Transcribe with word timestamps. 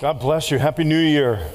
God 0.00 0.18
bless 0.18 0.50
you. 0.50 0.58
Happy 0.58 0.82
New 0.82 0.98
Year. 0.98 1.52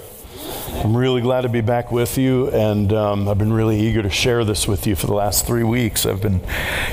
I'm 0.76 0.96
really 0.96 1.20
glad 1.20 1.42
to 1.42 1.50
be 1.50 1.60
back 1.60 1.92
with 1.92 2.18
you, 2.18 2.50
and 2.52 2.94
um, 2.94 3.28
I've 3.28 3.38
been 3.38 3.52
really 3.52 3.78
eager 3.78 4.02
to 4.02 4.10
share 4.10 4.46
this 4.46 4.66
with 4.66 4.88
you 4.88 4.96
for 4.96 5.08
the 5.08 5.14
last 5.14 5.46
three 5.46 5.66
weeks. 5.66 6.06
I've 6.06 6.22
been 6.22 6.40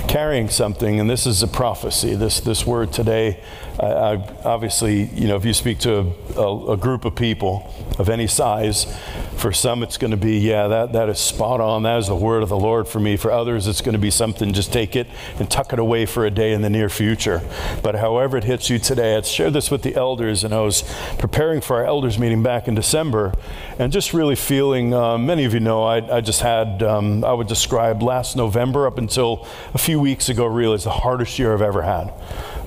carrying 0.09 0.49
something, 0.49 0.99
and 0.99 1.09
this 1.09 1.25
is 1.25 1.45
a 1.45 1.47
prophecy. 1.47 2.17
This 2.17 2.41
this 2.41 2.67
word 2.67 2.93
today, 2.93 3.41
I, 3.79 3.87
I 3.87 4.15
obviously, 4.45 5.05
you 5.05 5.29
know, 5.29 5.37
if 5.37 5.45
you 5.45 5.55
speak 5.55 5.79
to 5.81 6.13
a, 6.37 6.41
a, 6.41 6.73
a 6.73 6.77
group 6.77 7.05
of 7.05 7.15
people 7.15 7.73
of 7.97 8.09
any 8.09 8.27
size, 8.27 8.93
for 9.37 9.53
some 9.53 9.83
it's 9.83 9.99
going 9.99 10.11
to 10.11 10.17
be, 10.17 10.39
yeah, 10.39 10.67
that 10.69 10.93
that 10.93 11.09
is 11.09 11.19
spot 11.19 11.61
on. 11.61 11.83
That 11.83 11.99
is 11.99 12.09
the 12.09 12.17
word 12.17 12.43
of 12.43 12.49
the 12.49 12.59
Lord 12.59 12.89
for 12.89 13.01
me. 13.01 13.17
For 13.17 13.31
others, 13.31 13.67
it's 13.67 13.81
going 13.81 13.93
to 13.93 13.99
be 13.99 14.11
something. 14.11 14.53
Just 14.53 14.73
take 14.73 14.97
it 14.97 15.07
and 15.39 15.51
tuck 15.51 15.73
it 15.73 15.79
away 15.79 16.07
for 16.07 16.25
a 16.27 16.31
day 16.31 16.53
in 16.53 16.63
the 16.63 16.71
near 16.71 16.89
future. 16.89 17.43
But 17.83 17.97
however 17.97 18.37
it 18.39 18.45
hits 18.45 18.71
you 18.71 18.79
today, 18.79 19.17
I 19.17 19.21
shared 19.21 19.53
this 19.53 19.71
with 19.71 19.83
the 19.83 19.95
elders, 19.95 20.45
and 20.45 20.55
I 20.55 20.61
was 20.61 20.83
preparing 21.19 21.61
for 21.61 21.77
our 21.77 21.85
elders 21.85 22.19
meeting 22.19 22.43
back 22.43 22.67
in 22.69 22.75
December 22.75 23.35
and 23.79 23.93
just 23.93 24.15
really 24.15 24.37
feeling, 24.37 24.95
uh, 24.95 25.19
many 25.19 25.45
of 25.45 25.55
you 25.55 25.61
know, 25.61 25.83
I, 25.85 26.17
I 26.17 26.21
just 26.21 26.41
had, 26.41 26.83
um, 26.83 27.25
I 27.25 27.33
would 27.33 27.47
describe 27.47 28.03
last 28.03 28.37
November 28.37 28.87
up 28.87 28.99
until 28.99 29.47
a 29.75 29.79
few 29.79 30.01
weeks 30.01 30.29
ago, 30.29 30.47
really, 30.47 30.75
as 30.75 30.85
the 30.85 30.91
hardest 30.91 31.39
year 31.39 31.53
I've 31.53 31.63
ever 31.63 31.83
had. 31.83 32.13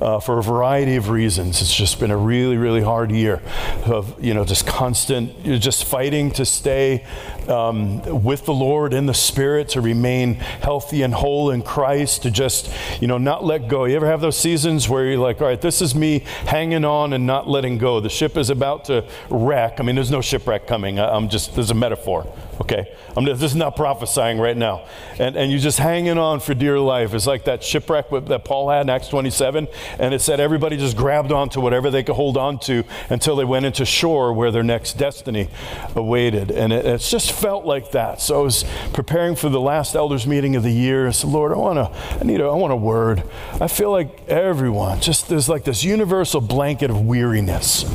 Uh, 0.02 0.17
for 0.17 0.39
a 0.39 0.44
variety 0.44 0.95
of 0.95 1.09
reasons. 1.09 1.62
It's 1.62 1.76
just 1.76 1.99
been 1.99 2.09
a 2.09 2.16
really, 2.16 2.55
really 2.55 2.81
hard 2.81 3.12
year 3.12 3.41
of, 3.85 4.23
you 4.23 4.34
know, 4.34 4.45
just 4.45 4.66
constant, 4.66 5.44
just 5.44 5.84
fighting 5.84 6.31
to 6.31 6.45
stay 6.45 7.05
um, 7.49 8.23
with 8.23 8.45
the 8.45 8.53
Lord 8.53 8.94
in 8.94 9.08
the 9.08 9.13
Spirit, 9.13 9.67
to 9.70 9.81
remain 9.81 10.35
healthy 10.35 11.02
and 11.02 11.13
whole 11.13 11.52
in 11.52 11.63
Christ, 11.63 12.23
to 12.23 12.31
just, 12.31 12.72
you 13.02 13.08
know, 13.08 13.17
not 13.17 13.44
let 13.44 13.67
go. 13.67 13.84
You 13.84 13.98
ever 13.98 14.08
have 14.08 14.22
those 14.22 14.38
seasons 14.38 14.88
where 14.88 15.05
you're 15.05 15.17
like, 15.17 15.41
all 15.41 15.48
right, 15.48 15.59
this 15.59 15.81
is 15.81 15.94
me 15.94 16.20
hanging 16.45 16.86
on 16.86 17.11
and 17.11 17.27
not 17.27 17.50
letting 17.50 17.77
go. 17.77 18.00
The 18.00 18.09
ship 18.09 18.38
is 18.38 18.50
about 18.50 18.86
to 18.86 19.03
wreck. 19.30 19.81
I 19.81 19.84
mean, 19.84 19.95
there's 19.95 20.11
no 20.11 20.22
shipwreck 20.22 20.66
coming. 20.66 20.97
I'm 20.97 21.27
just, 21.27 21.55
there's 21.55 21.72
a 21.72 21.75
metaphor, 21.75 22.25
okay? 22.61 22.93
I'm 23.15 23.25
just, 23.25 23.41
this 23.41 23.52
is 23.52 23.57
not 23.57 23.75
prophesying 23.75 24.39
right 24.39 24.57
now. 24.57 24.88
And, 25.17 25.35
and 25.35 25.52
you're 25.52 25.59
just 25.59 25.79
hanging 25.79 26.17
on 26.17 26.39
for 26.39 26.53
dear 26.53 26.79
life. 26.79 27.13
It's 27.13 27.27
like 27.27 27.45
that 27.45 27.63
shipwreck 27.63 28.09
that 28.09 28.45
Paul 28.45 28.69
had 28.69 28.81
in 28.81 28.89
Acts 28.89 29.07
27 29.07 29.67
and 29.97 30.13
it 30.13 30.21
said 30.21 30.39
everybody 30.39 30.77
just 30.77 30.97
grabbed 30.97 31.31
onto 31.31 31.61
whatever 31.61 31.89
they 31.89 32.03
could 32.03 32.16
hold 32.16 32.38
on 32.38 32.59
to 32.59 32.83
until 33.09 33.35
they 33.35 33.45
went 33.45 33.66
into 33.66 33.85
shore 33.85 34.33
where 34.33 34.51
their 34.51 34.63
next 34.63 34.93
destiny 34.93 35.49
awaited. 35.95 36.51
And 36.51 36.73
it, 36.73 36.85
it's 36.85 37.09
just 37.09 37.31
felt 37.31 37.66
like 37.66 37.91
that. 37.91 38.21
So 38.21 38.39
I 38.39 38.43
was 38.43 38.66
preparing 38.94 39.35
for 39.35 39.49
the 39.49 39.61
last 39.61 39.95
elders 39.95 40.27
meeting 40.27 40.55
of 40.55 40.63
the 40.63 40.71
year. 40.71 41.07
I 41.07 41.11
said, 41.11 41.29
Lord, 41.29 41.51
I 41.51 41.57
want 41.57 41.77
to, 41.77 42.19
I 42.19 42.23
need 42.23 42.41
a, 42.41 42.45
I 42.45 42.55
want 42.55 42.73
a 42.73 42.77
word. 42.77 43.23
I 43.59 43.67
feel 43.67 43.91
like 43.91 44.27
everyone, 44.27 44.99
just 44.99 45.29
there's 45.29 45.49
like 45.49 45.63
this 45.63 45.83
universal 45.83 46.41
blanket 46.41 46.89
of 46.89 47.05
weariness. 47.05 47.85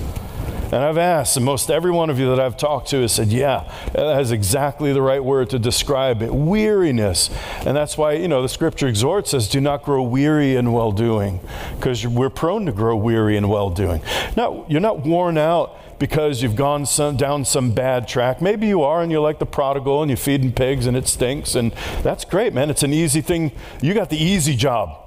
And 0.74 0.82
I've 0.82 0.98
asked, 0.98 1.36
and 1.36 1.46
most 1.46 1.70
every 1.70 1.92
one 1.92 2.10
of 2.10 2.18
you 2.18 2.28
that 2.30 2.40
I've 2.40 2.56
talked 2.56 2.88
to 2.88 3.02
has 3.02 3.12
said, 3.12 3.28
yeah, 3.28 3.72
that 3.92 4.20
is 4.20 4.32
exactly 4.32 4.92
the 4.92 5.02
right 5.02 5.22
word 5.22 5.50
to 5.50 5.58
describe 5.60 6.20
it 6.20 6.34
weariness. 6.34 7.30
And 7.64 7.76
that's 7.76 7.96
why, 7.96 8.14
you 8.14 8.26
know, 8.26 8.42
the 8.42 8.48
scripture 8.48 8.88
exhorts 8.88 9.34
us 9.34 9.48
do 9.48 9.60
not 9.60 9.84
grow 9.84 10.02
weary 10.02 10.56
in 10.56 10.72
well 10.72 10.90
doing, 10.90 11.38
because 11.76 12.04
we're 12.04 12.28
prone 12.28 12.66
to 12.66 12.72
grow 12.72 12.96
weary 12.96 13.36
in 13.36 13.46
well 13.48 13.70
doing. 13.70 14.02
Now, 14.36 14.66
you're 14.68 14.80
not 14.80 15.06
worn 15.06 15.38
out 15.38 15.78
because 16.00 16.42
you've 16.42 16.56
gone 16.56 16.86
some, 16.86 17.16
down 17.16 17.44
some 17.44 17.72
bad 17.72 18.08
track. 18.08 18.42
Maybe 18.42 18.66
you 18.66 18.82
are 18.82 19.00
and 19.00 19.12
you're 19.12 19.20
like 19.20 19.38
the 19.38 19.46
prodigal 19.46 20.02
and 20.02 20.10
you're 20.10 20.16
feeding 20.16 20.52
pigs 20.52 20.86
and 20.86 20.96
it 20.96 21.06
stinks. 21.06 21.54
And 21.54 21.70
that's 22.02 22.24
great, 22.24 22.52
man. 22.52 22.68
It's 22.68 22.82
an 22.82 22.92
easy 22.92 23.20
thing. 23.20 23.52
You 23.80 23.94
got 23.94 24.10
the 24.10 24.20
easy 24.20 24.56
job. 24.56 24.98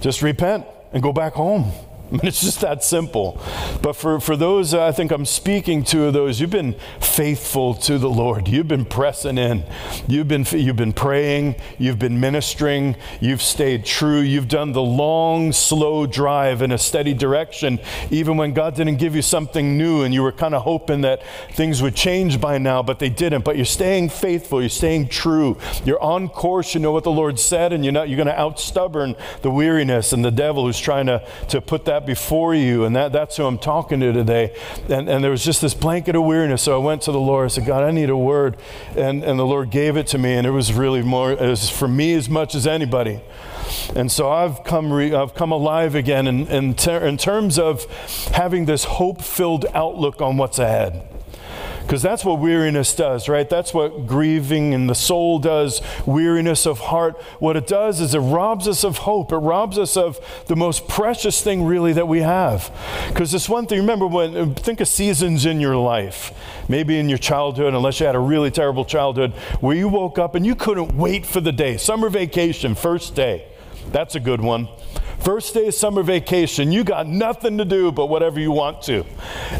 Just 0.00 0.20
repent 0.20 0.66
and 0.92 1.00
go 1.00 1.12
back 1.12 1.34
home. 1.34 1.70
I 2.12 2.12
mean, 2.12 2.20
it's 2.26 2.40
just 2.40 2.60
that 2.60 2.84
simple. 2.84 3.40
But 3.82 3.94
for, 3.94 4.20
for 4.20 4.36
those 4.36 4.74
I 4.74 4.92
think 4.92 5.10
I'm 5.10 5.24
speaking 5.24 5.82
to, 5.84 6.12
those 6.12 6.40
you've 6.40 6.50
been 6.50 6.76
faithful 7.00 7.74
to 7.74 7.98
the 7.98 8.08
Lord. 8.08 8.46
You've 8.46 8.68
been 8.68 8.84
pressing 8.84 9.38
in. 9.38 9.64
You've 10.06 10.28
been, 10.28 10.46
you've 10.52 10.76
been 10.76 10.92
praying. 10.92 11.56
You've 11.78 11.98
been 11.98 12.20
ministering. 12.20 12.94
You've 13.20 13.42
stayed 13.42 13.84
true. 13.84 14.20
You've 14.20 14.46
done 14.46 14.70
the 14.70 14.82
long, 14.82 15.50
slow 15.52 16.06
drive 16.06 16.62
in 16.62 16.70
a 16.70 16.78
steady 16.78 17.12
direction, 17.12 17.80
even 18.10 18.36
when 18.36 18.52
God 18.52 18.76
didn't 18.76 18.96
give 18.96 19.16
you 19.16 19.22
something 19.22 19.76
new 19.76 20.02
and 20.02 20.14
you 20.14 20.22
were 20.22 20.32
kind 20.32 20.54
of 20.54 20.62
hoping 20.62 21.00
that 21.00 21.22
things 21.52 21.82
would 21.82 21.96
change 21.96 22.40
by 22.40 22.58
now, 22.58 22.84
but 22.84 23.00
they 23.00 23.08
didn't. 23.08 23.44
But 23.44 23.56
you're 23.56 23.64
staying 23.64 24.10
faithful. 24.10 24.60
You're 24.60 24.68
staying 24.68 25.08
true. 25.08 25.58
You're 25.84 26.02
on 26.02 26.28
course. 26.28 26.74
You 26.74 26.80
know 26.80 26.92
what 26.92 27.04
the 27.04 27.10
Lord 27.10 27.40
said, 27.40 27.72
and 27.72 27.84
you're, 27.84 27.92
not, 27.92 28.08
you're 28.08 28.16
going 28.16 28.28
to 28.28 28.40
outstubborn 28.40 29.16
the 29.42 29.50
weariness 29.50 30.12
and 30.12 30.24
the 30.24 30.30
devil 30.30 30.66
who's 30.66 30.78
trying 30.78 31.06
to, 31.06 31.26
to 31.48 31.60
put 31.60 31.84
that 31.86 31.95
that 31.96 32.06
before 32.06 32.54
you. 32.54 32.84
And 32.84 32.94
that, 32.94 33.12
that's 33.12 33.36
who 33.36 33.46
I'm 33.46 33.58
talking 33.58 34.00
to 34.00 34.12
today. 34.12 34.54
And, 34.88 35.08
and 35.08 35.24
there 35.24 35.30
was 35.30 35.42
just 35.42 35.62
this 35.62 35.72
blanket 35.72 36.14
of 36.14 36.24
weariness. 36.24 36.62
So 36.62 36.74
I 36.74 36.84
went 36.84 37.02
to 37.02 37.12
the 37.12 37.20
Lord. 37.20 37.46
I 37.46 37.48
said, 37.48 37.64
God, 37.64 37.82
I 37.82 37.90
need 37.90 38.10
a 38.10 38.16
word. 38.16 38.58
And, 38.94 39.24
and 39.24 39.38
the 39.38 39.46
Lord 39.46 39.70
gave 39.70 39.96
it 39.96 40.06
to 40.08 40.18
me. 40.18 40.34
And 40.34 40.46
it 40.46 40.50
was 40.50 40.72
really 40.74 41.02
more, 41.02 41.32
it 41.32 41.40
was 41.40 41.70
for 41.70 41.88
me 41.88 42.12
as 42.14 42.28
much 42.28 42.54
as 42.54 42.66
anybody. 42.66 43.20
And 43.94 44.12
so 44.12 44.30
I've 44.30 44.62
come, 44.62 44.92
re, 44.92 45.14
I've 45.14 45.34
come 45.34 45.52
alive 45.52 45.94
again 45.94 46.26
in, 46.26 46.46
in, 46.48 46.74
ter- 46.74 47.04
in 47.06 47.16
terms 47.16 47.58
of 47.58 47.84
having 48.32 48.66
this 48.66 48.84
hope 48.84 49.22
filled 49.22 49.64
outlook 49.72 50.20
on 50.20 50.36
what's 50.36 50.58
ahead. 50.58 51.15
Because 51.86 52.02
that's 52.02 52.24
what 52.24 52.40
weariness 52.40 52.96
does, 52.96 53.28
right? 53.28 53.48
That's 53.48 53.72
what 53.72 54.08
grieving 54.08 54.72
in 54.72 54.88
the 54.88 54.94
soul 54.94 55.38
does, 55.38 55.80
weariness 56.04 56.66
of 56.66 56.80
heart. 56.80 57.16
What 57.38 57.56
it 57.56 57.68
does 57.68 58.00
is 58.00 58.12
it 58.12 58.18
robs 58.18 58.66
us 58.66 58.82
of 58.82 58.98
hope. 58.98 59.30
It 59.30 59.36
robs 59.36 59.78
us 59.78 59.96
of 59.96 60.18
the 60.46 60.56
most 60.56 60.88
precious 60.88 61.40
thing, 61.40 61.62
really, 61.64 61.92
that 61.92 62.08
we 62.08 62.22
have. 62.22 62.72
Because 63.06 63.30
this 63.30 63.48
one 63.48 63.68
thing, 63.68 63.78
remember, 63.78 64.08
when 64.08 64.56
think 64.56 64.80
of 64.80 64.88
seasons 64.88 65.46
in 65.46 65.60
your 65.60 65.76
life, 65.76 66.32
maybe 66.68 66.98
in 66.98 67.08
your 67.08 67.18
childhood, 67.18 67.72
unless 67.72 68.00
you 68.00 68.06
had 68.06 68.16
a 68.16 68.20
really 68.20 68.50
terrible 68.50 68.84
childhood, 68.84 69.32
where 69.60 69.76
you 69.76 69.86
woke 69.86 70.18
up 70.18 70.34
and 70.34 70.44
you 70.44 70.56
couldn't 70.56 70.96
wait 70.96 71.24
for 71.24 71.40
the 71.40 71.52
day. 71.52 71.76
Summer 71.76 72.08
vacation, 72.08 72.74
first 72.74 73.14
day. 73.14 73.46
That's 73.92 74.14
a 74.14 74.20
good 74.20 74.40
one. 74.40 74.68
First 75.20 75.54
day 75.54 75.66
of 75.66 75.74
summer 75.74 76.02
vacation, 76.04 76.70
you 76.70 76.84
got 76.84 77.08
nothing 77.08 77.58
to 77.58 77.64
do 77.64 77.90
but 77.90 78.06
whatever 78.06 78.38
you 78.38 78.52
want 78.52 78.82
to. 78.82 79.04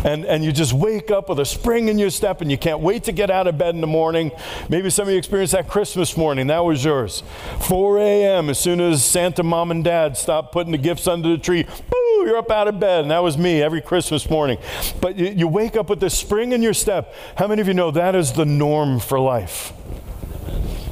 And, 0.05 0.25
and 0.25 0.45
you 0.45 0.53
just 0.53 0.73
wake 0.73 1.11
up 1.11 1.29
with 1.29 1.41
a 1.41 1.45
spring 1.45 1.89
in 1.89 1.99
your 1.99 2.11
step 2.11 2.41
and 2.41 2.51
you 2.51 2.59
can't 2.59 2.81
wait 2.81 3.05
to 3.05 3.13
get 3.13 3.31
out 3.31 3.47
of 3.47 3.59
bed 3.59 3.75
in 3.75 3.81
the 3.81 3.87
morning. 3.87 4.31
Maybe 4.69 4.91
some 4.91 5.09
of 5.09 5.13
you 5.13 5.19
experienced 5.19 5.55
that 5.55 5.69
Christmas 5.69 6.17
morning. 6.17 6.47
That 6.49 6.65
was 6.65 6.85
yours. 6.85 7.25
4 7.63 7.99
a.m., 7.99 8.51
as 8.51 8.61
soon 8.61 8.81
as 8.81 9.05
Santa 9.05 9.43
mom 9.43 9.71
and 9.71 9.83
dad 9.83 10.17
stopped 10.17 10.53
putting 10.53 10.71
the 10.71 10.79
gifts 10.79 11.09
under 11.09 11.31
the 11.31 11.39
tree, 11.39 11.65
boo, 11.65 12.25
you're 12.27 12.37
up 12.37 12.51
out 12.51 12.69
of 12.69 12.79
bed. 12.79 13.03
And 13.03 13.11
that 13.11 13.23
was 13.23 13.37
me 13.37 13.61
every 13.61 13.81
Christmas 13.81 14.31
morning. 14.31 14.59
But 15.01 15.17
you, 15.17 15.27
you 15.31 15.49
wake 15.49 15.75
up 15.75 15.91
with 15.91 15.99
this 15.99 16.17
spring 16.17 16.53
in 16.53 16.63
your 16.63 16.75
step. 16.75 17.13
How 17.37 17.49
many 17.49 17.61
of 17.61 17.67
you 17.67 17.75
know 17.75 17.91
that 17.91 18.15
is 18.15 18.33
the 18.33 18.45
norm 18.45 19.01
for 19.01 19.19
life? 19.19 19.73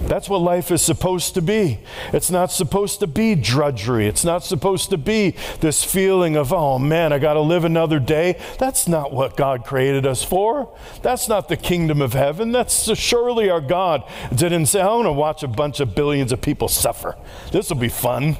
That's 0.07 0.29
what 0.29 0.43
life 0.43 0.71
is 0.71 0.83
supposed 0.83 1.35
to 1.35 1.43
be. 1.43 1.81
It's 2.13 2.31
not 2.31 2.53
supposed 2.53 3.01
to 3.01 3.07
be 3.07 3.35
drudgery. 3.35 4.07
It's 4.07 4.25
not 4.25 4.45
supposed 4.45 4.91
to 4.91 4.99
be 4.99 5.35
this 5.61 5.83
feeling 5.83 6.37
of, 6.37 6.53
oh 6.53 6.79
man, 6.79 7.13
I 7.13 7.19
got 7.19 7.35
to 7.35 7.41
live 7.41 7.65
another 7.65 7.99
day. 7.99 8.39
That's 8.59 8.87
not 8.87 9.13
what 9.13 9.37
God 9.37 9.65
created 9.65 10.07
us 10.07 10.23
for. 10.23 10.77
That's 11.03 11.29
not 11.29 11.49
the 11.49 11.57
kingdom 11.57 12.03
of 12.03 12.13
heaven. 12.13 12.53
That's 12.53 12.95
surely 12.97 13.49
our 13.51 13.61
God 13.61 14.05
didn't 14.35 14.67
say, 14.67 14.81
I 14.81 14.87
want 14.89 15.07
to 15.07 15.13
watch 15.13 15.43
a 15.43 15.49
bunch 15.49 15.81
of 15.81 15.95
billions 15.95 16.33
of 16.33 16.41
people 16.41 16.69
suffer. 16.69 17.17
This 17.51 17.71
will 17.71 17.79
be 17.79 17.89
fun. 17.89 18.37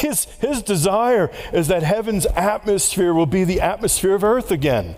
His, 0.00 0.24
his 0.40 0.62
desire 0.62 1.30
is 1.52 1.68
that 1.68 1.82
heaven's 1.82 2.26
atmosphere 2.26 3.14
will 3.14 3.26
be 3.26 3.44
the 3.44 3.60
atmosphere 3.60 4.14
of 4.14 4.22
earth 4.22 4.50
again. 4.50 4.94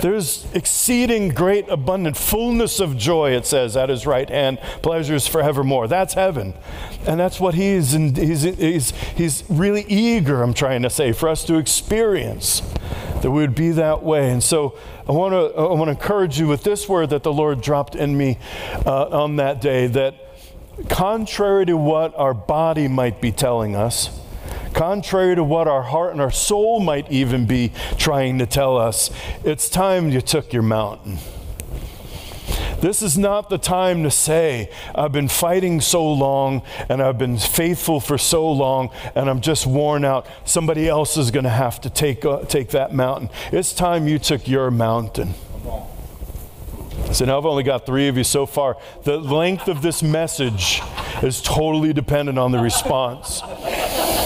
There's 0.00 0.46
exceeding 0.54 1.28
great 1.28 1.68
abundant 1.68 2.16
fullness 2.16 2.80
of 2.80 2.96
joy, 2.96 3.32
it 3.32 3.44
says, 3.44 3.76
at 3.76 3.90
his 3.90 4.06
right 4.06 4.28
hand, 4.28 4.58
pleasures 4.80 5.26
forevermore. 5.26 5.86
That's 5.86 6.14
heaven. 6.14 6.54
And 7.06 7.20
that's 7.20 7.38
what 7.38 7.54
he's, 7.54 7.92
in, 7.92 8.14
he's, 8.14 8.42
he's, 8.42 8.90
he's 8.90 9.44
really 9.50 9.82
eager, 9.82 10.42
I'm 10.42 10.54
trying 10.54 10.82
to 10.82 10.90
say, 10.90 11.12
for 11.12 11.28
us 11.28 11.44
to 11.44 11.56
experience, 11.56 12.62
that 13.20 13.30
we 13.30 13.42
would 13.42 13.54
be 13.54 13.70
that 13.72 14.02
way. 14.02 14.30
And 14.30 14.42
so 14.42 14.78
I 15.08 15.12
want 15.12 15.32
to 15.32 15.60
I 15.60 15.72
want 15.74 15.88
to 15.88 15.90
encourage 15.90 16.38
you 16.38 16.48
with 16.48 16.62
this 16.64 16.88
word 16.88 17.10
that 17.10 17.22
the 17.22 17.32
Lord 17.32 17.60
dropped 17.60 17.94
in 17.94 18.16
me 18.16 18.38
uh, 18.86 19.08
on 19.08 19.36
that 19.36 19.60
day 19.60 19.86
that 19.88 20.14
contrary 20.88 21.66
to 21.66 21.76
what 21.76 22.14
our 22.16 22.34
body 22.34 22.88
might 22.88 23.20
be 23.20 23.32
telling 23.32 23.76
us, 23.76 24.10
contrary 24.72 25.34
to 25.36 25.44
what 25.44 25.68
our 25.68 25.82
heart 25.82 26.12
and 26.12 26.20
our 26.20 26.30
soul 26.30 26.80
might 26.80 27.10
even 27.10 27.46
be 27.46 27.72
trying 27.98 28.38
to 28.38 28.46
tell 28.46 28.76
us, 28.76 29.10
it's 29.44 29.68
time 29.68 30.10
you 30.10 30.20
took 30.20 30.52
your 30.52 30.62
mountain. 30.62 31.18
This 32.80 33.00
is 33.00 33.16
not 33.16 33.48
the 33.48 33.58
time 33.58 34.02
to 34.02 34.10
say, 34.10 34.68
I've 34.92 35.12
been 35.12 35.28
fighting 35.28 35.80
so 35.80 36.12
long 36.12 36.62
and 36.88 37.00
I've 37.00 37.16
been 37.16 37.38
faithful 37.38 38.00
for 38.00 38.18
so 38.18 38.50
long 38.50 38.90
and 39.14 39.30
I'm 39.30 39.40
just 39.40 39.68
worn 39.68 40.04
out. 40.04 40.26
Somebody 40.44 40.88
else 40.88 41.16
is 41.16 41.30
going 41.30 41.44
to 41.44 41.50
have 41.50 41.80
to 41.82 41.90
take, 41.90 42.24
uh, 42.24 42.40
take 42.46 42.70
that 42.70 42.92
mountain. 42.92 43.30
It's 43.52 43.72
time 43.72 44.08
you 44.08 44.18
took 44.18 44.48
your 44.48 44.72
mountain. 44.72 45.34
So 47.12 47.26
now 47.26 47.36
I've 47.36 47.46
only 47.46 47.62
got 47.62 47.84
three 47.84 48.08
of 48.08 48.16
you 48.16 48.24
so 48.24 48.46
far. 48.46 48.78
The 49.04 49.18
length 49.18 49.68
of 49.68 49.82
this 49.82 50.02
message 50.02 50.80
is 51.22 51.42
totally 51.42 51.92
dependent 51.92 52.38
on 52.38 52.52
the 52.52 52.58
response. 52.58 53.42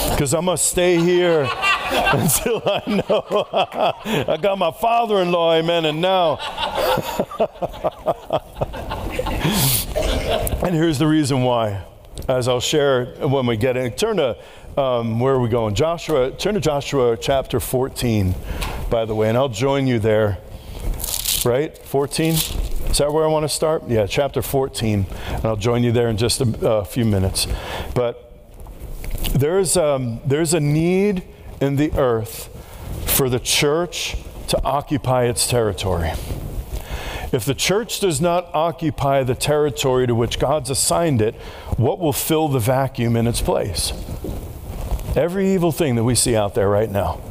Because 0.09 0.33
I'm 0.33 0.45
going 0.45 0.57
to 0.57 0.63
stay 0.63 0.97
here 0.97 1.41
until 1.41 2.61
I 2.65 3.03
know 3.07 3.47
I 4.27 4.37
got 4.37 4.57
my 4.57 4.71
father 4.71 5.21
in 5.21 5.31
law, 5.31 5.53
amen, 5.53 5.85
and 5.85 6.01
now. 6.01 6.37
and 10.63 10.73
here's 10.73 10.97
the 10.97 11.07
reason 11.07 11.43
why, 11.43 11.83
as 12.27 12.47
I'll 12.47 12.59
share 12.59 13.05
when 13.27 13.45
we 13.45 13.57
get 13.57 13.77
in. 13.77 13.91
Turn 13.91 14.17
to, 14.17 14.37
um, 14.77 15.19
where 15.19 15.33
are 15.33 15.39
we 15.39 15.49
going? 15.49 15.75
Joshua, 15.75 16.31
turn 16.31 16.53
to 16.53 16.61
Joshua 16.61 17.17
chapter 17.17 17.59
14, 17.59 18.33
by 18.89 19.05
the 19.05 19.13
way, 19.13 19.29
and 19.29 19.37
I'll 19.37 19.49
join 19.49 19.87
you 19.87 19.99
there. 19.99 20.39
Right? 21.47 21.77
14? 21.77 22.33
Is 22.33 22.97
that 22.97 23.13
where 23.13 23.23
I 23.23 23.27
want 23.27 23.45
to 23.45 23.49
start? 23.49 23.87
Yeah, 23.87 24.05
chapter 24.05 24.41
14. 24.41 25.05
And 25.29 25.45
I'll 25.45 25.55
join 25.55 25.81
you 25.81 25.93
there 25.93 26.09
in 26.09 26.17
just 26.17 26.41
a, 26.41 26.83
few 26.83 27.05
minutes. 27.05 27.47
But 27.95 28.33
there's, 29.31 29.77
um, 29.77 30.19
there's 30.25 30.53
a 30.53 30.59
need 30.59 31.23
in 31.61 31.77
the 31.77 31.93
earth 31.93 32.49
for 33.09 33.29
the 33.29 33.39
church 33.39 34.17
to 34.49 34.61
occupy 34.65 35.23
its 35.23 35.47
territory. 35.47 36.11
If 37.31 37.45
the 37.45 37.55
church 37.55 38.01
does 38.01 38.19
not 38.19 38.53
occupy 38.53 39.23
the 39.23 39.35
territory 39.35 40.05
to 40.05 40.15
which 40.15 40.39
God's 40.39 40.69
assigned 40.69 41.21
it, 41.21 41.35
what 41.77 41.97
will 41.97 42.11
fill 42.11 42.49
the 42.49 42.59
vacuum 42.59 43.15
in 43.15 43.25
its 43.25 43.39
place? 43.39 43.93
Every 45.15 45.53
evil 45.53 45.71
thing 45.71 45.95
that 45.95 46.03
we 46.03 46.13
see 46.13 46.35
out 46.35 46.55
there 46.55 46.67
right 46.67 46.91
now. 46.91 47.21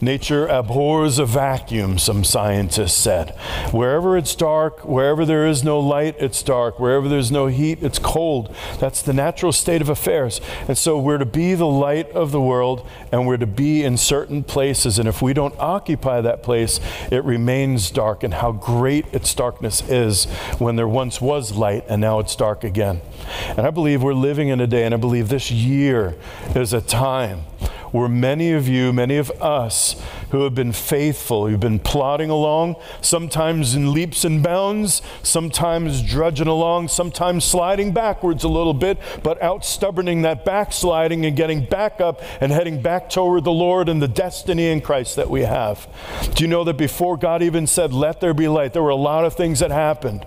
Nature 0.00 0.46
abhors 0.46 1.18
a 1.18 1.26
vacuum, 1.26 1.98
some 1.98 2.22
scientists 2.22 2.96
said. 2.96 3.30
Wherever 3.72 4.16
it's 4.16 4.34
dark, 4.34 4.84
wherever 4.84 5.24
there 5.24 5.46
is 5.46 5.64
no 5.64 5.80
light, 5.80 6.14
it's 6.20 6.42
dark. 6.42 6.78
Wherever 6.78 7.08
there's 7.08 7.32
no 7.32 7.48
heat, 7.48 7.82
it's 7.82 7.98
cold. 7.98 8.54
That's 8.78 9.02
the 9.02 9.12
natural 9.12 9.50
state 9.50 9.82
of 9.82 9.88
affairs. 9.88 10.40
And 10.68 10.78
so 10.78 10.98
we're 10.98 11.18
to 11.18 11.26
be 11.26 11.54
the 11.54 11.66
light 11.66 12.10
of 12.12 12.30
the 12.30 12.40
world 12.40 12.86
and 13.10 13.26
we're 13.26 13.38
to 13.38 13.46
be 13.46 13.82
in 13.82 13.96
certain 13.96 14.44
places. 14.44 15.00
And 15.00 15.08
if 15.08 15.20
we 15.20 15.32
don't 15.32 15.54
occupy 15.58 16.20
that 16.20 16.44
place, 16.44 16.78
it 17.10 17.24
remains 17.24 17.90
dark. 17.90 18.22
And 18.22 18.34
how 18.34 18.52
great 18.52 19.06
its 19.12 19.34
darkness 19.34 19.82
is 19.88 20.26
when 20.58 20.76
there 20.76 20.88
once 20.88 21.20
was 21.20 21.52
light 21.52 21.84
and 21.88 22.00
now 22.00 22.20
it's 22.20 22.36
dark 22.36 22.62
again. 22.62 23.00
And 23.48 23.66
I 23.66 23.70
believe 23.70 24.02
we're 24.02 24.14
living 24.14 24.48
in 24.48 24.60
a 24.60 24.66
day, 24.66 24.84
and 24.84 24.94
I 24.94 24.96
believe 24.96 25.28
this 25.28 25.50
year 25.50 26.16
is 26.54 26.72
a 26.72 26.80
time 26.80 27.44
where 27.92 28.08
many 28.08 28.52
of 28.52 28.68
you, 28.68 28.92
many 28.92 29.16
of 29.16 29.30
us 29.42 30.00
who 30.30 30.42
have 30.42 30.54
been 30.54 30.72
faithful, 30.72 31.50
you've 31.50 31.60
been 31.60 31.78
plodding 31.78 32.30
along, 32.30 32.76
sometimes 33.00 33.74
in 33.74 33.92
leaps 33.92 34.24
and 34.24 34.42
bounds, 34.42 35.02
sometimes 35.22 36.02
drudging 36.02 36.46
along, 36.46 36.88
sometimes 36.88 37.44
sliding 37.44 37.92
backwards 37.92 38.44
a 38.44 38.48
little 38.48 38.74
bit, 38.74 38.98
but 39.22 39.40
out 39.42 39.64
stubborning 39.64 40.22
that 40.22 40.44
backsliding 40.44 41.24
and 41.24 41.36
getting 41.36 41.64
back 41.64 42.00
up 42.00 42.22
and 42.40 42.52
heading 42.52 42.80
back 42.82 43.08
toward 43.08 43.44
the 43.44 43.52
Lord 43.52 43.88
and 43.88 44.02
the 44.02 44.08
destiny 44.08 44.70
in 44.70 44.80
Christ 44.80 45.16
that 45.16 45.30
we 45.30 45.42
have. 45.42 45.88
Do 46.34 46.44
you 46.44 46.48
know 46.48 46.64
that 46.64 46.76
before 46.76 47.16
God 47.16 47.42
even 47.42 47.66
said, 47.66 47.92
Let 47.92 48.20
there 48.20 48.34
be 48.34 48.48
light, 48.48 48.72
there 48.72 48.82
were 48.82 48.88
a 48.88 48.96
lot 48.96 49.24
of 49.24 49.34
things 49.34 49.60
that 49.60 49.70
happened? 49.70 50.26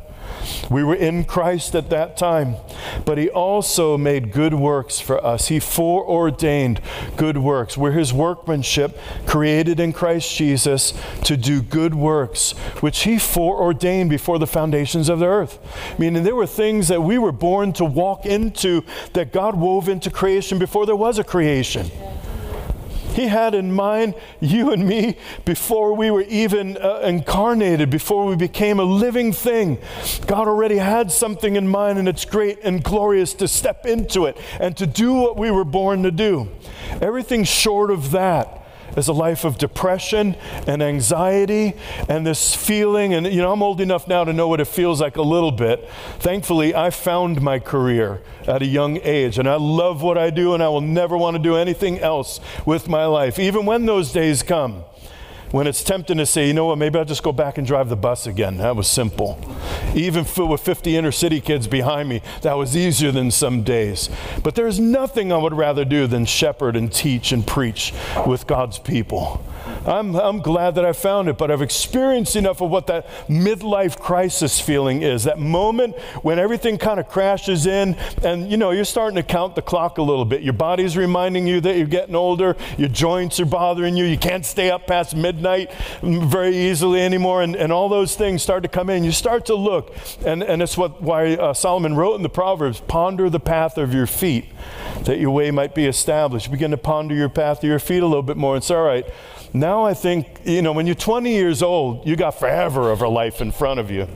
We 0.70 0.84
were 0.84 0.96
in 0.96 1.26
Christ 1.26 1.76
at 1.76 1.90
that 1.90 2.18
time, 2.18 2.56
but 3.06 3.18
He 3.18 3.30
also 3.30 3.98
made 3.98 4.32
good 4.32 4.54
works 4.54 5.00
for 5.00 5.24
us. 5.24 5.48
He 5.48 5.60
foreordained 5.60 6.82
good 7.18 7.38
works. 7.38 7.78
We're 7.78 7.92
His 7.92 8.14
workmanship, 8.14 8.98
created 9.26 9.80
in 9.80 9.94
Christ 9.94 10.36
Jesus 10.36 10.94
to 11.24 11.38
do 11.38 11.62
good 11.62 11.96
works, 11.96 12.52
which 12.82 13.04
He 13.04 13.18
foreordained 13.18 14.10
before 14.10 14.40
the 14.40 14.48
foundations 14.48 15.10
of 15.10 15.20
the 15.20 15.28
earth. 15.28 15.60
Meaning 16.00 16.24
there 16.24 16.36
were 16.36 16.48
things 16.48 16.88
that 16.88 17.02
we 17.02 17.18
were 17.18 17.32
born 17.32 17.74
to 17.74 17.86
walk 17.86 18.26
into 18.26 18.84
that 19.14 19.32
God 19.32 19.56
wove 19.56 19.90
into 19.90 20.10
creation 20.10 20.60
before 20.60 20.86
there 20.86 20.96
was 20.96 21.20
a 21.20 21.24
creation. 21.24 21.90
He 23.14 23.28
had 23.28 23.54
in 23.54 23.72
mind 23.72 24.16
you 24.40 24.72
and 24.72 24.88
me 24.88 25.18
before 25.46 25.94
we 25.94 26.12
were 26.12 26.22
even 26.24 26.78
uh, 26.78 27.00
incarnated, 27.00 27.90
before 27.90 28.26
we 28.26 28.36
became 28.36 28.80
a 28.80 28.84
living 28.84 29.34
thing. 29.34 29.78
God 30.28 30.48
already 30.48 30.78
had 30.78 31.12
something 31.12 31.56
in 31.56 31.68
mind, 31.68 32.00
and 32.00 32.08
it's 32.08 32.26
great 32.26 32.60
and 32.64 32.84
glorious 32.84 33.34
to 33.36 33.48
step 33.48 33.86
into 33.86 34.26
it 34.26 34.38
and 34.60 34.76
to 34.78 34.88
do 34.88 35.14
what 35.14 35.38
we 35.38 35.52
were 35.52 35.66
born 35.66 36.04
to 36.04 36.12
do. 36.12 36.50
Everything 37.02 37.44
short 37.44 37.92
of 37.92 38.12
that 38.12 38.61
is 38.98 39.08
a 39.08 39.14
life 39.14 39.44
of 39.46 39.58
depression 39.58 40.36
and 40.68 40.82
anxiety 40.82 41.74
and 42.10 42.26
this 42.26 42.56
feeling. 42.56 43.14
And, 43.14 43.26
you 43.28 43.42
know, 43.42 43.52
I'm 43.52 43.64
old 43.64 43.82
enough 43.82 44.08
now 44.08 44.24
to 44.24 44.34
know 44.34 44.48
what 44.48 44.60
it 44.60 44.66
feels 44.66 45.02
like 45.02 45.18
a 45.18 45.22
little 45.22 45.52
bit. 45.52 45.88
Thankfully, 46.20 46.76
I 46.76 46.90
found 46.90 47.42
my 47.42 47.60
career 47.60 48.22
at 48.48 48.62
a 48.62 48.66
young 48.66 49.00
age, 49.04 49.38
and 49.38 49.48
I 49.48 49.56
love 49.56 50.02
what 50.02 50.18
I 50.18 50.30
do, 50.30 50.54
and 50.54 50.64
I 50.64 50.70
will 50.70 50.82
never 50.82 51.18
want 51.18 51.38
to 51.38 51.44
do 51.44 51.56
anything 51.56 52.00
else 52.00 52.40
with 52.66 52.88
my 52.88 53.06
life, 53.06 53.40
even 53.40 53.66
when 53.66 53.86
those 53.86 54.12
days 54.12 54.44
come 54.44 54.84
when 55.52 55.68
it's 55.68 55.84
tempting 55.84 56.18
to 56.18 56.26
say, 56.26 56.48
you 56.48 56.54
know 56.54 56.66
what, 56.66 56.78
maybe 56.78 56.98
I'll 56.98 57.06
just 57.06 57.24
go 57.24 57.32
back 57.32 57.58
and 57.58 57.68
drive 57.68 57.90
the 57.90 57.96
bus 57.96 58.26
again. 58.28 58.58
That 58.58 58.76
was 58.76 58.88
simple. 58.88 59.40
Even 59.94 60.26
with 60.48 60.62
50 60.62 60.96
inner 60.96 61.12
city 61.12 61.42
kids 61.42 61.68
behind 61.68 62.10
me, 62.10 62.22
that 62.42 62.54
was 62.54 62.76
easier 62.76 63.12
than 63.12 63.32
some 63.32 63.64
days. 63.64 64.10
But 64.44 64.56
there's 64.56 64.80
nothing 64.80 65.32
I 65.32 65.38
would 65.38 65.54
rather 65.54 65.86
do 65.86 66.08
than 66.08 66.26
shepherd 66.26 66.76
and 66.76 66.92
teach 66.92 67.32
and 67.32 67.46
preach 67.46 67.94
with 68.26 68.48
God's 68.48 68.80
people. 68.80 69.44
I'm, 69.86 70.16
I'm 70.16 70.40
glad 70.40 70.76
that 70.76 70.86
I 70.86 70.94
found 70.94 71.28
it, 71.28 71.38
but 71.38 71.50
I've 71.50 71.62
experienced 71.62 72.36
enough 72.36 72.62
of 72.62 72.70
what 72.70 72.88
that 72.88 73.08
midlife 73.28 74.00
crisis 74.00 74.60
feeling 74.60 75.02
is. 75.02 75.24
That 75.24 75.40
moment 75.40 75.98
when 76.22 76.38
everything 76.40 76.78
kind 76.78 77.00
of 77.00 77.08
crashes 77.08 77.66
in 77.66 77.96
and 78.24 78.52
you 78.52 78.58
know, 78.58 78.72
you're 78.72 78.86
starting 78.86 79.16
to 79.16 79.24
count 79.24 79.56
the 79.56 79.62
clock 79.62 79.98
a 79.98 80.02
little 80.02 80.26
bit. 80.26 80.44
Your 80.44 80.54
body's 80.54 80.96
reminding 80.96 81.48
you 81.48 81.62
that 81.62 81.78
you're 81.78 81.88
getting 81.88 82.16
older, 82.16 82.56
your 82.78 82.90
joints 82.90 83.40
are 83.40 83.46
bothering 83.46 83.98
you, 83.98 84.06
you 84.06 84.18
can't 84.18 84.46
stay 84.46 84.70
up 84.70 84.88
past 84.88 85.16
midnight 85.16 85.72
very 86.02 86.56
easily 86.56 87.02
anymore, 87.02 87.42
and, 87.42 87.56
and 87.56 87.72
all 87.72 87.90
those 87.90 88.16
things 88.16 88.44
start 88.44 88.64
to 88.64 88.70
come 88.70 88.90
in. 88.90 89.04
You 89.04 89.12
start 89.12 89.46
to 89.48 89.56
look, 89.56 89.96
and, 90.26 90.44
and 90.44 90.62
it's 90.62 90.78
what 90.78 91.02
why 91.02 91.34
uh, 91.34 91.54
Solomon 91.54 91.96
wrote 91.96 92.16
in 92.16 92.24
the 92.24 92.30
Proverbs 92.30 92.82
ponder 92.82 93.30
the 93.30 93.40
path 93.40 93.78
of 93.78 93.94
your 93.94 94.08
feet, 94.08 94.46
that 95.04 95.20
your 95.20 95.32
way 95.32 95.52
might 95.52 95.74
be 95.74 95.86
established. 95.86 96.52
Begin 96.52 96.72
to 96.72 96.78
ponder 96.78 97.16
your 97.16 97.30
path 97.30 97.60
of 97.60 97.64
your 97.64 97.80
feet 97.80 98.04
a 98.04 98.06
little 98.06 98.24
bit 98.24 98.38
more 98.38 98.56
and 98.56 98.64
say, 98.64 98.76
all 98.76 98.84
right, 98.84 99.06
now 99.54 99.84
I 99.84 99.94
think, 99.94 100.42
you 100.46 100.62
know, 100.62 100.72
when 100.72 100.86
you're 100.86 100.96
20 100.96 101.32
years 101.32 101.62
old, 101.62 102.08
you 102.08 102.16
got 102.16 102.32
forever 102.40 102.92
of 102.92 103.02
a 103.02 103.08
life 103.08 103.42
in 103.42 103.52
front 103.52 103.80
of 103.80 103.92
you. 103.92 104.08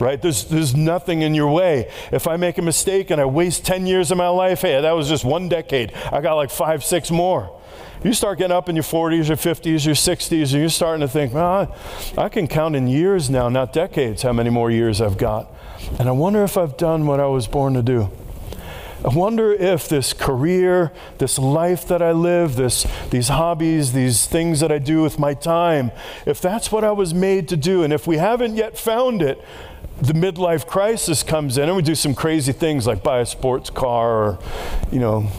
Right? 0.00 0.20
There's, 0.20 0.44
there's 0.44 0.74
nothing 0.74 1.22
in 1.22 1.34
your 1.34 1.50
way. 1.50 1.90
If 2.12 2.26
I 2.26 2.36
make 2.36 2.58
a 2.58 2.62
mistake 2.62 3.10
and 3.10 3.20
I 3.20 3.24
waste 3.24 3.64
10 3.64 3.86
years 3.86 4.10
of 4.10 4.18
my 4.18 4.28
life, 4.28 4.60
hey, 4.62 4.80
that 4.80 4.92
was 4.92 5.08
just 5.08 5.24
one 5.24 5.48
decade. 5.48 5.92
I 6.12 6.20
got 6.20 6.34
like 6.34 6.50
five, 6.50 6.84
six 6.84 7.10
more. 7.10 7.58
You 8.04 8.12
start 8.12 8.38
getting 8.38 8.54
up 8.54 8.68
in 8.68 8.76
your 8.76 8.82
40s 8.82 9.30
or 9.30 9.36
50s 9.36 9.86
or 9.86 9.92
60s, 9.92 10.52
and 10.52 10.60
you're 10.60 10.68
starting 10.68 11.00
to 11.00 11.08
think, 11.08 11.32
well, 11.32 11.74
I 12.18 12.28
can 12.28 12.46
count 12.46 12.76
in 12.76 12.88
years 12.88 13.30
now, 13.30 13.48
not 13.48 13.72
decades, 13.72 14.22
how 14.22 14.32
many 14.32 14.50
more 14.50 14.70
years 14.70 15.00
I've 15.00 15.16
got. 15.16 15.50
And 15.98 16.08
I 16.08 16.12
wonder 16.12 16.44
if 16.44 16.58
I've 16.58 16.76
done 16.76 17.06
what 17.06 17.20
I 17.20 17.26
was 17.26 17.46
born 17.46 17.74
to 17.74 17.82
do. 17.82 18.10
I 19.06 19.14
wonder 19.14 19.52
if 19.52 19.88
this 19.88 20.12
career, 20.12 20.92
this 21.18 21.38
life 21.38 21.86
that 21.86 22.02
I 22.02 22.10
live, 22.10 22.56
this, 22.56 22.88
these 23.10 23.28
hobbies, 23.28 23.92
these 23.92 24.26
things 24.26 24.58
that 24.58 24.72
I 24.72 24.78
do 24.78 25.00
with 25.00 25.16
my 25.16 25.32
time, 25.32 25.92
if 26.26 26.40
that's 26.40 26.72
what 26.72 26.82
I 26.82 26.90
was 26.90 27.14
made 27.14 27.48
to 27.50 27.56
do, 27.56 27.84
and 27.84 27.92
if 27.92 28.08
we 28.08 28.16
haven't 28.16 28.56
yet 28.56 28.76
found 28.76 29.22
it, 29.22 29.40
the 30.00 30.12
midlife 30.12 30.66
crisis 30.66 31.22
comes 31.22 31.56
in 31.56 31.68
and 31.68 31.76
we 31.76 31.82
do 31.82 31.94
some 31.94 32.16
crazy 32.16 32.50
things 32.50 32.84
like 32.84 33.04
buy 33.04 33.20
a 33.20 33.26
sports 33.26 33.70
car 33.70 34.10
or, 34.10 34.38
you 34.90 34.98
know, 34.98 35.30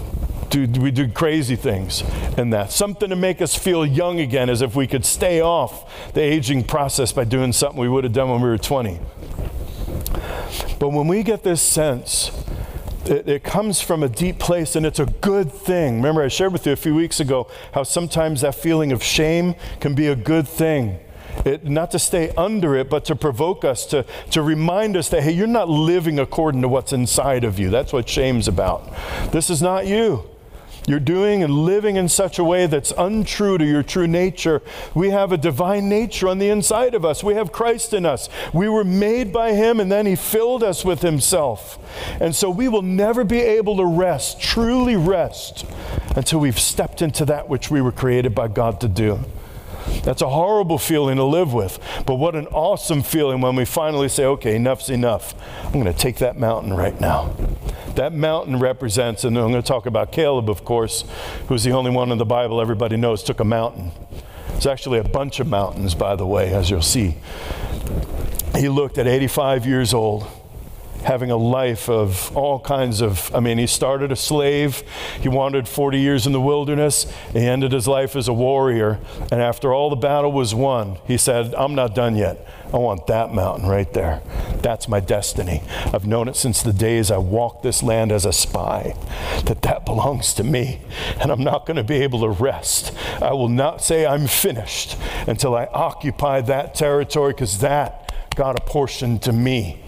do, 0.49 0.65
we 0.79 0.89
do 0.89 1.11
crazy 1.11 1.57
things 1.57 2.03
in 2.37 2.51
that. 2.51 2.71
Something 2.71 3.09
to 3.09 3.17
make 3.17 3.41
us 3.41 3.53
feel 3.53 3.85
young 3.85 4.21
again, 4.21 4.49
as 4.49 4.61
if 4.61 4.77
we 4.77 4.87
could 4.87 5.03
stay 5.03 5.41
off 5.41 6.13
the 6.13 6.21
aging 6.21 6.63
process 6.63 7.11
by 7.11 7.25
doing 7.25 7.51
something 7.51 7.79
we 7.79 7.89
would 7.89 8.05
have 8.05 8.13
done 8.13 8.29
when 8.29 8.41
we 8.41 8.47
were 8.47 8.57
20. 8.57 8.99
But 10.79 10.89
when 10.89 11.09
we 11.09 11.21
get 11.21 11.43
this 11.43 11.61
sense 11.61 12.31
it, 13.07 13.27
it, 13.27 13.43
comes 13.43 13.81
from 13.81 14.03
a 14.03 14.09
deep 14.09 14.39
place 14.39 14.75
and 14.75 14.85
it's 14.85 14.99
a 14.99 15.05
good 15.05 15.51
thing. 15.51 15.97
Remember, 15.97 16.21
I 16.21 16.27
shared 16.27 16.53
with 16.53 16.65
you 16.65 16.73
a 16.73 16.77
few 16.77 16.95
weeks 16.95 17.19
ago 17.19 17.49
how 17.73 17.83
sometimes 17.83 18.41
that 18.41 18.55
feeling 18.55 18.91
of 18.91 19.03
shame 19.03 19.55
can 19.79 19.95
be 19.95 20.07
a 20.07 20.15
good 20.15 20.47
thing. 20.47 20.99
It, 21.45 21.65
not 21.65 21.91
to 21.91 21.99
stay 21.99 22.31
under 22.31 22.75
it, 22.75 22.89
but 22.89 23.05
to 23.05 23.15
provoke 23.15 23.63
us, 23.63 23.85
to, 23.87 24.05
to 24.31 24.41
remind 24.41 24.97
us 24.97 25.09
that, 25.09 25.23
hey, 25.23 25.31
you're 25.31 25.47
not 25.47 25.69
living 25.69 26.19
according 26.19 26.61
to 26.61 26.67
what's 26.67 26.93
inside 26.93 27.43
of 27.43 27.59
you. 27.59 27.69
That's 27.69 27.93
what 27.93 28.09
shame's 28.09 28.47
about. 28.47 28.91
This 29.31 29.49
is 29.49 29.61
not 29.61 29.85
you. 29.85 30.27
You're 30.87 31.01
doing 31.01 31.43
and 31.43 31.53
living 31.53 31.97
in 31.97 32.07
such 32.07 32.39
a 32.39 32.45
way 32.45 32.65
that's 32.65 32.93
untrue 32.97 33.57
to 33.57 33.65
your 33.65 33.83
true 33.83 34.07
nature. 34.07 34.61
We 34.95 35.09
have 35.09 35.33
a 35.33 35.37
divine 35.37 35.89
nature 35.89 36.29
on 36.29 36.39
the 36.39 36.47
inside 36.47 36.95
of 36.95 37.03
us. 37.03 37.21
We 37.21 37.33
have 37.33 37.51
Christ 37.51 37.93
in 37.93 38.05
us. 38.05 38.29
We 38.53 38.69
were 38.69 38.85
made 38.85 39.33
by 39.33 39.51
Him 39.51 39.81
and 39.81 39.91
then 39.91 40.05
He 40.05 40.15
filled 40.15 40.63
us 40.63 40.85
with 40.85 41.01
Himself. 41.01 41.77
And 42.21 42.33
so 42.33 42.49
we 42.49 42.69
will 42.69 42.83
never 42.83 43.25
be 43.25 43.41
able 43.41 43.75
to 43.75 43.85
rest, 43.85 44.39
truly 44.39 44.95
rest, 44.95 45.65
until 46.15 46.39
we've 46.39 46.57
stepped 46.57 47.01
into 47.01 47.25
that 47.25 47.49
which 47.49 47.69
we 47.69 47.81
were 47.81 47.91
created 47.91 48.33
by 48.33 48.47
God 48.47 48.79
to 48.79 48.87
do. 48.87 49.19
That's 50.03 50.21
a 50.21 50.29
horrible 50.29 50.77
feeling 50.77 51.17
to 51.17 51.23
live 51.23 51.53
with. 51.53 51.79
But 52.05 52.15
what 52.15 52.35
an 52.35 52.47
awesome 52.47 53.03
feeling 53.03 53.41
when 53.41 53.55
we 53.55 53.65
finally 53.65 54.09
say, 54.09 54.25
okay, 54.25 54.55
enough's 54.55 54.89
enough. 54.89 55.33
I'm 55.65 55.73
going 55.73 55.85
to 55.85 55.93
take 55.93 56.17
that 56.17 56.37
mountain 56.37 56.73
right 56.73 56.99
now. 56.99 57.35
That 57.95 58.13
mountain 58.13 58.59
represents, 58.59 59.23
and 59.23 59.37
I'm 59.37 59.51
going 59.51 59.61
to 59.61 59.67
talk 59.67 59.85
about 59.85 60.11
Caleb, 60.11 60.49
of 60.49 60.63
course, 60.63 61.03
who's 61.47 61.63
the 61.63 61.71
only 61.71 61.91
one 61.91 62.11
in 62.11 62.17
the 62.17 62.25
Bible 62.25 62.61
everybody 62.61 62.95
knows 62.95 63.23
took 63.23 63.39
a 63.39 63.43
mountain. 63.43 63.91
It's 64.55 64.65
actually 64.65 64.99
a 64.99 65.03
bunch 65.03 65.39
of 65.39 65.47
mountains, 65.47 65.95
by 65.95 66.15
the 66.15 66.25
way, 66.25 66.53
as 66.53 66.69
you'll 66.69 66.81
see. 66.81 67.17
He 68.55 68.69
looked 68.69 68.97
at 68.97 69.07
85 69.07 69.65
years 69.65 69.93
old 69.93 70.27
having 71.07 71.31
a 71.31 71.37
life 71.37 71.87
of 71.87 72.35
all 72.35 72.59
kinds 72.59 72.99
of 72.99 73.33
i 73.33 73.39
mean 73.39 73.57
he 73.57 73.65
started 73.65 74.11
a 74.11 74.15
slave 74.15 74.83
he 75.21 75.29
wandered 75.29 75.65
40 75.65 75.97
years 75.97 76.27
in 76.27 76.33
the 76.33 76.41
wilderness 76.41 77.05
he 77.31 77.39
ended 77.39 77.71
his 77.71 77.87
life 77.87 78.13
as 78.17 78.27
a 78.27 78.33
warrior 78.33 78.99
and 79.31 79.41
after 79.41 79.73
all 79.73 79.89
the 79.89 79.95
battle 79.95 80.33
was 80.33 80.53
won 80.53 80.97
he 81.07 81.17
said 81.17 81.55
i'm 81.55 81.73
not 81.75 81.95
done 81.95 82.17
yet. 82.17 82.45
I 82.73 82.77
want 82.79 83.07
that 83.07 83.33
mountain 83.33 83.69
right 83.69 83.91
there. 83.93 84.21
That's 84.61 84.89
my 84.89 84.99
destiny. 84.99 85.63
I've 85.93 86.05
known 86.05 86.27
it 86.27 86.35
since 86.35 86.61
the 86.61 86.73
days 86.73 87.09
i 87.09 87.17
walked 87.17 87.63
this 87.63 87.81
land 87.81 88.11
as 88.11 88.25
a 88.25 88.33
spy 88.33 88.93
that 89.45 89.61
that 89.61 89.85
belongs 89.85 90.33
to 90.33 90.43
me 90.43 90.81
and 91.21 91.31
i'm 91.31 91.43
not 91.43 91.65
going 91.65 91.77
to 91.77 91.85
be 91.85 91.95
able 92.03 92.19
to 92.19 92.29
rest. 92.29 92.93
I 93.21 93.31
will 93.31 93.47
not 93.47 93.81
say 93.81 94.05
i'm 94.05 94.27
finished 94.27 94.97
until 95.25 95.55
i 95.55 95.65
occupy 95.67 96.41
that 96.41 96.75
territory 96.75 97.31
because 97.31 97.59
that 97.59 98.03
got 98.35 98.59
apportioned 98.59 99.21
to 99.23 99.31
me 99.31 99.81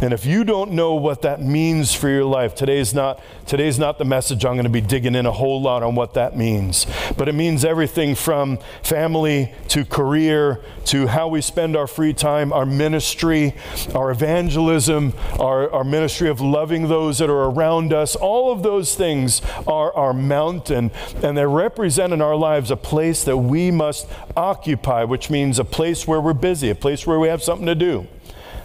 and 0.00 0.12
if 0.12 0.26
you 0.26 0.44
don't 0.44 0.72
know 0.72 0.94
what 0.94 1.22
that 1.22 1.40
means 1.40 1.94
for 1.94 2.08
your 2.08 2.24
life, 2.24 2.54
today's 2.54 2.94
not, 2.94 3.20
today's 3.46 3.78
not 3.78 3.98
the 3.98 4.04
message 4.04 4.44
I'm 4.44 4.54
going 4.54 4.64
to 4.64 4.70
be 4.70 4.80
digging 4.80 5.14
in 5.14 5.26
a 5.26 5.32
whole 5.32 5.60
lot 5.60 5.82
on 5.82 5.94
what 5.94 6.14
that 6.14 6.36
means. 6.36 6.86
But 7.16 7.28
it 7.28 7.34
means 7.34 7.64
everything 7.64 8.14
from 8.14 8.58
family 8.82 9.52
to 9.68 9.84
career 9.84 10.62
to 10.86 11.06
how 11.06 11.28
we 11.28 11.40
spend 11.40 11.76
our 11.76 11.86
free 11.86 12.12
time, 12.12 12.52
our 12.52 12.66
ministry, 12.66 13.54
our 13.94 14.10
evangelism, 14.10 15.14
our, 15.40 15.70
our 15.72 15.84
ministry 15.84 16.28
of 16.28 16.40
loving 16.40 16.88
those 16.88 17.18
that 17.18 17.30
are 17.30 17.50
around 17.50 17.92
us. 17.92 18.14
All 18.16 18.52
of 18.52 18.62
those 18.62 18.94
things 18.94 19.42
are 19.66 19.92
our 19.94 20.12
mountain, 20.12 20.90
and 21.22 21.36
they 21.36 21.46
represent 21.46 22.12
in 22.12 22.20
our 22.20 22.36
lives 22.36 22.70
a 22.70 22.76
place 22.76 23.24
that 23.24 23.36
we 23.36 23.70
must 23.70 24.06
occupy, 24.36 25.04
which 25.04 25.30
means 25.30 25.58
a 25.58 25.64
place 25.64 26.06
where 26.06 26.20
we're 26.20 26.34
busy, 26.34 26.70
a 26.70 26.74
place 26.74 27.06
where 27.06 27.18
we 27.18 27.28
have 27.28 27.42
something 27.42 27.66
to 27.66 27.74
do. 27.74 28.06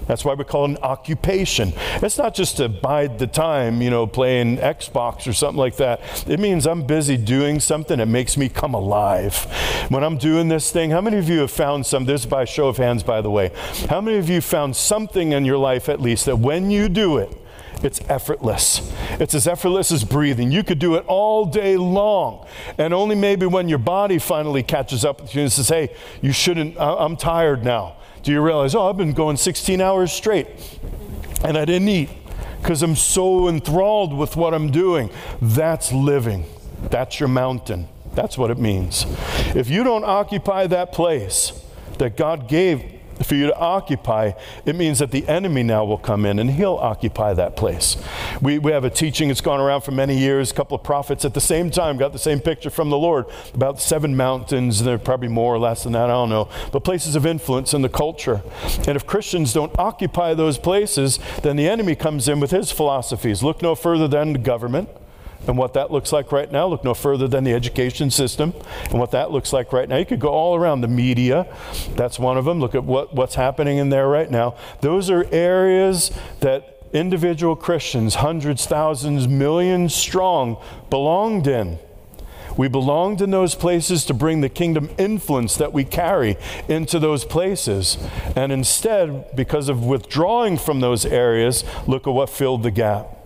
That's 0.08 0.26
why 0.26 0.34
we 0.34 0.44
call 0.44 0.66
it 0.66 0.72
an 0.72 0.78
occupation. 0.78 1.74
It's 2.02 2.18
not 2.18 2.34
just 2.34 2.58
to 2.58 2.68
bide 2.70 3.20
the 3.20 3.28
time, 3.28 3.82
you 3.82 3.90
know, 3.90 4.08
playing 4.08 4.58
Xbox 4.58 5.28
or 5.28 5.34
something 5.34 5.60
like 5.60 5.78
that. 5.78 6.02
It 6.28 6.40
means 6.40 6.68
I'm 6.68 6.86
busy 6.86 7.18
doing 7.18 7.60
something 7.60 7.98
that 8.00 8.08
makes 8.08 8.38
me 8.38 8.50
come 8.50 8.74
alive. 8.74 9.36
When 9.90 10.04
I'm 10.04 10.18
doing 10.18 10.48
this 10.50 10.72
thing, 10.72 10.92
how 10.92 11.02
many 11.02 11.18
of 11.18 11.30
you 11.30 11.40
have 11.40 11.52
found 11.52 11.86
some, 11.86 12.06
this 12.06 12.26
by 12.26 12.46
show 12.46 12.68
of 12.68 12.78
hands, 12.78 13.04
by 13.04 13.22
the 13.22 13.30
way, 13.30 13.52
how 13.90 14.02
many 14.02 14.18
of 14.18 14.30
you 14.30 14.42
found 14.42 14.76
something 14.76 15.32
in 15.32 15.46
your 15.46 15.58
life 15.58 15.88
at 15.90 16.02
least 16.02 16.26
that 16.26 16.40
when 16.40 16.72
you 16.72 16.90
do 16.90 17.18
it, 17.18 17.38
it's 17.84 18.00
effortless. 18.10 18.94
It's 19.20 19.34
as 19.34 19.48
effortless 19.48 19.92
as 19.92 20.04
breathing. 20.04 20.52
You 20.52 20.64
could 20.64 20.78
do 20.78 20.96
it 20.96 21.06
all 21.08 21.46
day 21.46 21.78
long. 21.78 22.46
And 22.78 22.94
only 22.94 23.16
maybe 23.16 23.48
when 23.48 23.70
your 23.70 23.80
body 23.80 24.20
finally 24.20 24.62
catches 24.62 25.04
up 25.04 25.22
with 25.22 25.34
you 25.34 25.42
and 25.42 25.52
says, 25.52 25.70
hey, 25.70 25.96
you 26.22 26.32
shouldn't, 26.32 26.80
I'm 26.80 27.18
tired 27.18 27.64
now 27.64 27.96
do 28.24 28.32
you 28.32 28.42
realize, 28.42 28.76
oh, 28.76 28.90
I've 28.90 28.98
been 28.98 29.14
going 29.14 29.38
16 29.38 29.82
hours 29.82 30.12
straight 30.12 30.48
and 31.44 31.58
I 31.58 31.66
didn't 31.66 31.90
eat 31.90 32.10
because 32.62 32.84
I'm 32.84 32.96
so 32.96 33.48
enthralled 33.50 34.14
with 34.16 34.36
what 34.36 34.54
I'm 34.54 34.72
doing? 34.72 35.10
That's 35.42 35.92
living. 35.92 36.46
That's 36.90 37.20
your 37.20 37.30
mountain. 37.30 37.88
That's 38.14 38.38
what 38.38 38.52
it 38.52 38.58
means. 38.58 39.06
If 39.56 39.70
you 39.70 39.84
don't 39.84 40.04
occupy 40.04 40.68
that 40.68 40.92
place 40.92 41.54
that 41.98 42.18
God 42.18 42.48
gave 42.48 43.01
for 43.24 43.36
you 43.36 43.48
to 43.48 43.58
occupy, 43.58 44.32
it 44.66 44.76
means 44.76 45.00
that 45.00 45.12
the 45.12 45.28
enemy 45.28 45.64
now 45.64 45.86
will 45.86 45.98
come 45.98 46.26
in 46.26 46.40
and 46.40 46.52
he'll 46.52 46.76
occupy 46.76 47.34
that 47.34 47.56
place. 47.56 47.98
We, 48.42 48.60
we 48.60 48.72
have 48.72 48.84
a 48.84 48.90
teaching 48.90 49.28
that's 49.28 49.42
gone 49.42 49.60
around 49.60 49.82
for 49.82 49.92
many 49.92 50.18
years. 50.18 50.52
A 50.52 50.54
couple 50.54 50.76
of 50.76 50.84
prophets 50.84 51.26
at 51.26 51.34
the 51.34 51.42
same 51.42 51.72
time 51.72 51.98
got 51.98 52.14
the 52.14 52.20
same 52.20 52.40
picture 52.40 52.70
from 52.70 52.90
the 52.90 52.98
Lord 52.98 53.26
about 53.54 53.80
seven 53.80 54.16
mountains, 54.16 54.84
there 54.84 54.96
are 54.96 55.00
probably 55.00 55.28
more 55.28 55.54
or 55.54 55.60
less 55.60 55.84
than 55.84 55.94
that, 55.94 56.06
I 56.06 56.14
don't 56.14 56.30
know, 56.30 56.50
but 56.72 56.84
places 56.84 57.16
of 57.16 57.26
influence 57.26 57.74
in 57.74 57.82
the 57.82 57.90
culture. 57.90 58.42
And 58.88 58.96
if 58.96 59.06
Christians 59.06 59.54
don't 59.54 59.78
occupy 59.78 60.34
those 60.34 60.58
places, 60.58 61.20
then 61.44 61.56
the 61.56 61.68
enemy 61.68 61.96
comes 61.96 62.28
in 62.28 62.40
with 62.40 62.52
his 62.52 62.72
philosophies. 62.72 63.44
Look 63.44 63.62
no 63.62 63.76
further 63.76 64.08
than 64.08 64.34
the 64.34 64.40
government 64.40 64.90
and 65.48 65.58
what 65.58 65.74
that 65.74 65.92
looks 65.92 66.12
like 66.12 66.32
right 66.32 66.52
now. 66.52 66.68
Look 66.68 66.84
no 66.84 66.94
further 66.94 67.28
than 67.28 67.44
the 67.44 67.54
education 67.54 68.12
system 68.12 68.54
and 68.90 69.00
what 69.00 69.12
that 69.12 69.32
looks 69.32 69.54
like 69.54 69.74
right 69.74 69.88
now. 69.88 69.98
You 69.98 70.06
could 70.06 70.20
go 70.20 70.30
all 70.30 70.56
around 70.56 70.82
the 70.82 70.88
media. 70.88 71.48
That's 71.96 72.20
one 72.20 72.38
of 72.38 72.46
them. 72.46 72.60
Look 72.60 72.76
at 72.76 72.84
what, 72.84 73.14
what's 73.14 73.36
happening 73.36 73.78
in 73.78 73.90
there 73.90 74.08
right 74.08 74.30
now. 74.30 74.56
Those 74.82 75.10
are 75.10 75.26
areas 75.32 76.12
that 76.42 76.78
individual 76.94 77.56
Christians, 77.56 78.16
hundreds, 78.16 78.66
thousands, 78.66 79.28
millions 79.28 79.96
strong, 79.96 80.62
belonged 80.90 81.48
in. 81.48 81.80
We 82.58 82.68
belonged 82.68 83.22
in 83.22 83.32
those 83.32 83.56
places 83.56 84.06
to 84.06 84.14
bring 84.14 84.42
the 84.42 84.50
kingdom 84.50 84.90
influence 84.98 85.56
that 85.56 85.72
we 85.72 85.86
carry 85.86 86.38
into 86.68 87.00
those 87.00 87.24
places. 87.24 87.98
And 88.36 88.52
instead, 88.52 89.36
because 89.36 89.70
of 89.70 89.86
withdrawing 89.86 90.58
from 90.58 90.82
those 90.82 91.06
areas, 91.06 91.64
look 91.88 92.08
at 92.08 92.14
what 92.14 92.30
filled 92.30 92.64
the 92.64 92.72
gap. 92.72 93.21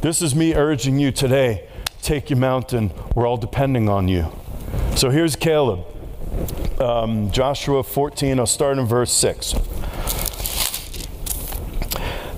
This 0.00 0.22
is 0.22 0.34
me 0.34 0.54
urging 0.54 0.98
you 0.98 1.12
today 1.12 1.68
take 2.06 2.30
your 2.30 2.38
mountain. 2.38 2.92
We're 3.16 3.26
all 3.26 3.36
depending 3.36 3.88
on 3.88 4.06
you. 4.06 4.30
So 4.94 5.10
here's 5.10 5.34
Caleb. 5.34 5.84
Um, 6.80 7.32
Joshua 7.32 7.82
14, 7.82 8.38
I'll 8.38 8.46
start 8.46 8.78
in 8.78 8.86
verse 8.86 9.10
6. 9.12 9.54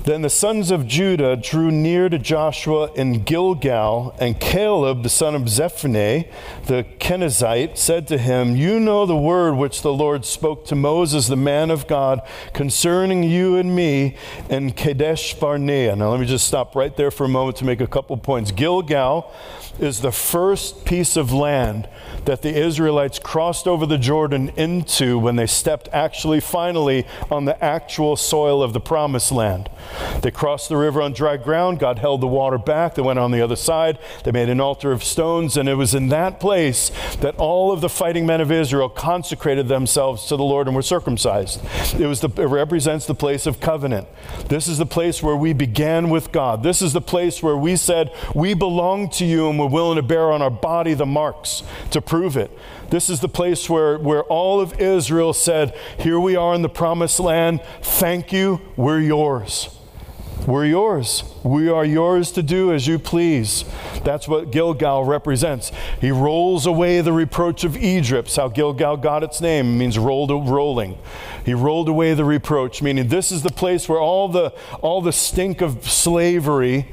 Then 0.09 0.23
the 0.23 0.29
sons 0.31 0.71
of 0.71 0.87
Judah 0.87 1.35
drew 1.35 1.69
near 1.69 2.09
to 2.09 2.17
Joshua 2.17 2.91
in 2.93 3.21
Gilgal, 3.25 4.15
and 4.19 4.39
Caleb, 4.39 5.03
the 5.03 5.07
son 5.09 5.35
of 5.35 5.43
Jephunneh, 5.43 6.27
the 6.65 6.83
Kenizzite, 6.99 7.77
said 7.77 8.07
to 8.07 8.17
him, 8.17 8.55
You 8.55 8.79
know 8.79 9.05
the 9.05 9.15
word 9.15 9.53
which 9.53 9.83
the 9.83 9.93
Lord 9.93 10.25
spoke 10.25 10.65
to 10.65 10.75
Moses, 10.75 11.27
the 11.27 11.35
man 11.35 11.69
of 11.69 11.85
God, 11.85 12.27
concerning 12.53 13.21
you 13.21 13.57
and 13.57 13.75
me 13.75 14.17
in 14.49 14.71
Kadesh 14.71 15.35
Barnea. 15.35 15.95
Now 15.95 16.09
let 16.09 16.19
me 16.19 16.25
just 16.25 16.47
stop 16.47 16.75
right 16.75 16.97
there 16.97 17.11
for 17.11 17.25
a 17.25 17.29
moment 17.29 17.57
to 17.57 17.65
make 17.65 17.79
a 17.79 17.85
couple 17.85 18.17
points. 18.17 18.51
Gilgal 18.51 19.31
is 19.79 20.01
the 20.01 20.11
first 20.11 20.85
piece 20.85 21.15
of 21.15 21.31
land 21.31 21.87
that 22.25 22.41
the 22.41 22.55
Israelites 22.55 23.17
crossed 23.17 23.67
over 23.67 23.85
the 23.85 23.97
Jordan 23.97 24.49
into 24.55 25.17
when 25.17 25.35
they 25.35 25.47
stepped 25.47 25.89
actually 25.91 26.39
finally 26.39 27.07
on 27.31 27.45
the 27.45 27.63
actual 27.63 28.15
soil 28.15 28.61
of 28.61 28.73
the 28.73 28.79
promised 28.79 29.31
land. 29.31 29.69
They 30.21 30.31
crossed 30.31 30.69
the 30.69 30.77
river 30.77 31.01
on 31.01 31.13
dry 31.13 31.37
ground. 31.37 31.79
God 31.79 31.99
held 31.99 32.21
the 32.21 32.27
water 32.27 32.57
back. 32.57 32.95
They 32.95 33.01
went 33.01 33.19
on 33.19 33.31
the 33.31 33.41
other 33.41 33.55
side. 33.55 33.97
They 34.23 34.31
made 34.31 34.49
an 34.49 34.59
altar 34.59 34.91
of 34.91 35.03
stones. 35.03 35.57
And 35.57 35.69
it 35.69 35.75
was 35.75 35.95
in 35.95 36.09
that 36.09 36.39
place 36.39 36.91
that 37.21 37.35
all 37.37 37.71
of 37.71 37.81
the 37.81 37.89
fighting 37.89 38.25
men 38.25 38.41
of 38.41 38.51
Israel 38.51 38.89
consecrated 38.89 39.67
themselves 39.67 40.25
to 40.27 40.35
the 40.35 40.43
Lord 40.43 40.67
and 40.67 40.75
were 40.75 40.81
circumcised. 40.81 41.61
It, 41.99 42.05
was 42.05 42.19
the, 42.19 42.29
it 42.29 42.47
represents 42.47 43.05
the 43.05 43.15
place 43.15 43.45
of 43.45 43.59
covenant. 43.59 44.07
This 44.47 44.67
is 44.67 44.77
the 44.77 44.85
place 44.85 45.23
where 45.23 45.35
we 45.35 45.53
began 45.53 46.09
with 46.09 46.31
God. 46.31 46.63
This 46.63 46.81
is 46.81 46.93
the 46.93 47.01
place 47.01 47.41
where 47.41 47.57
we 47.57 47.75
said, 47.75 48.11
We 48.35 48.53
belong 48.53 49.09
to 49.11 49.25
you 49.25 49.49
and 49.49 49.57
we're 49.57 49.68
willing 49.71 49.95
to 49.95 50.03
bear 50.03 50.31
on 50.31 50.41
our 50.41 50.49
body 50.49 50.93
the 50.93 51.05
marks 51.05 51.63
to 51.91 52.01
prove 52.01 52.37
it. 52.37 52.51
This 52.89 53.09
is 53.09 53.19
the 53.19 53.29
place 53.29 53.69
where, 53.69 53.97
where 53.97 54.23
all 54.23 54.59
of 54.59 54.79
Israel 54.79 55.33
said, 55.33 55.75
Here 55.97 56.19
we 56.19 56.35
are 56.35 56.53
in 56.53 56.61
the 56.61 56.69
promised 56.69 57.19
land. 57.19 57.61
Thank 57.81 58.33
you. 58.33 58.61
We're 58.75 58.99
yours. 58.99 59.78
We're 60.47 60.65
yours. 60.65 61.23
We 61.43 61.69
are 61.69 61.85
yours 61.85 62.31
to 62.31 62.41
do 62.41 62.73
as 62.73 62.87
you 62.87 62.97
please. 62.97 63.65
That's 64.03 64.27
what 64.27 64.51
Gilgal 64.51 65.03
represents. 65.03 65.71
He 66.01 66.11
rolls 66.11 66.65
away 66.65 67.01
the 67.01 67.13
reproach 67.13 67.63
of 67.63 67.77
Egypt. 67.77 68.35
How 68.35 68.47
Gilgal 68.47 68.97
got 68.97 69.23
its 69.23 69.41
name. 69.41 69.73
It 69.73 69.77
means 69.77 69.99
rolled, 69.99 70.31
rolling. 70.31 70.97
He 71.45 71.53
rolled 71.53 71.89
away 71.89 72.13
the 72.13 72.25
reproach, 72.25 72.81
meaning 72.81 73.09
this 73.09 73.31
is 73.31 73.43
the 73.43 73.51
place 73.51 73.87
where 73.87 73.99
all 73.99 74.27
the, 74.27 74.53
all 74.81 75.01
the 75.01 75.11
stink 75.11 75.61
of 75.61 75.87
slavery, 75.89 76.87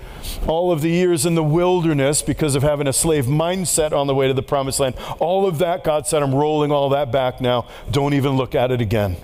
all 0.47 0.73
of 0.73 0.83
the 0.83 0.91
years 0.91 1.25
in 1.25 1.35
the 1.35 1.45
wilderness 1.45 2.23
because 2.23 2.57
of 2.57 2.63
having 2.63 2.87
a 2.87 2.93
slave 2.93 3.27
mindset 3.27 3.93
on 3.93 4.07
the 4.07 4.15
way 4.15 4.27
to 4.27 4.35
the 4.35 4.43
promised 4.43 4.81
land, 4.81 4.97
all 5.19 5.47
of 5.47 5.59
that, 5.59 5.85
God 5.85 6.07
said, 6.07 6.23
I'm 6.23 6.35
rolling 6.35 6.73
all 6.73 6.91
that 6.91 7.13
back 7.13 7.41
now. 7.41 7.67
Don't 7.91 8.15
even 8.15 8.37
look 8.37 8.55
at 8.55 8.71
it 8.71 8.81
again. 8.81 9.17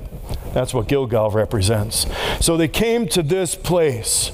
That's 0.53 0.75
what 0.75 0.89
Gilgal 0.89 1.31
represents. 1.31 2.07
So 2.41 2.57
they 2.57 2.69
came 2.69 3.09
to 3.09 3.23
this 3.23 3.55
place. 3.55 4.33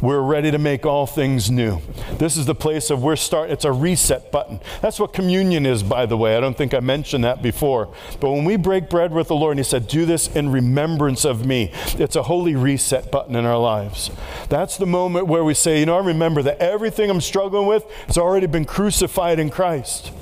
We're 0.00 0.20
ready 0.20 0.52
to 0.52 0.58
make 0.58 0.86
all 0.86 1.06
things 1.06 1.50
new. 1.50 1.80
This 2.18 2.36
is 2.36 2.46
the 2.46 2.54
place 2.54 2.88
of 2.88 3.02
we're 3.02 3.16
start. 3.16 3.50
It's 3.50 3.64
a 3.64 3.72
reset 3.72 4.30
button. 4.30 4.60
That's 4.80 5.00
what 5.00 5.12
communion 5.12 5.66
is, 5.66 5.82
by 5.82 6.06
the 6.06 6.16
way. 6.16 6.36
I 6.36 6.40
don't 6.40 6.56
think 6.56 6.72
I 6.72 6.78
mentioned 6.78 7.24
that 7.24 7.42
before. 7.42 7.88
But 8.20 8.30
when 8.30 8.44
we 8.44 8.56
break 8.56 8.88
bread 8.88 9.12
with 9.12 9.26
the 9.26 9.34
Lord, 9.34 9.52
and 9.52 9.60
He 9.60 9.64
said, 9.64 9.88
"Do 9.88 10.06
this 10.06 10.28
in 10.28 10.52
remembrance 10.52 11.24
of 11.24 11.44
me," 11.44 11.72
it's 11.98 12.14
a 12.14 12.22
holy 12.22 12.54
reset 12.54 13.10
button 13.10 13.34
in 13.34 13.44
our 13.44 13.58
lives. 13.58 14.12
That's 14.48 14.76
the 14.76 14.86
moment 14.86 15.26
where 15.26 15.42
we 15.42 15.54
say, 15.54 15.80
"You 15.80 15.86
know, 15.86 15.96
I 15.96 16.04
remember 16.04 16.42
that 16.42 16.60
everything 16.60 17.10
I'm 17.10 17.20
struggling 17.20 17.66
with 17.66 17.84
has 18.06 18.16
already 18.16 18.46
been 18.46 18.66
crucified 18.66 19.40
in 19.40 19.50
Christ." 19.50 20.12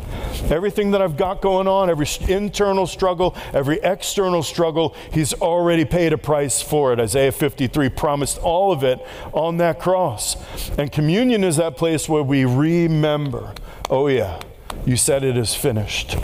Everything 0.51 0.93
that 0.93 1.03
I've 1.03 1.17
got 1.17 1.41
going 1.41 1.67
on, 1.67 1.91
every 1.91 2.07
internal 2.29 2.87
struggle, 2.87 3.35
every 3.53 3.79
external 3.83 4.43
struggle, 4.43 4.95
He's 5.13 5.33
already 5.35 5.85
paid 5.85 6.13
a 6.13 6.19
price 6.19 6.61
for 6.63 6.93
it. 6.93 7.01
Isaiah 7.01 7.33
53 7.33 7.89
promised 7.91 8.39
all 8.39 8.73
of 8.73 8.85
it 8.85 9.05
on 9.33 9.57
that 9.59 9.81
cross. 9.81 10.37
And 10.79 10.91
communion 10.93 11.45
is 11.45 11.57
that 11.57 11.77
place 11.77 12.09
where 12.09 12.23
we 12.23 12.45
remember 12.45 13.55
oh, 13.89 14.09
yeah, 14.09 14.41
you 14.85 14.97
said 14.97 15.25
it 15.25 15.37
is 15.37 15.55
finished. 15.55 16.17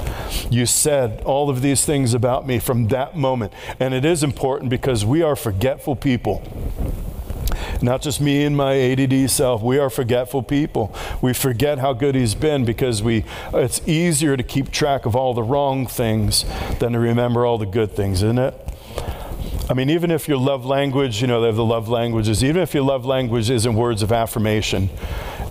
You 0.50 0.66
said 0.66 1.22
all 1.22 1.50
of 1.50 1.62
these 1.62 1.84
things 1.84 2.14
about 2.14 2.46
me 2.46 2.58
from 2.58 2.88
that 2.88 3.16
moment. 3.16 3.52
And 3.78 3.94
it 3.94 4.04
is 4.04 4.22
important 4.22 4.70
because 4.70 5.04
we 5.04 5.22
are 5.22 5.36
forgetful 5.36 5.96
people. 5.96 6.42
Not 7.80 8.02
just 8.02 8.20
me 8.20 8.44
and 8.44 8.56
my 8.56 8.78
ADD 8.78 9.30
self. 9.30 9.62
We 9.62 9.78
are 9.78 9.90
forgetful 9.90 10.42
people. 10.42 10.94
We 11.20 11.32
forget 11.32 11.78
how 11.78 11.92
good 11.92 12.14
He's 12.14 12.34
been 12.34 12.64
because 12.64 13.02
we. 13.02 13.24
It's 13.52 13.86
easier 13.86 14.36
to 14.36 14.42
keep 14.42 14.70
track 14.70 15.06
of 15.06 15.16
all 15.16 15.34
the 15.34 15.42
wrong 15.42 15.86
things 15.86 16.44
than 16.78 16.92
to 16.92 16.98
remember 16.98 17.44
all 17.44 17.58
the 17.58 17.66
good 17.66 17.92
things, 17.92 18.22
isn't 18.22 18.38
it? 18.38 18.54
I 19.68 19.74
mean, 19.74 19.90
even 19.90 20.10
if 20.10 20.28
your 20.28 20.38
love 20.38 20.66
language, 20.66 21.20
you 21.20 21.26
know, 21.26 21.40
they 21.40 21.46
have 21.46 21.56
the 21.56 21.64
love 21.64 21.88
languages, 21.88 22.42
even 22.44 22.60
if 22.60 22.74
your 22.74 22.82
love 22.82 23.06
language 23.06 23.48
isn't 23.48 23.74
words 23.74 24.02
of 24.02 24.12
affirmation, 24.12 24.90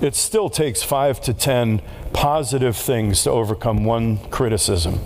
it 0.02 0.16
still 0.16 0.50
takes 0.50 0.84
five 0.84 1.22
to 1.22 1.34
ten 1.34 1.82
positive 2.14 2.76
things 2.76 3.24
to 3.24 3.32
overcome 3.32 3.86
one 3.86 4.18
criticism. 4.30 5.00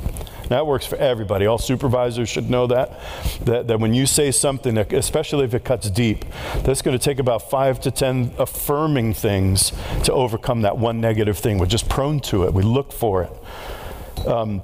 That 0.50 0.68
works 0.68 0.86
for 0.86 0.96
everybody. 0.98 1.46
All 1.46 1.58
supervisors 1.58 2.30
should 2.30 2.50
know 2.50 2.68
that, 2.68 3.00
that. 3.46 3.68
That 3.68 3.80
when 3.80 3.94
you 3.94 4.06
say 4.06 4.32
something, 4.32 4.78
especially 4.78 5.46
if 5.46 5.54
it 5.54 5.64
cuts 5.64 5.90
deep, 5.90 6.25
that's 6.58 6.82
going 6.82 6.98
to 6.98 7.04
take 7.04 7.20
about 7.20 7.50
five 7.50 7.80
to 7.82 7.92
ten 7.92 8.32
affirming 8.38 9.14
things 9.14 9.72
to 10.04 10.14
overcome 10.14 10.62
that 10.62 10.78
one 10.78 11.02
negative 11.02 11.38
thing. 11.38 11.58
We're 11.58 11.66
just 11.66 11.90
prone 11.90 12.20
to 12.22 12.44
it. 12.44 12.54
We 12.54 12.64
look 12.64 12.92
for 12.92 13.24
it. 13.24 14.28
Um, 14.28 14.62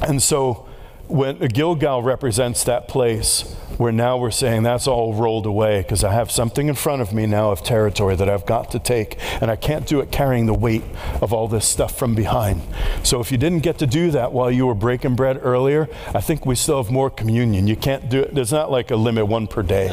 and 0.00 0.22
so 0.22 0.66
when 1.10 1.38
Gilgal 1.38 2.02
represents 2.02 2.64
that 2.64 2.86
place 2.88 3.42
where 3.78 3.92
now 3.92 4.18
we're 4.18 4.30
saying 4.30 4.62
that's 4.62 4.86
all 4.86 5.14
rolled 5.14 5.46
away 5.46 5.80
because 5.80 6.04
I 6.04 6.12
have 6.12 6.30
something 6.30 6.68
in 6.68 6.74
front 6.74 7.00
of 7.00 7.14
me 7.14 7.24
now 7.26 7.50
of 7.50 7.64
territory 7.64 8.14
that 8.14 8.28
I've 8.28 8.44
got 8.44 8.70
to 8.72 8.78
take, 8.78 9.18
and 9.40 9.50
I 9.50 9.56
can't 9.56 9.86
do 9.86 10.00
it 10.00 10.12
carrying 10.12 10.46
the 10.46 10.54
weight 10.54 10.84
of 11.22 11.32
all 11.32 11.48
this 11.48 11.66
stuff 11.66 11.98
from 11.98 12.14
behind. 12.14 12.60
So 13.02 13.20
if 13.20 13.32
you 13.32 13.38
didn't 13.38 13.60
get 13.60 13.78
to 13.78 13.86
do 13.86 14.10
that 14.10 14.32
while 14.32 14.50
you 14.50 14.66
were 14.66 14.74
breaking 14.74 15.16
bread 15.16 15.40
earlier, 15.42 15.88
I 16.14 16.20
think 16.20 16.44
we 16.44 16.54
still 16.54 16.82
have 16.82 16.92
more 16.92 17.08
communion. 17.08 17.66
You 17.66 17.76
can't 17.76 18.08
do 18.10 18.20
it, 18.20 18.34
there's 18.34 18.52
not 18.52 18.70
like 18.70 18.90
a 18.90 18.96
limit, 18.96 19.26
one 19.26 19.46
per 19.46 19.62
day. 19.62 19.88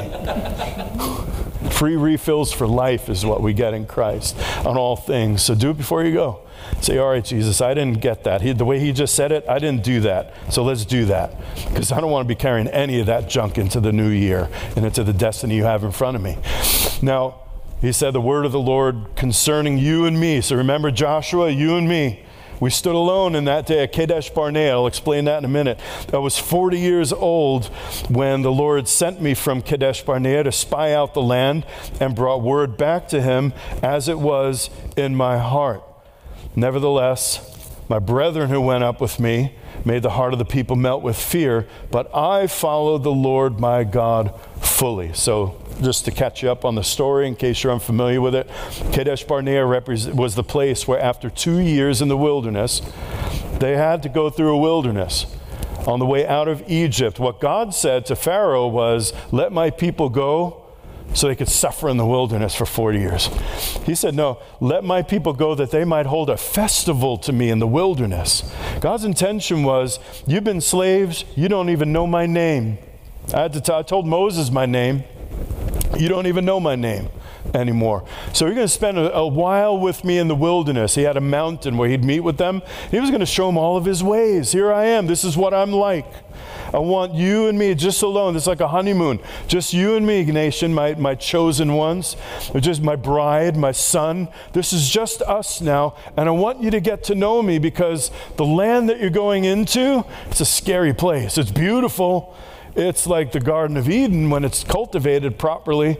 Free 1.72 1.96
refills 1.96 2.52
for 2.52 2.68
life 2.68 3.08
is 3.08 3.26
what 3.26 3.42
we 3.42 3.54
get 3.54 3.74
in 3.74 3.86
Christ 3.86 4.38
on 4.66 4.78
all 4.78 4.96
things. 4.96 5.44
So 5.44 5.56
do 5.56 5.70
it 5.70 5.78
before 5.78 6.04
you 6.04 6.14
go. 6.14 6.47
Say, 6.82 6.98
all 6.98 7.10
right, 7.10 7.24
Jesus, 7.24 7.62
I 7.62 7.74
didn't 7.74 8.02
get 8.02 8.24
that. 8.24 8.42
He, 8.42 8.52
the 8.54 8.66
way 8.66 8.80
he 8.80 8.92
just 8.92 9.16
said 9.16 9.32
it, 9.32 9.46
I 9.48 9.60
didn't 9.60 9.84
do 9.84 10.00
that. 10.02 10.34
So 10.50 10.64
let's 10.64 10.86
do 10.86 11.06
that. 11.06 11.36
Because 11.70 11.92
I 11.92 12.00
don't 12.00 12.12
want 12.12 12.28
to 12.28 12.28
be 12.28 12.40
carrying 12.40 12.68
any 12.68 13.00
of 13.00 13.08
that 13.08 13.30
junk 13.30 13.58
into 13.58 13.80
the 13.80 13.92
new 13.92 14.10
year 14.10 14.50
and 14.76 14.86
into 14.86 15.04
the 15.04 15.14
destiny 15.14 15.56
you 15.56 15.64
have 15.64 15.84
in 15.84 15.92
front 15.92 16.16
of 16.16 16.22
me. 16.22 16.38
Now, 17.02 17.42
he 17.82 17.92
said 17.92 18.12
the 18.12 18.22
word 18.22 18.46
of 18.46 18.52
the 18.52 18.60
Lord 18.60 19.16
concerning 19.16 19.78
you 19.78 20.06
and 20.06 20.20
me. 20.20 20.42
So 20.42 20.56
remember 20.56 20.92
Joshua, 20.92 21.50
you 21.50 21.76
and 21.76 21.88
me. 21.88 22.24
We 22.60 22.72
stood 22.72 22.96
alone 22.96 23.36
in 23.36 23.46
that 23.46 23.68
day 23.68 23.84
at 23.84 23.92
Kadesh 23.92 24.32
Barnea. 24.32 24.72
I'll 24.72 24.88
explain 24.88 25.26
that 25.26 25.38
in 25.38 25.46
a 25.46 25.50
minute. 25.50 25.80
I 26.12 26.18
was 26.18 26.40
40 26.40 26.80
years 26.80 27.14
old 27.14 27.66
when 28.10 28.42
the 28.42 28.52
Lord 28.52 28.88
sent 28.88 29.22
me 29.22 29.36
from 29.36 29.62
Kadesh 29.62 30.02
Barnea 30.02 30.44
to 30.44 30.52
spy 30.52 30.94
out 30.94 31.14
the 31.14 31.22
land 31.22 31.68
and 32.00 32.16
brought 32.16 32.42
word 32.42 32.76
back 32.76 33.08
to 33.10 33.22
him 33.22 33.54
as 33.84 34.08
it 34.08 34.18
was 34.18 34.72
in 34.96 35.16
my 35.16 35.38
heart. 35.38 35.84
Nevertheless, 36.58 37.86
my 37.88 38.00
brethren 38.00 38.50
who 38.50 38.60
went 38.60 38.84
up 38.84 39.00
with 39.00 39.20
me 39.20 39.54
made 39.86 40.02
the 40.02 40.10
heart 40.10 40.34
of 40.34 40.40
the 40.40 40.46
people 40.46 40.76
melt 40.76 41.04
with 41.04 41.16
fear, 41.16 41.68
but 41.92 42.14
I 42.16 42.48
followed 42.48 43.04
the 43.04 43.12
Lord 43.12 43.60
my 43.60 43.84
God 43.84 44.34
fully. 44.60 45.14
So, 45.14 45.62
just 45.84 46.06
to 46.06 46.12
catch 46.12 46.42
you 46.42 46.50
up 46.50 46.66
on 46.66 46.74
the 46.74 46.84
story, 46.84 47.28
in 47.28 47.36
case 47.36 47.64
you're 47.64 47.72
unfamiliar 47.72 48.20
with 48.22 48.34
it, 48.34 48.50
Kadesh 48.92 49.24
Barnea 49.24 49.68
was 49.68 50.34
the 50.34 50.44
place 50.44 50.88
where, 50.88 51.00
after 51.00 51.30
two 51.30 51.60
years 51.60 52.02
in 52.02 52.08
the 52.08 52.18
wilderness, 52.18 52.82
they 53.60 53.78
had 53.78 54.02
to 54.02 54.10
go 54.10 54.32
through 54.32 54.56
a 54.56 54.58
wilderness. 54.58 55.28
On 55.86 56.00
the 56.00 56.08
way 56.08 56.26
out 56.26 56.48
of 56.48 56.64
Egypt, 56.68 57.20
what 57.20 57.40
God 57.40 57.76
said 57.76 58.08
to 58.08 58.16
Pharaoh 58.16 58.68
was, 58.68 59.14
Let 59.32 59.52
my 59.52 59.70
people 59.70 60.10
go 60.10 60.67
so 61.14 61.28
they 61.28 61.36
could 61.36 61.50
suffer 61.50 61.90
in 61.90 61.98
the 61.98 62.06
wilderness 62.06 62.54
for 62.54 62.66
40 62.66 63.00
years. 63.00 63.30
He 63.86 63.96
said, 63.96 64.16
No, 64.16 64.40
let 64.60 64.84
my 64.84 65.02
people 65.02 65.34
go 65.34 65.56
that 65.56 65.72
they 65.72 65.86
might 65.86 66.06
hold 66.06 66.30
a 66.30 66.38
festival 66.38 67.18
to 67.20 67.34
me 67.34 67.50
in 67.50 67.60
the 67.60 67.68
wilderness. 67.68 68.44
God's 68.82 69.04
intention 69.04 69.64
was, 69.64 70.00
You've 70.26 70.44
been 70.44 70.62
slaves, 70.62 71.26
you 71.36 71.48
don't 71.48 71.70
even 71.70 71.92
know 71.92 72.08
my 72.08 72.26
name. 72.26 72.78
I, 73.34 73.42
had 73.42 73.54
to 73.54 73.62
t- 73.62 73.74
I 73.74 73.82
told 73.82 74.08
Moses 74.08 74.52
my 74.52 74.66
name, 74.66 75.04
you 75.98 76.08
don't 76.08 76.28
even 76.28 76.46
know 76.46 76.60
my 76.60 76.76
name 76.76 77.10
anymore. 77.54 78.06
So 78.34 78.46
you're 78.46 78.56
going 78.56 78.68
to 78.68 78.74
spend 78.74 78.98
a, 78.98 79.14
a, 79.14 79.28
while 79.28 79.78
with 79.78 80.04
me 80.04 80.18
in 80.18 80.28
the 80.28 80.36
wilderness. 80.36 80.96
He 80.96 81.04
had 81.04 81.18
a 81.18 81.22
mountain 81.22 81.78
where 81.78 81.90
he'd 81.90 82.04
meet 82.04 82.22
with 82.22 82.38
them. 82.38 82.62
He 82.92 83.00
was 83.00 83.10
going 83.10 83.20
to 83.20 83.26
show 83.26 83.48
them 83.48 83.58
all 83.58 83.78
of 83.78 83.86
his 83.86 84.04
ways. 84.04 84.52
Here 84.52 84.72
I 84.72 84.86
am. 84.86 85.08
This 85.08 85.24
is 85.24 85.36
what 85.36 85.54
I'm 85.54 85.72
like. 85.72 86.06
I 86.74 86.80
want 86.80 87.14
you 87.14 87.48
and 87.48 87.58
me 87.58 87.74
just 87.76 88.02
alone. 88.02 88.36
It's 88.36 88.48
like 88.48 88.60
a 88.60 88.68
honeymoon. 88.68 89.20
Just 89.48 89.74
you 89.74 89.96
and 89.96 90.06
me, 90.06 90.24
nation, 90.26 90.74
my, 90.74 90.96
my 90.96 91.16
chosen 91.16 91.74
ones. 91.74 92.16
Just 92.60 92.82
my 92.82 92.96
bride, 92.96 93.56
my 93.56 93.72
son. 93.72 94.28
This 94.54 94.74
is 94.74 94.90
just 94.90 95.22
us 95.22 95.62
now. 95.62 95.96
And 96.18 96.28
I 96.28 96.32
want 96.32 96.62
you 96.62 96.72
to 96.72 96.80
get 96.80 97.04
to 97.06 97.16
know 97.16 97.42
me 97.42 97.60
because 97.60 98.12
the 98.36 98.46
land 98.46 98.90
that 98.90 99.00
you're 99.00 99.10
going 99.10 99.46
into, 99.46 100.06
it's 100.28 100.42
a 100.42 100.46
scary 100.46 100.94
place. 100.94 101.38
It's 101.38 101.52
beautiful 101.52 102.36
it's 102.78 103.08
like 103.08 103.32
the 103.32 103.40
Garden 103.40 103.76
of 103.76 103.90
Eden 103.90 104.30
when 104.30 104.46
it's 104.46 104.64
cultivated 104.64 105.40
properly, 105.40 105.98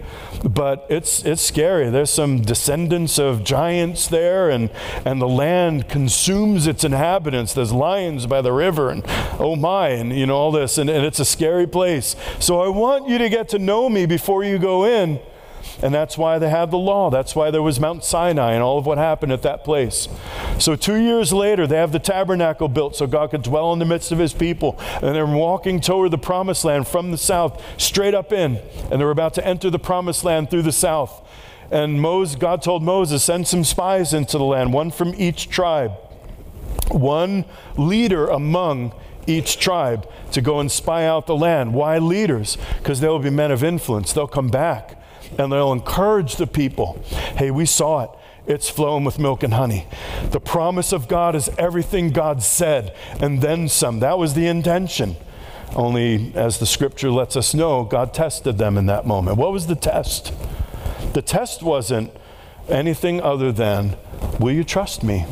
but 0.48 0.86
it's, 0.90 1.26
it's 1.26 1.42
scary. 1.42 1.90
There's 1.90 2.12
some 2.12 2.42
descendants 2.42 3.18
of 3.18 3.44
giants 3.44 4.08
there, 4.08 4.50
and, 4.50 4.70
and 5.04 5.20
the 5.20 5.28
land 5.28 5.90
consumes 5.90 6.68
its 6.68 6.84
inhabitants. 6.84 7.54
There's 7.54 7.74
lions 7.74 8.28
by 8.28 8.42
the 8.42 8.54
river, 8.54 8.92
and 8.92 9.04
oh 9.40 9.56
my, 9.56 9.90
and 9.90 10.14
you 10.14 10.28
know, 10.28 10.36
all 10.36 10.52
this, 10.52 10.78
and, 10.78 10.90
and 10.90 11.04
it's 11.04 11.20
a 11.20 11.26
scary 11.26 11.66
place. 11.66 12.16
So 12.40 12.62
I 12.62 12.68
want 12.68 13.10
you 13.10 13.18
to 13.18 13.28
get 13.28 13.50
to 13.50 13.60
know 13.60 13.90
me 13.90 14.06
before 14.06 14.44
you 14.44 14.60
go 14.60 14.86
in. 14.86 15.20
And 15.82 15.94
that's 15.94 16.18
why 16.18 16.40
they 16.40 16.50
had 16.50 16.72
the 16.72 16.78
law. 16.78 17.10
That's 17.10 17.36
why 17.36 17.52
there 17.52 17.62
was 17.62 17.80
Mount 17.80 18.04
Sinai 18.04 18.54
and 18.54 18.64
all 18.64 18.80
of 18.80 18.86
what 18.86 18.98
happened 18.98 19.32
at 19.32 19.44
that 19.44 19.64
place. 19.64 20.08
So, 20.58 20.76
two 20.76 20.96
years 20.96 21.32
later, 21.32 21.68
they 21.68 21.78
have 21.78 21.92
the 21.92 22.00
tabernacle 22.00 22.68
built 22.68 22.96
so 22.96 23.06
God 23.06 23.32
could 23.32 23.44
dwell 23.44 23.74
in 23.74 23.80
the 23.80 23.86
midst 23.86 24.12
of 24.12 24.18
his 24.18 24.34
people. 24.34 24.80
And 25.02 25.16
they're 25.16 25.26
walking 25.26 25.80
toward 25.80 26.12
the 26.12 26.18
promised 26.18 26.66
land 26.66 26.88
from 26.88 27.12
the 27.12 27.18
south, 27.18 27.64
straight 27.78 28.16
up 28.16 28.34
in. 28.34 28.60
And 28.92 29.00
they're 29.00 29.12
about 29.12 29.36
to 29.36 29.46
enter 29.46 29.70
the 29.70 29.80
promised 29.80 30.24
land 30.24 30.50
through 30.50 30.64
the 30.64 30.72
south. 30.72 31.24
And 31.70 32.02
Moses, 32.02 32.36
God 32.36 32.62
told 32.62 32.82
Moses, 32.82 33.24
send 33.24 33.48
some 33.48 33.64
spies 33.64 34.14
into 34.14 34.38
the 34.38 34.46
land, 34.46 34.74
one 34.74 34.90
from 34.90 35.14
each 35.16 35.50
tribe, 35.50 35.92
one 36.90 37.46
leader 37.76 38.28
among 38.28 38.94
each 39.28 39.60
tribe 39.60 40.10
to 40.32 40.42
go 40.42 40.60
and 40.60 40.72
spy 40.72 41.06
out 41.06 41.28
the 41.28 41.36
land. 41.36 41.74
Why 41.74 41.98
leaders? 41.98 42.58
Because 42.78 43.02
they 43.02 43.10
will 43.10 43.20
be 43.20 43.30
men 43.30 43.52
of 43.52 43.64
influence. 43.64 44.14
They'll 44.14 44.28
come 44.28 44.48
back 44.48 44.98
and 45.38 45.52
they'll 45.52 45.72
encourage 45.72 46.36
the 46.36 46.48
people. 46.48 47.02
Hey, 47.38 47.52
we 47.52 47.66
saw 47.66 48.04
it. 48.04 48.10
It's 48.46 48.70
flowing 48.70 49.04
with 49.04 49.20
milk 49.20 49.44
and 49.44 49.54
honey. 49.54 49.88
The 50.32 50.40
promise 50.40 50.94
of 50.94 51.08
God 51.08 51.36
is 51.36 51.50
everything 51.58 52.12
God 52.12 52.42
said, 52.42 52.96
and 53.20 53.42
then 53.42 53.68
some. 53.68 54.00
That 54.00 54.18
was 54.18 54.34
the 54.34 54.48
intention. 54.48 55.18
Only, 55.76 56.32
as 56.34 56.60
the 56.60 56.66
scripture 56.66 57.12
lets 57.12 57.36
us 57.36 57.54
know, 57.54 57.84
God 57.84 58.14
tested 58.14 58.58
them 58.58 58.78
in 58.78 58.86
that 58.86 59.06
moment. 59.06 59.38
What 59.38 59.52
was 59.52 59.68
the 59.68 59.76
test? 59.76 60.34
The 61.14 61.22
test 61.22 61.62
wasn't 61.62 62.12
anything 62.70 63.22
other 63.22 63.52
than 63.52 63.98
Will 64.40 64.54
you 64.54 64.64
trust 64.64 65.04
me? 65.04 65.26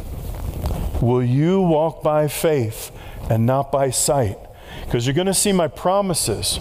Will 1.01 1.23
you 1.23 1.61
walk 1.61 2.01
by 2.01 2.27
faith 2.27 2.91
and 3.29 3.45
not 3.45 3.71
by 3.71 3.91
sight? 3.91 4.37
Because 4.83 5.05
you're 5.05 5.13
going 5.13 5.27
to 5.27 5.33
see 5.33 5.51
my 5.51 5.67
promises. 5.67 6.59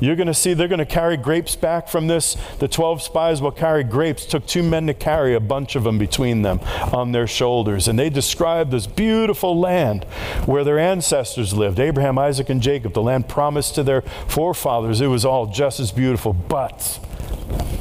You're 0.00 0.16
going 0.16 0.28
to 0.28 0.34
see 0.34 0.54
they're 0.54 0.68
going 0.68 0.78
to 0.78 0.86
carry 0.86 1.16
grapes 1.16 1.56
back 1.56 1.88
from 1.88 2.06
this. 2.06 2.36
The 2.58 2.68
12 2.68 3.02
spies 3.02 3.42
will 3.42 3.50
carry 3.50 3.84
grapes. 3.84 4.26
Took 4.26 4.46
two 4.46 4.62
men 4.62 4.86
to 4.86 4.94
carry 4.94 5.34
a 5.34 5.40
bunch 5.40 5.76
of 5.76 5.84
them 5.84 5.98
between 5.98 6.42
them 6.42 6.60
on 6.92 7.12
their 7.12 7.26
shoulders. 7.26 7.88
And 7.88 7.98
they 7.98 8.10
describe 8.10 8.70
this 8.70 8.86
beautiful 8.86 9.58
land 9.58 10.04
where 10.46 10.64
their 10.64 10.78
ancestors 10.78 11.52
lived 11.52 11.80
Abraham, 11.80 12.18
Isaac, 12.18 12.48
and 12.48 12.62
Jacob, 12.62 12.92
the 12.92 13.02
land 13.02 13.28
promised 13.28 13.74
to 13.76 13.82
their 13.82 14.02
forefathers. 14.28 15.00
It 15.00 15.08
was 15.08 15.24
all 15.24 15.46
just 15.46 15.80
as 15.80 15.92
beautiful. 15.92 16.32
But, 16.32 17.00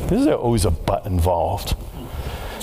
there's 0.07 0.27
always 0.27 0.65
a 0.65 0.71
but 0.71 1.05
involved. 1.05 1.75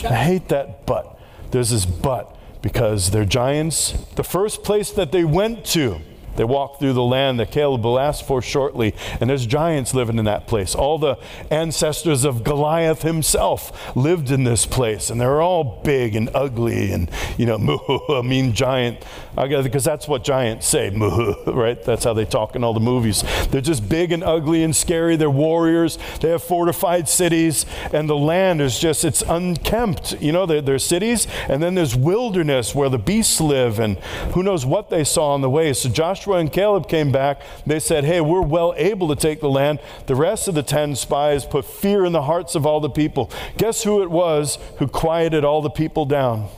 I 0.05 0.15
hate 0.15 0.49
that 0.49 0.87
but. 0.87 1.19
There's 1.51 1.71
this 1.71 1.87
but 1.87 2.37
because 2.63 3.11
they're 3.11 3.25
giants. 3.25 3.93
The 4.17 4.25
first 4.25 4.65
place 4.65 4.91
that 4.93 5.13
they 5.13 5.25
went 5.25 5.65
to, 5.67 6.01
They 6.37 6.45
walk 6.45 6.79
through 6.79 6.95
the 6.95 7.03
land 7.03 7.41
that 7.41 7.51
Caleb 7.51 7.85
will 7.85 7.99
ask 7.99 8.25
for 8.25 8.43
shortly, 8.43 8.95
and 9.21 9.29
there's 9.31 9.47
giants 9.47 9.95
living 9.95 10.19
in 10.19 10.25
that 10.25 10.47
place. 10.47 10.75
All 10.75 10.99
the 10.99 11.19
ancestors 11.51 12.25
of 12.25 12.45
Goliath 12.45 13.03
himself 13.03 13.97
lived 13.97 14.31
in 14.31 14.45
this 14.45 14.67
place, 14.67 15.11
and 15.11 15.21
they're 15.21 15.43
all 15.43 15.81
big 15.85 16.17
and 16.17 16.31
ugly 16.35 16.93
and, 16.93 17.11
you 17.37 17.47
know, 17.47 18.05
I 18.09 18.23
mean 18.23 18.53
giant. 18.53 19.05
Because 19.37 19.83
that's 19.83 20.07
what 20.07 20.23
giants 20.23 20.67
say, 20.67 20.91
right? 21.47 21.83
That's 21.83 22.05
how 22.05 22.15
they 22.15 22.25
talk 22.25 22.55
in 22.55 22.63
all 22.63 22.73
the 22.73 22.81
movies. 22.81 23.25
They're 23.51 23.61
just 23.61 23.89
big 23.89 24.13
and 24.13 24.23
ugly 24.23 24.63
and 24.63 24.75
scary. 24.75 25.17
They're 25.17 25.29
warriors. 25.29 25.99
They 26.21 26.31
have 26.31 26.43
fortified 26.43 27.09
cities, 27.09 27.67
and 27.93 28.09
the 28.09 28.17
land 28.17 28.61
is 28.61 28.79
just, 28.79 29.05
it's 29.05 29.23
unkempt. 29.23 30.21
You 30.21 30.33
know, 30.33 30.47
there's 30.47 30.85
cities, 30.85 31.27
and 31.49 31.63
then 31.63 31.75
there's 31.75 31.97
wilderness 31.97 32.75
where 32.75 32.89
the 32.89 32.99
beasts 32.99 33.41
live, 33.41 33.81
and 33.81 33.99
who 34.35 34.43
knows 34.43 34.65
what 34.65 34.91
they 34.91 35.03
saw 35.03 35.35
on 35.35 35.41
the 35.41 35.51
way. 35.51 35.73
So 35.73 35.89
Joshua 35.89 36.24
and 36.33 36.53
Caleb 36.53 36.89
came 36.89 37.13
back. 37.13 37.41
They 37.67 37.79
said, 37.79 38.05
Hey, 38.05 38.21
we're 38.21 38.41
well 38.41 38.75
able 38.77 39.09
to 39.09 39.17
take 39.17 39.41
the 39.41 39.51
land. 39.51 39.81
The 40.07 40.15
rest 40.15 40.49
of 40.49 40.55
the 40.55 40.63
10 40.63 40.97
spies 40.97 41.45
put 41.45 41.65
fear 41.65 42.05
in 42.05 42.13
the 42.13 42.23
hearts 42.23 42.55
of 42.55 42.67
all 42.67 42.81
the 42.81 42.91
people. 42.91 43.31
Guess 43.57 43.83
who 43.85 44.03
it 44.03 44.11
was 44.11 44.59
who 44.79 44.89
quieted 44.89 45.45
all 45.45 45.63
the 45.63 45.71
people 45.71 46.05
down? 46.05 46.49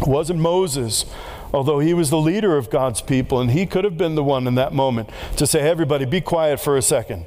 It 0.00 0.06
wasn't 0.06 0.40
Moses 0.40 1.04
although 1.52 1.80
he 1.80 1.94
was 1.94 2.10
the 2.10 2.18
leader 2.18 2.56
of 2.56 2.70
God's 2.70 3.00
people, 3.00 3.40
and 3.40 3.50
he 3.50 3.66
could 3.66 3.84
have 3.84 3.98
been 3.98 4.14
the 4.14 4.24
one 4.24 4.46
in 4.46 4.54
that 4.54 4.72
moment 4.72 5.10
to 5.36 5.46
say, 5.46 5.60
hey, 5.62 5.68
everybody, 5.68 6.04
be 6.04 6.20
quiet 6.20 6.60
for 6.60 6.76
a 6.76 6.82
second, 6.82 7.26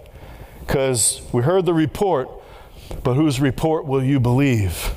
because 0.61 1.21
we 1.31 1.41
heard 1.41 1.65
the 1.65 1.73
report, 1.73 2.29
but 3.03 3.15
whose 3.15 3.39
report 3.39 3.85
will 3.85 4.03
you 4.03 4.19
believe? 4.19 4.93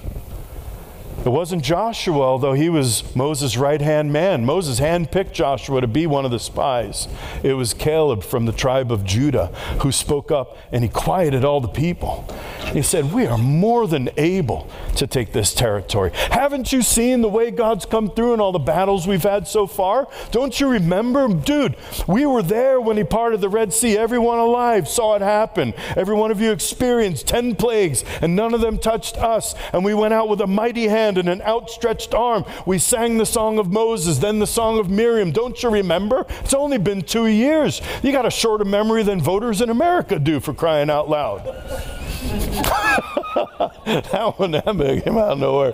It 1.24 1.30
wasn't 1.30 1.64
Joshua, 1.64 2.20
although 2.20 2.52
he 2.52 2.68
was 2.68 3.16
Moses' 3.16 3.56
right 3.56 3.80
hand 3.80 4.12
man. 4.12 4.44
Moses 4.44 4.78
handpicked 4.78 5.32
Joshua 5.32 5.80
to 5.80 5.88
be 5.88 6.06
one 6.06 6.24
of 6.24 6.30
the 6.30 6.38
spies. 6.38 7.08
It 7.42 7.54
was 7.54 7.74
Caleb 7.74 8.22
from 8.22 8.46
the 8.46 8.52
tribe 8.52 8.92
of 8.92 9.04
Judah 9.04 9.46
who 9.80 9.90
spoke 9.90 10.30
up 10.30 10.56
and 10.70 10.84
he 10.84 10.88
quieted 10.88 11.44
all 11.44 11.60
the 11.60 11.68
people. 11.68 12.24
He 12.72 12.82
said, 12.82 13.12
We 13.12 13.26
are 13.26 13.38
more 13.38 13.86
than 13.86 14.10
able 14.16 14.68
to 14.96 15.06
take 15.06 15.32
this 15.32 15.54
territory. 15.54 16.10
Haven't 16.30 16.72
you 16.72 16.82
seen 16.82 17.22
the 17.22 17.28
way 17.28 17.50
God's 17.50 17.86
come 17.86 18.10
through 18.10 18.34
in 18.34 18.40
all 18.40 18.52
the 18.52 18.58
battles 18.58 19.06
we've 19.06 19.22
had 19.22 19.48
so 19.48 19.66
far? 19.66 20.08
Don't 20.30 20.58
you 20.60 20.68
remember? 20.68 21.28
Dude, 21.28 21.76
we 22.06 22.26
were 22.26 22.42
there 22.42 22.80
when 22.80 22.96
he 22.96 23.04
parted 23.04 23.40
the 23.40 23.48
Red 23.48 23.72
Sea. 23.72 23.96
Everyone 23.96 24.38
alive 24.38 24.88
saw 24.88 25.16
it 25.16 25.22
happen. 25.22 25.74
Every 25.96 26.14
one 26.14 26.30
of 26.30 26.40
you 26.40 26.52
experienced 26.52 27.26
10 27.28 27.56
plagues, 27.56 28.04
and 28.20 28.36
none 28.36 28.54
of 28.54 28.60
them 28.60 28.78
touched 28.78 29.16
us. 29.16 29.54
And 29.72 29.84
we 29.84 29.94
went 29.94 30.14
out 30.14 30.28
with 30.28 30.40
a 30.40 30.46
mighty 30.46 30.88
hand 30.88 31.05
hand 31.06 31.18
and 31.18 31.28
an 31.28 31.42
outstretched 31.42 32.14
arm. 32.14 32.44
We 32.66 32.78
sang 32.78 33.18
the 33.18 33.26
song 33.26 33.58
of 33.58 33.70
Moses, 33.70 34.18
then 34.18 34.40
the 34.40 34.46
song 34.46 34.78
of 34.78 34.90
Miriam. 34.90 35.30
Don't 35.30 35.62
you 35.62 35.70
remember? 35.70 36.26
It's 36.40 36.54
only 36.54 36.78
been 36.78 37.02
two 37.02 37.26
years. 37.26 37.80
You 38.02 38.12
got 38.12 38.26
a 38.26 38.30
shorter 38.30 38.64
memory 38.64 39.02
than 39.04 39.20
voters 39.20 39.60
in 39.60 39.70
America 39.70 40.18
do 40.18 40.40
for 40.40 40.52
crying 40.52 40.90
out 40.90 41.08
loud. 41.08 41.44
that 43.86 44.34
one 44.38 44.50
that 44.50 44.64
came 45.04 45.16
out 45.18 45.32
of 45.32 45.38
nowhere. 45.38 45.72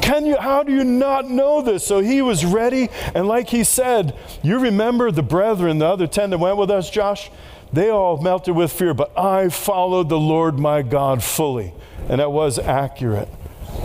Can 0.00 0.24
you? 0.24 0.36
How 0.36 0.62
do 0.62 0.72
you 0.72 0.84
not 0.84 1.28
know 1.28 1.60
this? 1.60 1.84
So 1.86 1.98
he 2.00 2.22
was 2.22 2.44
ready, 2.44 2.88
and 3.14 3.28
like 3.28 3.48
he 3.50 3.64
said, 3.64 4.16
you 4.42 4.58
remember 4.58 5.10
the 5.10 5.22
brethren, 5.22 5.78
the 5.78 5.86
other 5.86 6.06
ten 6.06 6.30
that 6.30 6.38
went 6.38 6.56
with 6.56 6.70
us, 6.70 6.88
Josh. 6.88 7.30
They 7.70 7.90
all 7.90 8.16
melted 8.22 8.56
with 8.56 8.72
fear, 8.72 8.94
but 8.94 9.16
I 9.18 9.50
followed 9.50 10.08
the 10.08 10.18
Lord 10.18 10.58
my 10.58 10.80
God 10.80 11.22
fully, 11.22 11.74
and 12.08 12.20
that 12.20 12.32
was 12.32 12.58
accurate. 12.58 13.28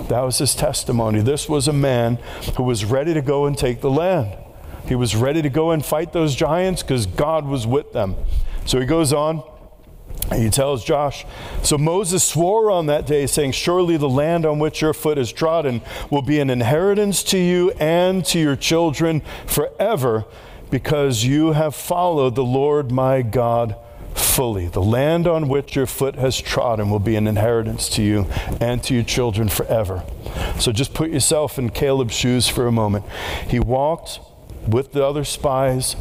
That 0.10 0.22
was 0.22 0.38
his 0.38 0.56
testimony. 0.56 1.22
This 1.22 1.48
was 1.48 1.68
a 1.68 1.74
man 1.74 2.18
who 2.58 2.64
was 2.64 2.86
ready 2.86 3.14
to 3.14 3.22
go 3.22 3.46
and 3.46 3.58
take 3.58 3.82
the 3.82 3.92
land. 3.92 4.36
He 4.88 4.96
was 4.96 5.16
ready 5.16 5.42
to 5.42 5.50
go 5.50 5.72
and 5.72 5.86
fight 5.86 6.12
those 6.12 6.36
giants 6.36 6.84
because 6.84 7.06
God 7.06 7.46
was 7.46 7.66
with 7.66 7.94
them. 7.94 8.16
So 8.66 8.80
he 8.80 8.86
goes 8.86 9.14
on. 9.14 9.44
He 10.34 10.50
tells 10.50 10.84
Josh, 10.84 11.26
So 11.64 11.78
Moses 11.78 12.24
swore 12.24 12.72
on 12.72 12.86
that 12.86 13.06
day, 13.06 13.28
saying, 13.28 13.52
Surely 13.52 13.98
the 13.98 14.10
land 14.10 14.46
on 14.46 14.58
which 14.58 14.82
your 14.82 14.94
foot 14.94 15.18
is 15.18 15.32
trodden 15.32 15.82
will 16.10 16.22
be 16.22 16.40
an 16.40 16.50
inheritance 16.50 17.24
to 17.26 17.38
you 17.38 17.72
and 17.72 18.26
to 18.26 18.40
your 18.40 18.56
children 18.56 19.22
forever, 19.46 20.26
because 20.70 21.24
you 21.24 21.54
have 21.54 21.76
followed 21.76 22.36
the 22.36 22.44
Lord 22.44 22.92
my 22.92 23.22
God 23.22 23.76
fully. 24.18 24.68
The 24.68 24.82
land 24.82 25.28
on 25.28 25.48
which 25.48 25.76
your 25.76 25.86
foot 25.86 26.16
has 26.16 26.40
trodden 26.40 26.90
will 26.90 27.00
be 27.00 27.16
an 27.16 27.28
inheritance 27.28 27.90
to 27.90 28.04
you 28.04 28.28
and 28.60 28.84
to 28.84 28.94
your 28.94 29.04
children 29.04 29.50
forever. 29.50 30.04
So 30.60 30.72
just 30.72 30.94
put 30.94 31.10
yourself 31.10 31.58
in 31.60 31.70
Caleb's 31.70 32.14
shoes 32.14 32.48
for 32.48 32.68
a 32.68 32.72
moment. 32.72 33.06
He 33.48 33.60
walked 33.60 34.20
with 34.68 34.94
the 34.94 35.06
other 35.06 35.24
spies, 35.24 35.96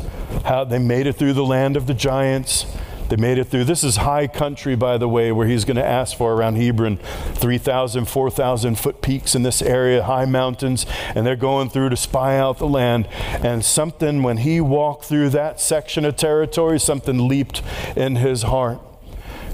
how 0.45 0.65
they 0.65 0.79
made 0.79 1.07
it 1.07 1.15
through 1.15 1.33
the 1.33 1.45
land 1.45 1.77
of 1.77 1.87
the 1.87 1.95
giants. 1.95 2.67
They 3.13 3.17
made 3.17 3.37
it 3.37 3.49
through. 3.49 3.65
This 3.65 3.85
is 3.85 3.97
high 3.97 4.27
country, 4.27 4.75
by 4.75 4.97
the 4.97 5.07
way, 5.07 5.33
where 5.33 5.47
he's 5.47 5.67
going 5.67 5.77
to 5.77 5.85
ask 5.85 6.17
for 6.17 6.33
around 6.33 6.57
Hebron 6.57 6.97
3,000, 7.35 8.07
4,000 8.07 8.77
foot 8.77 9.03
peaks 9.03 9.35
in 9.35 9.43
this 9.43 9.61
area, 9.61 10.03
high 10.03 10.25
mountains, 10.25 10.87
and 11.15 11.27
they're 11.27 11.37
going 11.37 11.69
through 11.69 11.91
to 11.91 11.97
spy 11.99 12.39
out 12.39 12.57
the 12.57 12.67
land. 12.67 13.07
And 13.13 13.63
something, 13.63 14.23
when 14.23 14.39
he 14.39 14.63
walked 14.63 15.05
through 15.05 15.29
that 15.29 15.61
section 15.61 16.07
of 16.07 16.17
territory, 16.17 16.81
something 16.81 17.29
leaped 17.29 17.61
in 17.97 18.17
his 18.17 18.45
heart. 18.45 18.81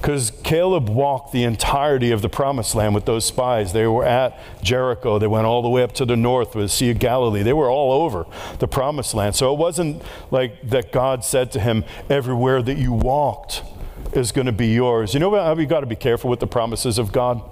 Because 0.01 0.31
Caleb 0.45 0.89
walked 0.89 1.33
the 1.33 1.43
entirety 1.43 2.13
of 2.13 2.23
the 2.23 2.29
promised 2.29 2.77
land 2.77 2.95
with 2.95 3.05
those 3.05 3.25
spies. 3.25 3.73
They 3.73 3.85
were 3.85 4.05
at 4.05 4.39
Jericho. 4.63 5.19
They 5.19 5.27
went 5.27 5.45
all 5.45 5.61
the 5.61 5.69
way 5.69 5.83
up 5.83 5.93
to 5.95 6.05
the 6.05 6.17
north 6.17 6.55
with 6.55 6.67
the 6.67 6.69
Sea 6.69 6.91
of 6.91 7.01
Galilee. 7.01 7.43
They 7.43 7.53
were 7.53 7.69
all 7.69 7.91
over 8.05 8.25
the 8.61 8.69
promised 8.69 9.13
land. 9.13 9.35
So 9.35 9.53
it 9.53 9.59
wasn't 9.59 10.01
like 10.31 10.71
that 10.71 10.93
God 10.93 11.25
said 11.25 11.51
to 11.53 11.61
him, 11.61 11.85
Everywhere 12.09 12.63
that 12.63 12.79
you 12.79 12.93
walked 12.93 13.65
is 14.13 14.31
going 14.31 14.47
to 14.47 14.53
be 14.53 14.69
yours. 14.69 15.15
You 15.15 15.21
know 15.21 15.35
how 15.35 15.55
we 15.55 15.67
got 15.67 15.81
to 15.81 15.87
be 15.87 15.97
careful 15.97 16.31
with 16.31 16.39
the 16.39 16.47
promises 16.47 16.97
of 16.99 17.11
God? 17.11 17.43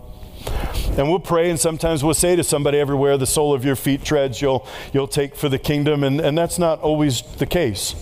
And 0.96 1.10
we'll 1.10 1.18
pray, 1.18 1.50
and 1.50 1.58
sometimes 1.58 2.04
we'll 2.04 2.14
say 2.14 2.36
to 2.36 2.44
somebody, 2.44 2.78
everywhere 2.78 3.18
the 3.18 3.26
sole 3.26 3.54
of 3.54 3.64
your 3.64 3.74
feet 3.74 4.04
treads, 4.04 4.40
you'll, 4.40 4.66
you'll 4.92 5.08
take 5.08 5.34
for 5.34 5.48
the 5.48 5.58
kingdom. 5.58 6.04
And, 6.04 6.20
and 6.20 6.38
that's 6.38 6.60
not 6.60 6.80
always 6.80 7.22
the 7.22 7.46
case. 7.46 7.96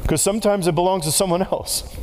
Because 0.00 0.22
sometimes 0.22 0.66
it 0.66 0.74
belongs 0.74 1.04
to 1.04 1.12
someone 1.12 1.42
else. 1.42 1.94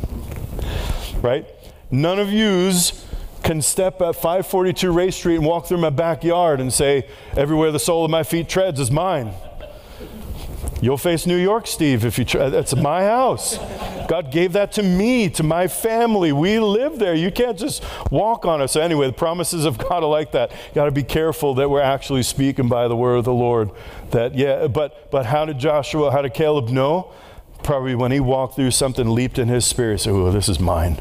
Right? 1.24 1.48
None 1.92 2.20
of 2.20 2.32
yous 2.32 3.06
can 3.44 3.62
step 3.62 4.02
at 4.02 4.16
542 4.16 4.92
Race 4.92 5.16
Street 5.16 5.36
and 5.36 5.46
walk 5.46 5.66
through 5.66 5.80
my 5.80 5.90
backyard 5.90 6.62
and 6.62 6.72
say, 6.72 7.08
everywhere 7.36 7.72
the 7.72 7.80
sole 7.80 8.06
of 8.06 8.12
my 8.12 8.24
feet 8.24 8.48
treads 8.48 8.80
is 8.80 8.92
mine. 8.92 9.34
You'll 10.82 10.98
face 10.98 11.28
New 11.28 11.38
York, 11.38 11.68
Steve, 11.68 12.06
if 12.06 12.18
you 12.18 12.26
try. 12.26 12.50
That's 12.50 12.74
uh, 12.74 12.78
my 12.78 13.04
house. 13.04 13.58
God 14.08 14.32
gave 14.32 14.54
that 14.54 14.72
to 14.74 14.84
me, 14.84 15.30
to 15.30 15.44
my 15.44 15.68
family. 15.68 16.32
We 16.32 16.60
live 16.60 16.98
there. 16.98 17.14
You 17.14 17.32
can't 17.32 17.58
just 17.58 17.84
walk 18.10 18.46
on 18.46 18.62
us. 18.62 18.72
So 18.72 18.82
anyway, 18.82 19.06
the 19.06 19.14
promises 19.14 19.64
of 19.66 19.78
God 19.78 20.04
are 20.04 20.10
like 20.10 20.32
that. 20.32 20.52
Got 20.74 20.86
to 20.86 20.92
be 20.92 21.04
careful 21.04 21.54
that 21.56 21.70
we're 21.70 21.82
actually 21.82 22.24
speaking 22.24 22.68
by 22.68 22.88
the 22.88 22.96
word 22.96 23.18
of 23.18 23.26
the 23.26 23.34
Lord. 23.34 23.70
That 24.10 24.34
yeah, 24.34 24.66
but 24.68 25.12
but 25.12 25.28
how 25.28 25.46
did 25.46 25.60
Joshua, 25.60 26.12
how 26.12 26.24
did 26.24 26.34
Caleb 26.34 26.70
know? 26.70 27.12
Probably 27.62 27.94
when 27.94 28.12
he 28.12 28.20
walked 28.20 28.56
through, 28.56 28.72
something 28.72 29.08
leaped 29.08 29.38
in 29.38 29.50
his 29.50 29.68
spirit. 29.68 30.02
So, 30.02 30.16
oh, 30.16 30.32
this 30.32 30.50
is 30.50 30.60
mine. 30.60 31.00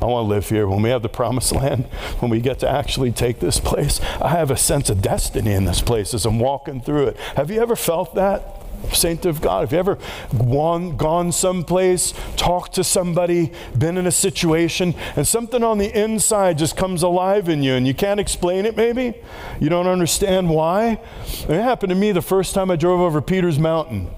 I 0.00 0.04
want 0.04 0.24
to 0.24 0.28
live 0.28 0.48
here. 0.48 0.66
When 0.66 0.82
we 0.82 0.90
have 0.90 1.02
the 1.02 1.08
promised 1.08 1.52
land, 1.54 1.84
when 2.20 2.30
we 2.30 2.40
get 2.40 2.58
to 2.60 2.68
actually 2.68 3.12
take 3.12 3.40
this 3.40 3.60
place, 3.60 4.00
I 4.20 4.28
have 4.28 4.50
a 4.50 4.56
sense 4.56 4.90
of 4.90 5.02
destiny 5.02 5.52
in 5.52 5.64
this 5.64 5.80
place 5.80 6.14
as 6.14 6.26
I'm 6.26 6.38
walking 6.38 6.80
through 6.80 7.08
it. 7.08 7.16
Have 7.36 7.50
you 7.50 7.60
ever 7.60 7.76
felt 7.76 8.14
that? 8.14 8.62
Saint 8.92 9.26
of 9.26 9.40
God, 9.40 9.62
have 9.62 9.72
you 9.72 9.78
ever 9.78 9.98
gone, 10.36 10.96
gone 10.96 11.32
someplace, 11.32 12.12
talked 12.36 12.74
to 12.74 12.84
somebody, 12.84 13.50
been 13.76 13.96
in 13.96 14.06
a 14.06 14.12
situation, 14.12 14.94
and 15.16 15.26
something 15.26 15.64
on 15.64 15.78
the 15.78 15.98
inside 15.98 16.58
just 16.58 16.76
comes 16.76 17.02
alive 17.02 17.48
in 17.48 17.62
you 17.62 17.72
and 17.72 17.86
you 17.86 17.94
can't 17.94 18.20
explain 18.20 18.64
it 18.64 18.76
maybe? 18.76 19.14
You 19.60 19.68
don't 19.68 19.86
understand 19.86 20.50
why? 20.50 21.00
It 21.24 21.62
happened 21.62 21.90
to 21.90 21.96
me 21.96 22.12
the 22.12 22.22
first 22.22 22.54
time 22.54 22.70
I 22.70 22.76
drove 22.76 23.00
over 23.00 23.20
Peters 23.20 23.58
Mountain. 23.58 24.08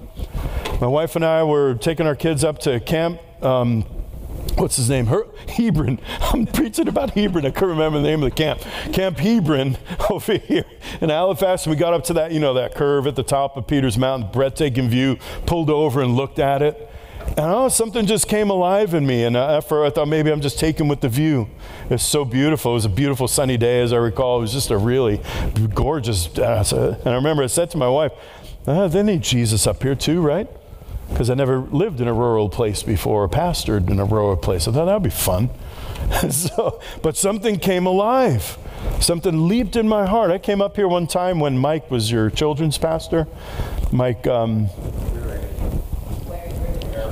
My 0.81 0.87
wife 0.87 1.17
and 1.17 1.25
I 1.25 1.45
were 1.45 1.75
taking 1.75 2.07
our 2.07 2.17
kids 2.17 2.45
up 2.45 2.59
to 2.61 2.79
camp. 2.81 3.21
Um, 3.43 3.85
what's 4.59 4.77
his 4.77 4.91
name? 4.91 5.07
Her, 5.07 5.27
Hebron. 5.49 6.01
I'm 6.21 6.47
preaching 6.47 6.89
about 6.89 7.11
Hebron. 7.11 7.47
I 7.47 7.51
couldn't 7.51 7.71
remember 7.71 7.99
the 7.99 8.07
name 8.07 8.23
of 8.23 8.31
the 8.31 8.37
camp. 8.37 8.61
Camp 8.93 9.19
Hebron 9.19 9.77
over 10.11 10.37
here 10.37 10.65
in 11.01 11.11
Halifax. 11.11 11.67
And 11.67 11.75
we 11.75 11.79
got 11.79 11.95
up 11.95 12.05
to 12.05 12.13
that, 12.15 12.33
you 12.33 12.41
know, 12.41 12.55
that 12.55 12.75
curve 12.75 13.07
at 13.07 13.17
the 13.17 13.23
top 13.23 13.57
of 13.57 13.67
Peters 13.67 13.99
Mountain, 13.99 14.31
breathtaking 14.33 14.89
view, 14.89 15.17
pulled 15.47 15.71
over 15.71 16.03
and 16.03 16.17
looked 16.17 16.39
at 16.39 16.63
it. 16.63 16.91
And 17.29 17.41
oh, 17.41 17.69
something 17.69 18.07
just 18.07 18.27
came 18.27 18.49
alive 18.49 18.95
in 18.95 19.07
me. 19.07 19.25
And 19.25 19.37
after 19.37 19.85
I 19.85 19.91
thought 19.91 20.09
maybe 20.09 20.31
I'm 20.31 20.41
just 20.41 20.59
taken 20.59 20.89
with 20.89 21.01
the 21.01 21.09
view. 21.09 21.49
It's 21.91 22.05
so 22.05 22.25
beautiful. 22.25 22.73
It 22.73 22.75
was 22.75 22.85
a 22.85 22.91
beautiful 22.91 23.29
sunny 23.29 23.57
day, 23.57 23.81
as 23.81 23.93
I 23.93 23.97
recall. 23.97 24.39
It 24.39 24.43
was 24.43 24.53
just 24.53 24.71
a 24.71 24.79
really 24.79 25.21
gorgeous. 25.75 26.39
Uh, 26.39 26.97
and 27.01 27.09
I 27.09 27.15
remember 27.15 27.43
I 27.43 27.47
said 27.47 27.71
to 27.73 27.77
my 27.77 27.89
wife, 27.89 28.13
oh, 28.67 28.89
they 28.89 29.03
need 29.03 29.23
Jesus 29.23 29.67
up 29.67 29.83
here 29.83 29.95
too, 29.95 30.21
right? 30.21 30.49
Because 31.09 31.31
I 31.31 31.35
never 31.35 31.61
lived 31.61 32.01
in 32.01 32.09
a 32.09 32.15
rural 32.15 32.49
place 32.49 32.83
before 32.83 33.25
or 33.25 33.29
pastored 33.29 33.91
in 33.91 33.99
a 33.99 34.05
rural 34.05 34.37
place. 34.37 34.69
I 34.69 34.73
thought 34.73 34.87
that 34.87 34.95
would 34.95 35.03
be 35.03 35.11
fun. 35.11 35.51
so, 36.31 36.81
but 37.03 37.17
something 37.17 37.59
came 37.59 37.87
alive. 37.87 38.59
Something 39.01 39.49
leaped 39.49 39.77
in 39.77 39.89
my 39.89 40.07
heart. 40.07 40.31
I 40.31 40.39
came 40.39 40.63
up 40.63 40.77
here 40.77 40.89
one 40.89 41.07
time 41.07 41.41
when 41.41 41.59
Mike 41.59 41.91
was 41.91 42.11
your 42.11 42.31
children's 42.31 42.79
pastor. 42.79 43.27
Mike, 43.91 44.27
um, 44.27 44.69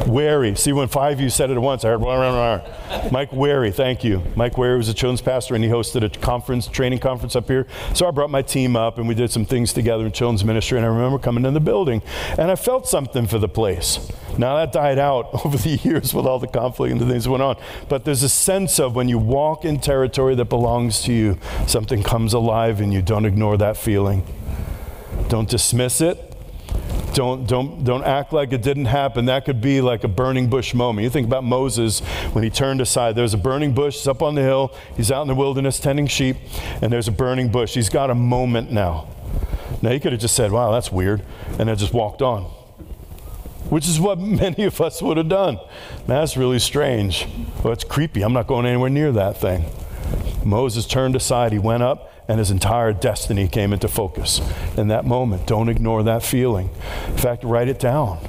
Wary. 0.07 0.55
See, 0.55 0.73
when 0.73 0.89
five 0.89 1.15
of 1.15 1.21
you 1.21 1.31
said 1.31 1.51
it 1.51 1.55
at 1.55 1.63
once, 1.63 1.85
I 1.85 1.89
heard, 1.89 2.01
blah, 2.01 2.17
blah, 2.17 2.59
blah. 2.59 3.11
Mike 3.11 3.33
Wary, 3.33 3.71
thank 3.71 4.05
you. 4.05 4.23
Mike 4.35 4.59
Wary 4.59 4.77
was 4.77 4.89
a 4.89 4.95
children's 4.95 5.21
pastor, 5.21 5.55
and 5.55 5.65
he 5.65 5.71
hosted 5.71 6.03
a 6.03 6.09
conference, 6.21 6.67
training 6.69 6.99
conference 6.99 7.37
up 7.37 7.49
here. 7.49 7.67
So 7.95 8.07
I 8.07 8.11
brought 8.11 8.31
my 8.31 8.43
team 8.43 8.77
up, 8.77 8.99
and 8.99 9.09
we 9.09 9.15
did 9.15 9.31
some 9.31 9.45
things 9.45 9.73
together 9.73 10.07
in 10.07 10.13
children's 10.13 10.45
ministry. 10.45 10.79
And 10.79 10.87
I 10.87 10.89
remember 10.89 11.19
coming 11.19 11.45
in 11.45 11.55
the 11.55 11.61
building, 11.61 12.03
and 12.39 12.51
I 12.51 12.57
felt 12.57 12.87
something 12.87 13.27
for 13.27 13.39
the 13.39 13.49
place. 13.49 14.11
Now, 14.39 14.57
that 14.57 14.73
died 14.73 14.99
out 14.99 15.31
over 15.45 15.57
the 15.57 15.77
years 15.77 16.13
with 16.13 16.27
all 16.27 16.39
the 16.39 16.49
conflict 16.49 16.93
and 16.93 17.01
the 17.01 17.07
things 17.07 17.25
that 17.25 17.31
went 17.31 17.43
on. 17.43 17.57
But 17.89 18.05
there's 18.05 18.23
a 18.23 18.29
sense 18.29 18.79
of 18.79 18.95
when 18.95 19.09
you 19.09 19.19
walk 19.19 19.65
in 19.65 19.81
territory 19.81 20.35
that 20.35 20.47
belongs 20.47 21.03
to 21.03 21.13
you, 21.13 21.39
something 21.67 22.03
comes 22.03 22.35
alive 22.35 22.81
and 22.81 22.93
you. 22.93 23.03
Don't 23.03 23.25
ignore 23.25 23.57
that 23.59 23.77
feeling. 23.77 24.25
Don't 25.29 25.49
dismiss 25.49 26.01
it. 26.01 26.26
Don't, 27.15 27.47
don't, 27.47 27.85
don't 27.85 28.05
act 28.05 28.33
like 28.33 28.53
it 28.53 28.63
didn't 28.63 28.87
happen. 28.87 29.27
That 29.27 29.45
could 29.45 29.61
be 29.61 29.81
like 29.81 30.05
a 30.05 30.09
burning 30.09 30.49
bush 30.49 30.75
moment. 30.75 31.05
You 31.05 31.11
think 31.11 31.27
about 31.27 31.45
Moses 31.45 32.01
when 32.33 32.45
he 32.45 32.51
turned 32.51 32.81
aside. 32.81 33.15
There's 33.15 33.35
a 33.35 33.39
burning 33.39 33.73
bush. 33.73 33.97
It's 33.97 34.09
up 34.09 34.23
on 34.23 34.35
the 34.35 34.43
hill. 34.43 34.75
He's 34.97 35.11
out 35.11 35.23
in 35.23 35.29
the 35.29 35.35
wilderness 35.35 35.79
tending 35.81 36.07
sheep, 36.09 36.37
and 36.83 36.93
there's 36.93 37.09
a 37.09 37.13
burning 37.13 37.51
bush. 37.51 37.75
He's 37.75 37.89
got 37.89 38.11
a 38.11 38.15
moment 38.15 38.71
now. 38.71 39.09
Now, 39.83 39.91
he 39.91 40.01
could 40.01 40.13
have 40.13 40.21
just 40.21 40.35
said, 40.35 40.53
Wow, 40.53 40.73
that's 40.73 40.91
weird, 40.91 41.23
and 41.59 41.69
then 41.69 41.77
just 41.77 41.93
walked 41.93 42.23
on, 42.23 42.45
which 43.71 43.89
is 43.89 44.01
what 44.01 44.19
many 44.21 44.65
of 44.65 44.81
us 44.81 45.01
would 45.01 45.17
have 45.17 45.29
done. 45.29 45.59
That's 46.07 46.37
really 46.37 46.59
strange. 46.59 47.27
Well, 47.63 47.73
it's 47.73 47.85
creepy. 47.85 48.23
I'm 48.23 48.33
not 48.33 48.47
going 48.47 48.67
anywhere 48.67 48.91
near 48.91 49.13
that 49.13 49.41
thing. 49.41 49.65
Moses 50.45 50.87
turned 50.87 51.17
aside. 51.17 51.53
He 51.53 51.59
went 51.59 51.83
up 51.83 52.13
and 52.29 52.39
his 52.39 52.51
entire 52.51 52.93
destiny 52.93 53.49
came 53.49 53.73
into 53.73 53.89
focus 53.89 54.41
in 54.77 54.89
that 54.89 55.05
moment. 55.05 55.47
Don't 55.47 55.69
ignore 55.69 56.03
that 56.03 56.23
feeling. 56.23 56.71
In 57.09 57.17
fact, 57.17 57.45
write 57.45 57.69
it 57.69 57.79
down. 57.79 58.29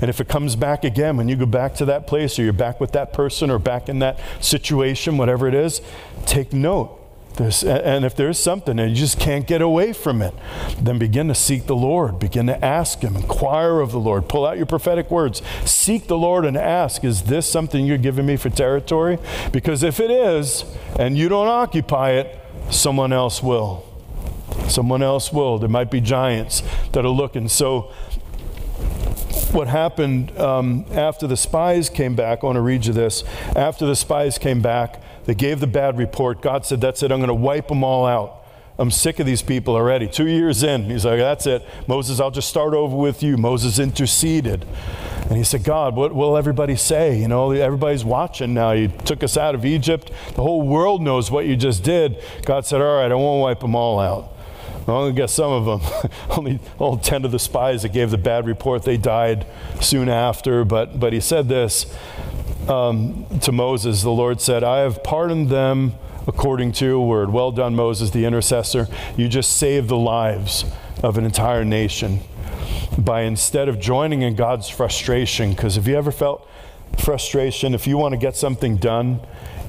And 0.00 0.08
if 0.08 0.20
it 0.20 0.28
comes 0.28 0.56
back 0.56 0.84
again, 0.84 1.16
when 1.16 1.28
you 1.28 1.36
go 1.36 1.46
back 1.46 1.74
to 1.76 1.84
that 1.86 2.06
place 2.06 2.38
or 2.38 2.42
you're 2.42 2.52
back 2.52 2.80
with 2.80 2.92
that 2.92 3.12
person 3.12 3.50
or 3.50 3.58
back 3.58 3.88
in 3.88 4.00
that 4.00 4.18
situation, 4.40 5.16
whatever 5.16 5.46
it 5.46 5.54
is, 5.54 5.80
take 6.26 6.52
note. 6.52 6.98
And 7.38 8.04
if 8.04 8.14
there's 8.14 8.38
something 8.38 8.78
and 8.78 8.90
you 8.90 8.96
just 8.96 9.18
can't 9.18 9.46
get 9.46 9.62
away 9.62 9.94
from 9.94 10.20
it, 10.20 10.34
then 10.78 10.98
begin 10.98 11.28
to 11.28 11.34
seek 11.34 11.66
the 11.66 11.76
Lord. 11.76 12.18
Begin 12.18 12.46
to 12.48 12.64
ask 12.64 13.00
Him, 13.00 13.16
inquire 13.16 13.80
of 13.80 13.90
the 13.90 13.98
Lord. 13.98 14.28
Pull 14.28 14.44
out 14.44 14.58
your 14.58 14.66
prophetic 14.66 15.10
words. 15.10 15.40
Seek 15.64 16.08
the 16.08 16.18
Lord 16.18 16.44
and 16.44 16.58
ask, 16.58 17.04
Is 17.04 17.22
this 17.22 17.50
something 17.50 17.86
you're 17.86 17.96
giving 17.96 18.26
me 18.26 18.36
for 18.36 18.50
territory? 18.50 19.18
Because 19.50 19.82
if 19.82 19.98
it 19.98 20.10
is, 20.10 20.64
and 20.98 21.16
you 21.16 21.30
don't 21.30 21.48
occupy 21.48 22.10
it, 22.10 22.38
someone 22.70 23.12
else 23.12 23.42
will. 23.42 23.84
Someone 24.68 25.02
else 25.02 25.32
will. 25.32 25.58
There 25.58 25.68
might 25.68 25.90
be 25.90 26.00
giants 26.00 26.62
that 26.92 27.04
are 27.04 27.10
looking. 27.10 27.48
So, 27.48 27.92
what 29.52 29.68
happened 29.68 30.36
um, 30.38 30.86
after 30.92 31.26
the 31.26 31.36
spies 31.36 31.90
came 31.90 32.14
back, 32.14 32.38
I 32.42 32.46
want 32.46 32.56
to 32.56 32.62
read 32.62 32.86
you 32.86 32.92
this. 32.92 33.22
After 33.54 33.84
the 33.84 33.96
spies 33.96 34.38
came 34.38 34.62
back, 34.62 35.02
they 35.26 35.34
gave 35.34 35.60
the 35.60 35.66
bad 35.66 35.98
report. 35.98 36.40
God 36.40 36.64
said, 36.64 36.80
That's 36.80 37.02
it, 37.02 37.12
I'm 37.12 37.18
going 37.18 37.28
to 37.28 37.34
wipe 37.34 37.68
them 37.68 37.84
all 37.84 38.06
out. 38.06 38.38
I'm 38.78 38.90
sick 38.90 39.20
of 39.20 39.26
these 39.26 39.42
people 39.42 39.74
already. 39.74 40.08
Two 40.08 40.26
years 40.26 40.62
in, 40.62 40.84
he's 40.84 41.04
like, 41.04 41.18
That's 41.18 41.46
it. 41.46 41.66
Moses, 41.86 42.18
I'll 42.18 42.30
just 42.30 42.48
start 42.48 42.74
over 42.74 42.96
with 42.96 43.22
you. 43.22 43.36
Moses 43.36 43.78
interceded. 43.78 44.64
And 45.32 45.38
he 45.38 45.44
said, 45.44 45.64
God, 45.64 45.96
what 45.96 46.14
will 46.14 46.36
everybody 46.36 46.76
say? 46.76 47.18
You 47.18 47.26
know, 47.26 47.52
everybody's 47.52 48.04
watching 48.04 48.52
now. 48.52 48.72
You 48.72 48.88
took 48.88 49.22
us 49.22 49.38
out 49.38 49.54
of 49.54 49.64
Egypt. 49.64 50.12
The 50.34 50.42
whole 50.42 50.60
world 50.60 51.00
knows 51.00 51.30
what 51.30 51.46
you 51.46 51.56
just 51.56 51.82
did. 51.82 52.22
God 52.44 52.66
said, 52.66 52.82
All 52.82 52.98
right, 52.98 53.10
I 53.10 53.14
won't 53.14 53.40
wipe 53.40 53.60
them 53.60 53.74
all 53.74 53.98
out. 53.98 54.30
I 54.86 54.90
only 54.90 55.14
got 55.14 55.30
some 55.30 55.50
of 55.50 55.64
them. 55.64 56.10
only 56.36 56.60
all 56.78 56.98
10 56.98 57.24
of 57.24 57.30
the 57.30 57.38
spies 57.38 57.80
that 57.80 57.94
gave 57.94 58.10
the 58.10 58.18
bad 58.18 58.44
report, 58.44 58.82
they 58.82 58.98
died 58.98 59.46
soon 59.80 60.10
after. 60.10 60.66
But, 60.66 61.00
but 61.00 61.14
he 61.14 61.20
said 61.20 61.48
this 61.48 61.86
um, 62.68 63.24
to 63.40 63.52
Moses 63.52 64.02
The 64.02 64.10
Lord 64.10 64.38
said, 64.38 64.62
I 64.62 64.80
have 64.80 65.02
pardoned 65.02 65.48
them 65.48 65.94
according 66.28 66.72
to 66.72 66.84
your 66.84 67.08
word. 67.08 67.30
Well 67.30 67.52
done, 67.52 67.74
Moses, 67.74 68.10
the 68.10 68.26
intercessor. 68.26 68.86
You 69.16 69.30
just 69.30 69.56
saved 69.56 69.88
the 69.88 69.96
lives 69.96 70.66
of 71.02 71.16
an 71.16 71.24
entire 71.24 71.64
nation 71.64 72.20
by 72.98 73.22
instead 73.22 73.68
of 73.68 73.80
joining 73.80 74.22
in 74.22 74.34
God's 74.34 74.68
frustration, 74.68 75.50
because 75.50 75.76
have 75.76 75.88
you 75.88 75.96
ever 75.96 76.12
felt 76.12 76.48
frustration? 76.98 77.74
If 77.74 77.86
you 77.86 77.96
want 77.96 78.12
to 78.12 78.18
get 78.18 78.36
something 78.36 78.76
done 78.76 79.20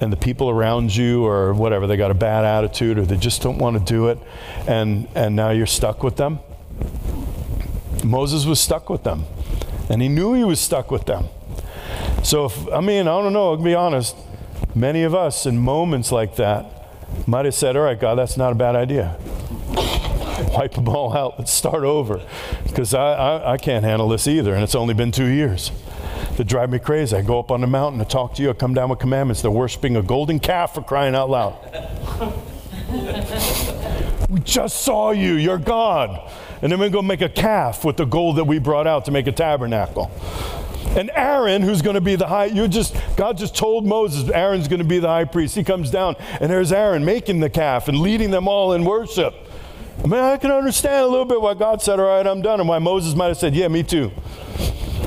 and 0.02 0.12
the 0.12 0.18
people 0.18 0.50
around 0.50 0.96
you 0.96 1.26
or 1.26 1.54
whatever, 1.54 1.88
they 1.88 1.98
got 1.98 2.12
a 2.12 2.16
bad 2.16 2.46
attitude 2.46 2.98
or 2.98 3.06
they 3.06 3.18
just 3.18 3.42
don't 3.42 3.58
want 3.58 3.78
to 3.78 3.84
do 3.84 4.10
it, 4.10 4.20
and, 4.68 5.08
and 5.16 5.36
now 5.36 5.52
you're 5.52 5.66
stuck 5.66 6.04
with 6.04 6.18
them? 6.18 6.40
Moses 8.04 8.46
was 8.46 8.60
stuck 8.60 8.90
with 8.90 9.04
them, 9.04 9.24
and 9.90 10.02
he 10.02 10.10
knew 10.10 10.34
he 10.34 10.44
was 10.44 10.60
stuck 10.60 10.92
with 10.92 11.06
them. 11.06 11.26
So, 12.24 12.46
if, 12.46 12.68
I 12.72 12.82
mean, 12.82 13.08
I 13.08 13.22
don't 13.22 13.34
know, 13.34 13.52
I'll 13.52 13.58
be 13.58 13.76
honest, 13.76 14.16
many 14.76 15.04
of 15.04 15.14
us 15.16 15.46
in 15.46 15.58
moments 15.58 16.12
like 16.12 16.36
that 16.38 16.66
might 17.28 17.46
have 17.46 17.54
said, 17.54 17.78
All 17.78 17.84
right, 17.84 18.00
God, 18.00 18.16
that's 18.16 18.38
not 18.38 18.52
a 18.52 18.56
bad 18.56 18.76
idea 18.76 19.18
wipe 20.54 20.74
them 20.74 20.88
all 20.88 21.16
out. 21.16 21.40
Let's 21.40 21.52
start 21.52 21.84
over. 21.84 22.22
Because 22.74 22.96
I, 22.96 23.14
I, 23.14 23.52
I, 23.54 23.58
can't 23.58 23.86
handle 23.86 24.10
this 24.10 24.26
either, 24.26 24.56
and 24.56 24.64
it's 24.64 24.74
only 24.74 24.96
been 24.96 25.12
two 25.12 25.28
years. 25.28 25.72
They 26.38 26.44
drive 26.44 26.72
me 26.72 26.80
crazy. 26.80 27.16
I 27.16 27.22
go 27.22 27.38
up 27.38 27.52
on 27.52 27.62
the 27.62 27.68
mountain 27.68 28.00
to 28.00 28.06
talk 28.06 28.34
to 28.34 28.42
you. 28.42 28.50
I 28.50 28.54
come 28.54 28.74
down 28.74 28.90
with 28.90 28.98
commandments. 28.98 29.44
They're 29.44 29.52
worshiping 29.52 29.96
a 29.96 30.02
golden 30.02 30.40
calf 30.40 30.74
for 30.74 30.82
crying 30.82 31.14
out 31.14 31.30
loud. 31.30 31.54
we 34.28 34.40
just 34.40 34.82
saw 34.82 35.12
you. 35.12 35.34
You're 35.36 35.60
God. 35.60 36.32
And 36.64 36.72
then 36.72 36.80
we 36.80 36.90
go 36.90 37.04
make 37.04 37.22
a 37.22 37.30
calf 37.30 37.86
with 37.86 37.98
the 37.98 38.06
gold 38.06 38.38
that 38.38 38.46
we 38.46 38.58
brought 38.58 38.88
out 38.88 39.06
to 39.06 39.12
make 39.12 39.28
a 39.28 39.32
tabernacle. 39.32 40.10
And 40.98 41.12
Aaron, 41.14 41.62
who's 41.62 41.84
going 41.84 41.94
to 41.94 42.02
be 42.02 42.16
the 42.16 42.26
high, 42.26 42.46
you 42.46 42.68
just, 42.68 42.96
God 43.16 43.38
just 43.38 43.56
told 43.56 43.86
Moses, 43.86 44.32
Aaron's 44.32 44.68
going 44.68 44.82
to 44.82 44.88
be 44.88 44.98
the 44.98 45.10
high 45.10 45.26
priest. 45.26 45.54
He 45.54 45.64
comes 45.64 45.92
down, 45.92 46.16
and 46.42 46.50
there's 46.50 46.72
Aaron 46.72 47.06
making 47.06 47.40
the 47.40 47.52
calf 47.52 47.88
and 47.88 48.00
leading 48.00 48.32
them 48.32 48.48
all 48.48 48.74
in 48.74 48.84
worship. 48.84 49.36
I 50.04 50.34
I 50.34 50.38
can 50.38 50.52
understand 50.52 51.06
a 51.06 51.08
little 51.08 51.26
bit 51.26 51.42
why 51.42 51.54
God 51.54 51.82
said, 51.82 52.00
All 52.00 52.06
right, 52.06 52.26
I'm 52.26 52.42
done, 52.42 52.60
and 52.60 52.68
why 52.68 52.80
Moses 52.80 53.16
might 53.16 53.28
have 53.28 53.38
said, 53.38 53.56
Yeah, 53.56 53.68
me 53.68 53.84
too. 53.84 54.12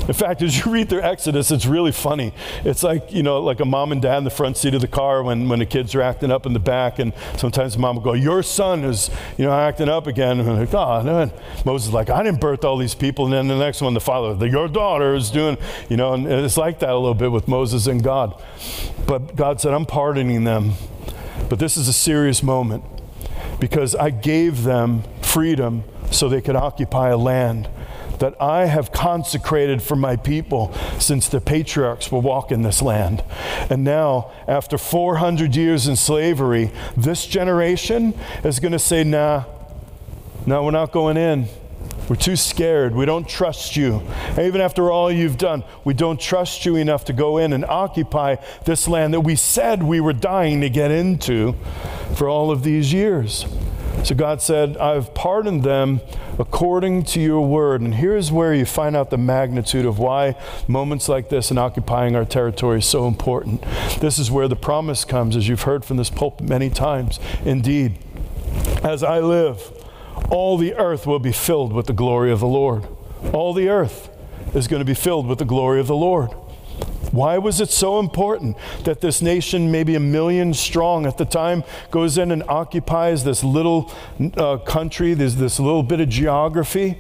In 0.08 0.14
fact, 0.14 0.40
as 0.42 0.64
you 0.64 0.70
read 0.72 0.88
through 0.88 1.02
Exodus, 1.02 1.50
it's 1.50 1.66
really 1.66 1.92
funny. 1.92 2.32
It's 2.64 2.82
like, 2.82 3.12
you 3.12 3.22
know, 3.22 3.42
like 3.42 3.60
a 3.60 3.64
mom 3.64 3.92
and 3.92 4.00
dad 4.00 4.18
in 4.18 4.24
the 4.24 4.30
front 4.30 4.56
seat 4.56 4.74
of 4.74 4.80
the 4.80 4.88
car 4.88 5.22
when, 5.22 5.48
when 5.48 5.58
the 5.58 5.66
kids 5.66 5.94
are 5.94 6.02
acting 6.02 6.30
up 6.30 6.46
in 6.46 6.52
the 6.52 6.60
back, 6.60 6.98
and 6.98 7.12
sometimes 7.36 7.76
mom 7.76 7.96
will 7.96 8.02
go, 8.02 8.12
Your 8.12 8.42
son 8.42 8.84
is, 8.84 9.10
you 9.36 9.44
know, 9.44 9.52
acting 9.52 9.88
up 9.88 10.06
again. 10.06 10.40
And 10.40 10.58
like, 10.58 10.74
ah, 10.74 11.00
oh, 11.00 11.02
no. 11.02 11.30
Moses 11.64 11.88
is 11.88 11.94
like, 11.94 12.10
I 12.10 12.22
didn't 12.22 12.40
birth 12.40 12.64
all 12.64 12.76
these 12.76 12.94
people. 12.94 13.24
And 13.24 13.34
then 13.34 13.48
the 13.48 13.58
next 13.58 13.80
one, 13.80 13.94
the 13.94 14.00
father, 14.00 14.46
your 14.46 14.68
daughter 14.68 15.14
is 15.14 15.30
doing, 15.30 15.58
you 15.88 15.96
know, 15.96 16.14
and 16.14 16.26
it's 16.26 16.56
like 16.56 16.78
that 16.80 16.90
a 16.90 16.96
little 16.98 17.14
bit 17.14 17.32
with 17.32 17.48
Moses 17.48 17.86
and 17.86 18.02
God. 18.02 18.40
But 19.06 19.36
God 19.36 19.60
said, 19.60 19.74
I'm 19.74 19.86
pardoning 19.86 20.44
them. 20.44 20.72
But 21.48 21.58
this 21.58 21.76
is 21.76 21.86
a 21.88 21.92
serious 21.92 22.42
moment 22.42 22.84
because 23.58 23.94
I 23.94 24.10
gave 24.10 24.62
them 24.64 25.02
freedom 25.22 25.84
so 26.10 26.28
they 26.28 26.40
could 26.40 26.56
occupy 26.56 27.10
a 27.10 27.16
land 27.16 27.68
that 28.18 28.40
I 28.40 28.66
have 28.66 28.92
consecrated 28.92 29.82
for 29.82 29.96
my 29.96 30.16
people 30.16 30.72
since 30.98 31.28
the 31.28 31.40
patriarchs 31.40 32.10
were 32.10 32.20
walking 32.20 32.62
this 32.62 32.80
land. 32.80 33.22
And 33.68 33.84
now, 33.84 34.30
after 34.48 34.78
400 34.78 35.54
years 35.54 35.86
in 35.86 35.96
slavery, 35.96 36.70
this 36.96 37.26
generation 37.26 38.14
is 38.42 38.58
going 38.58 38.72
to 38.72 38.78
say, 38.78 39.04
nah, 39.04 39.44
no, 40.46 40.64
we're 40.64 40.70
not 40.70 40.92
going 40.92 41.16
in. 41.16 41.48
We're 42.08 42.16
too 42.16 42.36
scared. 42.36 42.94
We 42.94 43.04
don't 43.04 43.28
trust 43.28 43.76
you. 43.76 44.02
And 44.30 44.40
even 44.40 44.60
after 44.60 44.90
all 44.90 45.10
you've 45.10 45.38
done, 45.38 45.64
we 45.84 45.94
don't 45.94 46.20
trust 46.20 46.64
you 46.64 46.76
enough 46.76 47.04
to 47.06 47.12
go 47.12 47.38
in 47.38 47.52
and 47.52 47.64
occupy 47.64 48.36
this 48.64 48.86
land 48.86 49.14
that 49.14 49.20
we 49.20 49.36
said 49.36 49.82
we 49.82 50.00
were 50.00 50.12
dying 50.12 50.60
to 50.60 50.70
get 50.70 50.90
into 50.90 51.54
for 52.14 52.28
all 52.28 52.50
of 52.50 52.62
these 52.62 52.92
years. 52.92 53.44
So 54.04 54.14
God 54.14 54.40
said, 54.40 54.76
I've 54.76 55.14
pardoned 55.14 55.64
them 55.64 56.00
according 56.38 57.04
to 57.04 57.20
your 57.20 57.44
word. 57.44 57.80
And 57.80 57.94
here's 57.94 58.30
where 58.30 58.54
you 58.54 58.64
find 58.64 58.94
out 58.94 59.10
the 59.10 59.18
magnitude 59.18 59.84
of 59.84 59.98
why 59.98 60.36
moments 60.68 61.08
like 61.08 61.28
this 61.28 61.50
and 61.50 61.58
occupying 61.58 62.14
our 62.14 62.24
territory 62.24 62.78
is 62.78 62.86
so 62.86 63.08
important. 63.08 63.64
This 64.00 64.20
is 64.20 64.30
where 64.30 64.46
the 64.46 64.54
promise 64.54 65.04
comes, 65.04 65.34
as 65.34 65.48
you've 65.48 65.62
heard 65.62 65.84
from 65.84 65.96
this 65.96 66.10
pulpit 66.10 66.48
many 66.48 66.70
times. 66.70 67.18
Indeed, 67.44 67.98
as 68.84 69.02
I 69.02 69.18
live, 69.18 69.72
all 70.30 70.56
the 70.56 70.74
earth 70.74 71.06
will 71.06 71.18
be 71.18 71.32
filled 71.32 71.72
with 71.72 71.86
the 71.86 71.92
glory 71.92 72.30
of 72.32 72.40
the 72.40 72.46
Lord. 72.46 72.86
All 73.32 73.52
the 73.52 73.68
earth 73.68 74.10
is 74.54 74.68
going 74.68 74.80
to 74.80 74.84
be 74.84 74.94
filled 74.94 75.26
with 75.26 75.38
the 75.38 75.44
glory 75.44 75.80
of 75.80 75.86
the 75.86 75.96
Lord. 75.96 76.30
Why 77.12 77.38
was 77.38 77.60
it 77.60 77.70
so 77.70 77.98
important 77.98 78.56
that 78.84 79.00
this 79.00 79.22
nation, 79.22 79.70
maybe 79.70 79.94
a 79.94 80.00
million 80.00 80.52
strong 80.52 81.06
at 81.06 81.18
the 81.18 81.24
time, 81.24 81.64
goes 81.90 82.18
in 82.18 82.30
and 82.30 82.42
occupies 82.44 83.24
this 83.24 83.42
little 83.42 83.92
uh, 84.36 84.58
country, 84.58 85.14
There's 85.14 85.36
this 85.36 85.58
little 85.58 85.82
bit 85.82 86.00
of 86.00 86.08
geography? 86.08 86.98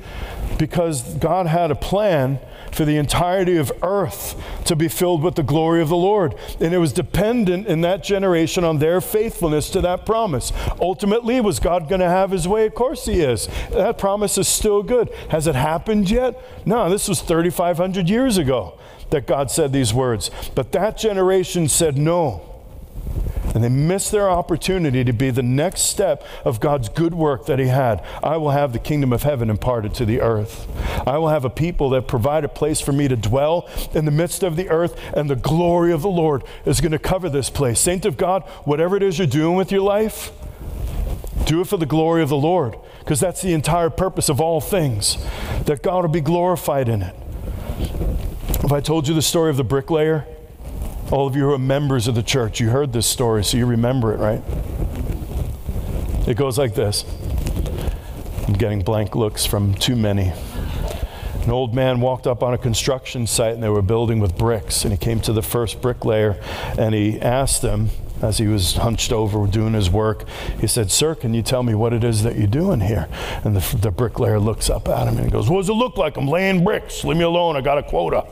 Because 0.58 1.02
God 1.14 1.46
had 1.46 1.70
a 1.70 1.74
plan 1.74 2.38
for 2.76 2.84
the 2.84 2.96
entirety 2.96 3.56
of 3.56 3.72
earth 3.82 4.40
to 4.66 4.76
be 4.76 4.88
filled 4.88 5.22
with 5.22 5.34
the 5.34 5.42
glory 5.42 5.80
of 5.80 5.88
the 5.88 5.96
Lord. 5.96 6.34
And 6.60 6.74
it 6.74 6.78
was 6.78 6.92
dependent 6.92 7.66
in 7.66 7.80
that 7.80 8.04
generation 8.04 8.62
on 8.64 8.78
their 8.78 9.00
faithfulness 9.00 9.70
to 9.70 9.80
that 9.80 10.04
promise. 10.06 10.52
Ultimately, 10.80 11.40
was 11.40 11.58
God 11.58 11.88
going 11.88 12.00
to 12.00 12.08
have 12.08 12.30
his 12.30 12.46
way? 12.46 12.66
Of 12.66 12.74
course 12.74 13.06
he 13.06 13.20
is. 13.22 13.48
That 13.70 13.98
promise 13.98 14.38
is 14.38 14.46
still 14.46 14.82
good. 14.82 15.10
Has 15.30 15.46
it 15.46 15.54
happened 15.54 16.10
yet? 16.10 16.40
No, 16.66 16.90
this 16.90 17.08
was 17.08 17.20
3,500 17.22 18.08
years 18.08 18.36
ago. 18.38 18.78
that 19.10 19.26
God 19.26 19.50
said 19.50 19.72
these 19.72 19.94
words. 19.94 20.30
But 20.54 20.72
that 20.72 20.96
generation 20.96 21.68
said 21.68 21.96
no. 21.96 22.55
And 23.54 23.64
they 23.64 23.68
missed 23.68 24.12
their 24.12 24.28
opportunity 24.28 25.02
to 25.02 25.12
be 25.12 25.30
the 25.30 25.42
next 25.42 25.82
step 25.82 26.22
of 26.44 26.60
God's 26.60 26.88
good 26.90 27.14
work 27.14 27.46
that 27.46 27.58
He 27.58 27.68
had. 27.68 28.04
I 28.22 28.36
will 28.36 28.50
have 28.50 28.72
the 28.72 28.78
kingdom 28.78 29.12
of 29.12 29.22
heaven 29.22 29.48
imparted 29.48 29.94
to 29.94 30.04
the 30.04 30.20
earth. 30.20 30.68
I 31.06 31.16
will 31.18 31.28
have 31.28 31.44
a 31.44 31.50
people 31.50 31.90
that 31.90 32.06
provide 32.06 32.44
a 32.44 32.48
place 32.48 32.80
for 32.80 32.92
me 32.92 33.08
to 33.08 33.16
dwell 33.16 33.68
in 33.94 34.04
the 34.04 34.10
midst 34.10 34.42
of 34.42 34.56
the 34.56 34.68
earth, 34.68 35.00
and 35.14 35.30
the 35.30 35.36
glory 35.36 35.92
of 35.92 36.02
the 36.02 36.08
Lord 36.08 36.44
is 36.66 36.80
going 36.80 36.92
to 36.92 36.98
cover 36.98 37.30
this 37.30 37.48
place. 37.48 37.80
Saint 37.80 38.04
of 38.04 38.16
God, 38.16 38.42
whatever 38.64 38.96
it 38.96 39.02
is 39.02 39.18
you're 39.18 39.26
doing 39.26 39.56
with 39.56 39.72
your 39.72 39.80
life, 39.80 40.32
do 41.46 41.60
it 41.60 41.66
for 41.68 41.76
the 41.78 41.86
glory 41.86 42.22
of 42.22 42.28
the 42.28 42.36
Lord, 42.36 42.76
because 42.98 43.20
that's 43.20 43.40
the 43.40 43.54
entire 43.54 43.88
purpose 43.88 44.28
of 44.28 44.40
all 44.40 44.60
things, 44.60 45.16
that 45.64 45.82
God 45.82 46.02
will 46.02 46.12
be 46.12 46.20
glorified 46.20 46.88
in 46.88 47.02
it. 47.02 47.14
If 48.64 48.72
I 48.72 48.80
told 48.80 49.06
you 49.06 49.14
the 49.14 49.22
story 49.22 49.48
of 49.48 49.56
the 49.56 49.64
bricklayer, 49.64 50.26
all 51.12 51.26
of 51.26 51.36
you 51.36 51.42
who 51.42 51.52
are 51.52 51.58
members 51.58 52.08
of 52.08 52.14
the 52.14 52.22
church, 52.22 52.58
you 52.58 52.70
heard 52.70 52.92
this 52.92 53.06
story, 53.06 53.44
so 53.44 53.56
you 53.56 53.66
remember 53.66 54.12
it, 54.12 54.18
right? 54.18 54.42
It 56.26 56.36
goes 56.36 56.58
like 56.58 56.74
this. 56.74 57.04
I'm 58.46 58.54
getting 58.54 58.82
blank 58.82 59.14
looks 59.14 59.46
from 59.46 59.74
too 59.74 59.94
many. 59.94 60.32
An 61.42 61.50
old 61.52 61.74
man 61.74 62.00
walked 62.00 62.26
up 62.26 62.42
on 62.42 62.54
a 62.54 62.58
construction 62.58 63.28
site 63.28 63.54
and 63.54 63.62
they 63.62 63.68
were 63.68 63.82
building 63.82 64.18
with 64.18 64.36
bricks. 64.36 64.82
And 64.82 64.92
he 64.92 64.98
came 64.98 65.20
to 65.20 65.32
the 65.32 65.42
first 65.42 65.80
bricklayer 65.80 66.40
and 66.76 66.92
he 66.92 67.20
asked 67.20 67.62
him, 67.62 67.90
as 68.20 68.38
he 68.38 68.46
was 68.46 68.76
hunched 68.76 69.12
over 69.12 69.46
doing 69.46 69.74
his 69.74 69.90
work, 69.90 70.24
he 70.58 70.66
said, 70.66 70.90
Sir, 70.90 71.14
can 71.14 71.34
you 71.34 71.42
tell 71.42 71.62
me 71.62 71.74
what 71.74 71.92
it 71.92 72.02
is 72.02 72.22
that 72.22 72.36
you're 72.36 72.46
doing 72.46 72.80
here? 72.80 73.08
And 73.44 73.54
the, 73.54 73.76
the 73.76 73.90
bricklayer 73.90 74.40
looks 74.40 74.70
up 74.70 74.88
at 74.88 75.06
him 75.06 75.18
and 75.18 75.26
he 75.26 75.30
goes, 75.30 75.48
What 75.48 75.58
does 75.58 75.68
it 75.68 75.74
look 75.74 75.96
like? 75.96 76.16
I'm 76.16 76.26
laying 76.26 76.64
bricks. 76.64 77.04
Leave 77.04 77.18
me 77.18 77.24
alone. 77.24 77.56
I 77.56 77.60
got 77.60 77.78
a 77.78 77.82
quota 77.82 78.24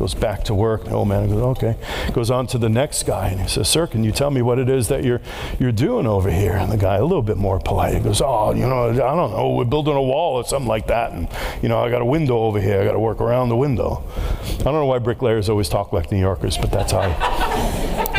goes 0.00 0.14
back 0.14 0.42
to 0.44 0.54
work. 0.54 0.84
The 0.84 0.92
old 0.92 1.08
man 1.08 1.28
goes, 1.28 1.42
okay. 1.58 1.76
Goes 2.14 2.30
on 2.30 2.46
to 2.48 2.58
the 2.58 2.70
next 2.70 3.02
guy 3.02 3.28
and 3.28 3.38
he 3.38 3.46
says, 3.46 3.68
Sir, 3.68 3.86
can 3.86 4.02
you 4.02 4.12
tell 4.12 4.30
me 4.30 4.40
what 4.40 4.58
it 4.58 4.70
is 4.70 4.88
that 4.88 5.04
you're 5.04 5.20
you're 5.58 5.72
doing 5.72 6.06
over 6.06 6.30
here? 6.30 6.54
And 6.54 6.72
the 6.72 6.78
guy, 6.78 6.96
a 6.96 7.02
little 7.02 7.22
bit 7.22 7.36
more 7.36 7.60
polite, 7.60 7.94
he 7.94 8.00
goes, 8.00 8.22
Oh, 8.22 8.54
you 8.54 8.66
know, 8.66 8.88
I 8.88 9.14
don't 9.14 9.30
know, 9.30 9.50
we're 9.50 9.66
building 9.66 9.94
a 9.94 10.02
wall 10.02 10.36
or 10.36 10.44
something 10.44 10.66
like 10.66 10.86
that. 10.86 11.12
And 11.12 11.28
you 11.62 11.68
know, 11.68 11.84
I 11.84 11.90
got 11.90 12.00
a 12.00 12.06
window 12.06 12.38
over 12.38 12.58
here, 12.58 12.80
I 12.80 12.84
gotta 12.84 12.98
work 12.98 13.20
around 13.20 13.50
the 13.50 13.56
window. 13.56 14.02
I 14.42 14.62
don't 14.62 14.72
know 14.72 14.86
why 14.86 14.98
bricklayers 14.98 15.50
always 15.50 15.68
talk 15.68 15.92
like 15.92 16.10
New 16.10 16.18
Yorkers, 16.18 16.56
but 16.56 16.72
that's 16.72 16.92
how 16.92 17.02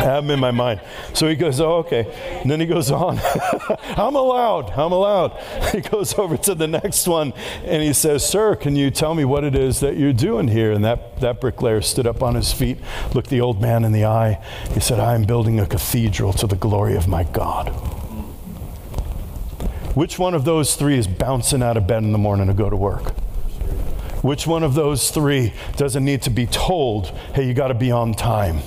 have 0.02 0.24
them 0.24 0.30
in 0.30 0.40
my 0.40 0.50
mind. 0.50 0.80
So 1.14 1.28
he 1.28 1.34
goes, 1.34 1.60
Oh, 1.60 1.76
okay. 1.76 2.40
And 2.40 2.50
then 2.50 2.60
he 2.60 2.66
goes 2.66 2.90
on. 2.90 3.18
I'm 3.96 4.14
allowed. 4.14 4.70
I'm 4.70 4.92
allowed. 4.92 5.38
He 5.72 5.80
goes 5.80 6.18
over 6.18 6.36
to 6.36 6.54
the 6.54 6.68
next 6.68 7.06
one 7.06 7.32
and 7.64 7.82
he 7.82 7.94
says, 7.94 8.28
Sir, 8.28 8.56
can 8.56 8.76
you 8.76 8.90
tell 8.90 9.14
me 9.14 9.24
what 9.24 9.42
it 9.42 9.54
is 9.54 9.80
that 9.80 9.96
you're 9.96 10.12
doing 10.12 10.48
here? 10.48 10.72
And 10.72 10.84
that, 10.84 11.20
that 11.20 11.40
bricklayer 11.40 11.80
stood 11.80 12.06
up 12.06 12.22
on 12.22 12.34
his 12.34 12.52
feet, 12.52 12.76
looked 13.14 13.30
the 13.30 13.40
old 13.40 13.62
man 13.62 13.84
in 13.84 13.92
the 13.92 14.04
eye. 14.04 14.42
He 14.74 14.80
said, 14.80 15.00
I 15.00 15.14
am 15.14 15.24
building 15.24 15.58
a 15.60 15.66
cathedral 15.66 16.34
to 16.34 16.46
the 16.46 16.56
glory 16.56 16.94
of 16.94 17.08
my 17.08 17.24
God. 17.24 17.68
Which 19.94 20.18
one 20.18 20.34
of 20.34 20.44
those 20.44 20.74
three 20.76 20.98
is 20.98 21.06
bouncing 21.06 21.62
out 21.62 21.76
of 21.76 21.86
bed 21.86 22.02
in 22.02 22.12
the 22.12 22.18
morning 22.18 22.46
to 22.48 22.54
go 22.54 22.68
to 22.70 22.76
work? 22.76 23.14
Which 24.22 24.46
one 24.46 24.62
of 24.62 24.74
those 24.74 25.10
three 25.10 25.52
doesn't 25.76 26.04
need 26.04 26.22
to 26.22 26.30
be 26.30 26.46
told, 26.46 27.08
hey, 27.34 27.46
you 27.46 27.54
got 27.54 27.68
to 27.68 27.74
be 27.74 27.90
on 27.90 28.14
time? 28.14 28.60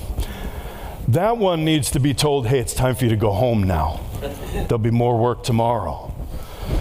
That 1.08 1.38
one 1.38 1.64
needs 1.64 1.90
to 1.92 2.00
be 2.00 2.14
told, 2.14 2.48
hey, 2.48 2.58
it's 2.58 2.74
time 2.74 2.94
for 2.94 3.04
you 3.04 3.10
to 3.10 3.16
go 3.16 3.32
home 3.32 3.62
now. 3.62 4.00
There'll 4.52 4.78
be 4.78 4.90
more 4.90 5.18
work 5.18 5.44
tomorrow. 5.44 6.12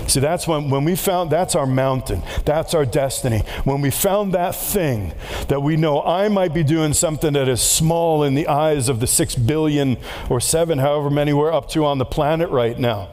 See, 0.08 0.20
that's 0.20 0.48
when, 0.48 0.70
when 0.70 0.84
we 0.84 0.96
found 0.96 1.32
that's 1.32 1.56
our 1.56 1.68
mountain, 1.68 2.24
that's 2.44 2.74
our 2.74 2.86
destiny. 2.86 3.40
When 3.64 3.82
we 3.82 3.92
found 3.92 4.34
that 4.34 4.56
thing 4.56 5.14
that 5.48 5.62
we 5.62 5.78
know 5.78 6.02
I 6.02 6.28
might 6.28 6.54
be 6.54 6.64
doing 6.64 6.94
something 6.94 7.34
that 7.34 7.48
is 7.48 7.62
small 7.62 8.24
in 8.24 8.34
the 8.34 8.48
eyes 8.48 8.90
of 8.90 9.00
the 9.00 9.08
six 9.08 9.36
billion 9.36 9.98
or 10.30 10.40
seven, 10.40 10.80
however 10.80 11.10
many 11.10 11.34
we're 11.34 11.54
up 11.54 11.70
to 11.70 11.86
on 11.86 11.98
the 11.98 12.06
planet 12.06 12.50
right 12.50 12.78
now. 12.78 13.10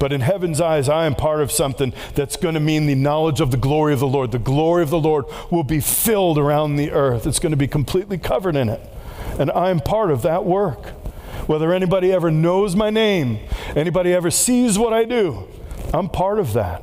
But 0.00 0.12
in 0.12 0.20
heaven's 0.20 0.60
eyes, 0.60 0.88
I 0.88 1.06
am 1.06 1.14
part 1.14 1.40
of 1.40 1.52
something 1.52 1.92
that's 2.14 2.36
going 2.36 2.54
to 2.54 2.60
mean 2.60 2.86
the 2.86 2.96
knowledge 2.96 3.40
of 3.40 3.52
the 3.52 3.56
glory 3.56 3.92
of 3.92 4.00
the 4.00 4.08
Lord. 4.08 4.32
The 4.32 4.38
glory 4.40 4.82
of 4.82 4.90
the 4.90 4.98
Lord 4.98 5.26
will 5.50 5.62
be 5.62 5.80
filled 5.80 6.38
around 6.38 6.74
the 6.74 6.90
earth, 6.90 7.26
it's 7.26 7.38
going 7.38 7.52
to 7.52 7.56
be 7.56 7.68
completely 7.68 8.18
covered 8.18 8.56
in 8.56 8.68
it. 8.68 8.80
And 9.38 9.50
I'm 9.50 9.80
part 9.80 10.10
of 10.10 10.22
that 10.22 10.44
work. 10.44 10.88
Whether 11.46 11.72
anybody 11.72 12.12
ever 12.12 12.30
knows 12.30 12.74
my 12.74 12.90
name, 12.90 13.38
anybody 13.76 14.12
ever 14.12 14.30
sees 14.30 14.78
what 14.78 14.92
I 14.92 15.04
do, 15.04 15.46
I'm 15.92 16.08
part 16.08 16.38
of 16.38 16.54
that. 16.54 16.82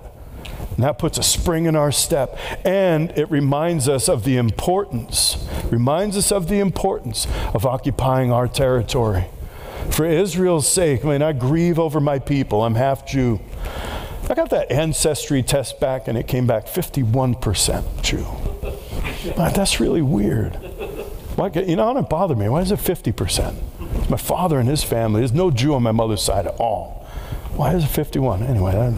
And 0.75 0.83
that 0.83 0.97
puts 0.97 1.17
a 1.17 1.23
spring 1.23 1.65
in 1.65 1.75
our 1.75 1.91
step. 1.91 2.37
And 2.65 3.11
it 3.11 3.29
reminds 3.29 3.87
us 3.87 4.07
of 4.09 4.23
the 4.23 4.37
importance, 4.37 5.47
reminds 5.69 6.17
us 6.17 6.31
of 6.31 6.47
the 6.47 6.59
importance 6.59 7.27
of 7.53 7.65
occupying 7.65 8.31
our 8.31 8.47
territory. 8.47 9.25
For 9.91 10.05
Israel's 10.05 10.67
sake, 10.71 11.03
I 11.05 11.09
mean, 11.09 11.21
I 11.21 11.33
grieve 11.33 11.77
over 11.77 11.99
my 11.99 12.17
people. 12.19 12.63
I'm 12.63 12.75
half 12.75 13.05
Jew. 13.05 13.39
I 14.29 14.33
got 14.33 14.49
that 14.51 14.71
ancestry 14.71 15.43
test 15.43 15.79
back 15.79 16.07
and 16.07 16.17
it 16.17 16.27
came 16.27 16.47
back 16.47 16.65
51% 16.65 18.01
Jew. 18.01 18.25
That's 19.35 19.79
really 19.79 20.01
weird. 20.01 20.53
Why, 21.35 21.49
you 21.49 21.75
know, 21.75 21.91
it 21.91 21.93
don't 21.95 22.09
bother 22.09 22.35
me. 22.35 22.47
Why 22.49 22.61
is 22.61 22.71
it 22.71 22.79
50%? 22.79 24.09
My 24.09 24.17
father 24.17 24.59
and 24.59 24.69
his 24.69 24.83
family, 24.83 25.21
there's 25.21 25.33
no 25.33 25.49
Jew 25.49 25.73
on 25.73 25.83
my 25.83 25.91
mother's 25.91 26.21
side 26.21 26.45
at 26.45 26.55
all. 26.59 27.07
Why 27.55 27.73
is 27.73 27.83
it 27.83 27.87
51? 27.87 28.43
Anyway, 28.43 28.71
that, 28.71 28.93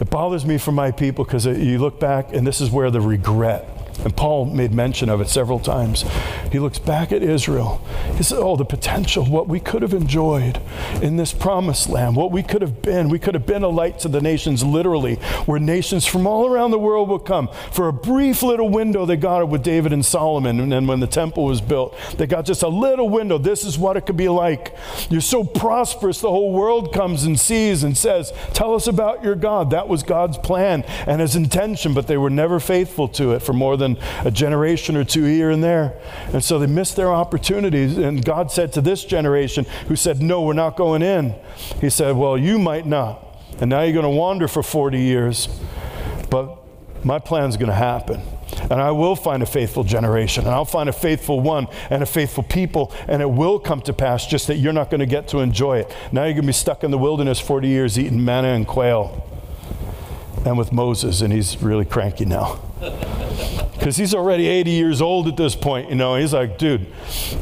it 0.00 0.10
bothers 0.10 0.44
me 0.44 0.58
for 0.58 0.72
my 0.72 0.90
people 0.90 1.24
because 1.24 1.46
you 1.46 1.78
look 1.78 1.98
back 2.00 2.32
and 2.32 2.46
this 2.46 2.60
is 2.60 2.70
where 2.70 2.90
the 2.90 3.00
regret 3.00 3.68
and 4.04 4.14
Paul 4.14 4.44
made 4.44 4.72
mention 4.72 5.08
of 5.08 5.20
it 5.20 5.28
several 5.28 5.58
times. 5.58 6.04
He 6.52 6.58
looks 6.58 6.78
back 6.78 7.10
at 7.10 7.22
Israel. 7.22 7.80
He 8.16 8.22
says, 8.22 8.38
Oh, 8.38 8.56
the 8.56 8.64
potential, 8.64 9.24
what 9.24 9.48
we 9.48 9.60
could 9.60 9.82
have 9.82 9.94
enjoyed 9.94 10.60
in 11.02 11.16
this 11.16 11.32
promised 11.32 11.88
land, 11.88 12.14
what 12.14 12.30
we 12.30 12.42
could 12.42 12.62
have 12.62 12.82
been. 12.82 13.08
We 13.08 13.18
could 13.18 13.34
have 13.34 13.46
been 13.46 13.62
a 13.62 13.68
light 13.68 13.98
to 14.00 14.08
the 14.08 14.20
nations, 14.20 14.62
literally, 14.62 15.16
where 15.46 15.58
nations 15.58 16.06
from 16.06 16.26
all 16.26 16.46
around 16.46 16.70
the 16.70 16.78
world 16.78 17.08
would 17.08 17.24
come. 17.24 17.48
For 17.72 17.88
a 17.88 17.92
brief 17.92 18.42
little 18.42 18.68
window, 18.68 19.06
they 19.06 19.16
got 19.16 19.40
it 19.40 19.48
with 19.48 19.62
David 19.62 19.92
and 19.92 20.04
Solomon. 20.04 20.60
And 20.60 20.70
then 20.70 20.86
when 20.86 21.00
the 21.00 21.06
temple 21.06 21.44
was 21.44 21.60
built, 21.60 21.96
they 22.18 22.26
got 22.26 22.44
just 22.44 22.62
a 22.62 22.68
little 22.68 23.08
window. 23.08 23.38
This 23.38 23.64
is 23.64 23.78
what 23.78 23.96
it 23.96 24.02
could 24.02 24.16
be 24.16 24.28
like. 24.28 24.76
You're 25.08 25.20
so 25.22 25.44
prosperous, 25.44 26.20
the 26.20 26.30
whole 26.30 26.52
world 26.52 26.92
comes 26.92 27.24
and 27.24 27.40
sees 27.40 27.82
and 27.82 27.96
says, 27.96 28.32
Tell 28.52 28.74
us 28.74 28.86
about 28.86 29.24
your 29.24 29.34
God. 29.34 29.70
That 29.70 29.88
was 29.88 30.02
God's 30.02 30.36
plan 30.38 30.82
and 31.06 31.20
his 31.20 31.36
intention, 31.36 31.94
but 31.94 32.06
they 32.06 32.18
were 32.18 32.30
never 32.30 32.60
faithful 32.60 33.08
to 33.08 33.32
it 33.32 33.40
for 33.40 33.52
more 33.52 33.76
than 33.76 33.93
than 33.94 34.26
a 34.26 34.30
generation 34.30 34.96
or 34.96 35.04
two 35.04 35.24
here 35.24 35.50
and 35.50 35.62
there. 35.62 35.94
And 36.32 36.42
so 36.42 36.58
they 36.58 36.66
missed 36.66 36.96
their 36.96 37.12
opportunities. 37.12 37.96
And 37.96 38.24
God 38.24 38.50
said 38.50 38.72
to 38.74 38.80
this 38.80 39.04
generation 39.04 39.64
who 39.88 39.96
said, 39.96 40.22
No, 40.22 40.42
we're 40.42 40.52
not 40.52 40.76
going 40.76 41.02
in, 41.02 41.34
He 41.80 41.90
said, 41.90 42.16
Well, 42.16 42.36
you 42.38 42.58
might 42.58 42.86
not. 42.86 43.20
And 43.60 43.70
now 43.70 43.82
you're 43.82 43.92
going 43.92 44.04
to 44.04 44.10
wander 44.10 44.48
for 44.48 44.62
40 44.62 44.98
years. 44.98 45.48
But 46.30 46.58
my 47.04 47.18
plan's 47.18 47.56
going 47.56 47.68
to 47.68 47.74
happen. 47.74 48.20
And 48.62 48.74
I 48.74 48.90
will 48.90 49.16
find 49.16 49.42
a 49.42 49.46
faithful 49.46 49.84
generation, 49.84 50.44
and 50.44 50.54
I'll 50.54 50.64
find 50.64 50.88
a 50.88 50.92
faithful 50.92 51.40
one 51.40 51.66
and 51.90 52.02
a 52.02 52.06
faithful 52.06 52.42
people, 52.42 52.92
and 53.08 53.20
it 53.20 53.28
will 53.28 53.58
come 53.58 53.80
to 53.82 53.92
pass, 53.92 54.26
just 54.26 54.46
that 54.46 54.56
you're 54.56 54.72
not 54.72 54.90
going 54.90 55.00
to 55.00 55.06
get 55.06 55.28
to 55.28 55.38
enjoy 55.38 55.78
it. 55.78 55.94
Now 56.12 56.24
you're 56.24 56.34
going 56.34 56.42
to 56.42 56.48
be 56.48 56.52
stuck 56.52 56.84
in 56.84 56.90
the 56.90 56.98
wilderness 56.98 57.40
40 57.40 57.68
years 57.68 57.98
eating 57.98 58.24
manna 58.24 58.48
and 58.48 58.66
quail. 58.66 59.33
And 60.44 60.58
with 60.58 60.72
Moses, 60.72 61.20
and 61.20 61.32
he's 61.32 61.62
really 61.62 61.84
cranky 61.84 62.24
now 62.26 62.60
because 63.72 63.96
he's 63.96 64.14
already 64.14 64.46
80 64.46 64.70
years 64.70 65.00
old 65.00 65.26
at 65.26 65.36
this 65.36 65.56
point. 65.56 65.88
You 65.88 65.94
know, 65.94 66.16
he's 66.16 66.34
like, 66.34 66.58
dude, 66.58 66.86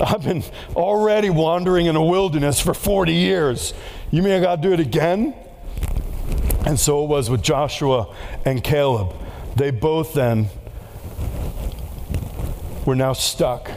I've 0.01 0.23
been 0.23 0.45
already 0.77 1.31
wandering 1.31 1.87
in 1.87 1.97
a 1.97 2.05
wilderness 2.05 2.61
for 2.61 2.75
40 2.75 3.13
years. 3.13 3.75
You 4.11 4.23
mean 4.23 4.33
I 4.33 4.41
got 4.41 4.57
to 4.57 4.63
do 4.63 4.73
it 4.73 4.81
again? 4.81 5.35
And 6.65 6.79
so 6.79 7.03
it 7.03 7.09
was 7.09 7.29
with 7.29 7.43
Joshua 7.43 8.15
and 8.45 8.63
Caleb. 8.63 9.17
They 9.57 9.71
both 9.71 10.15
then 10.15 10.49
were 12.87 12.95
now 12.95 13.13
stuck 13.15 13.71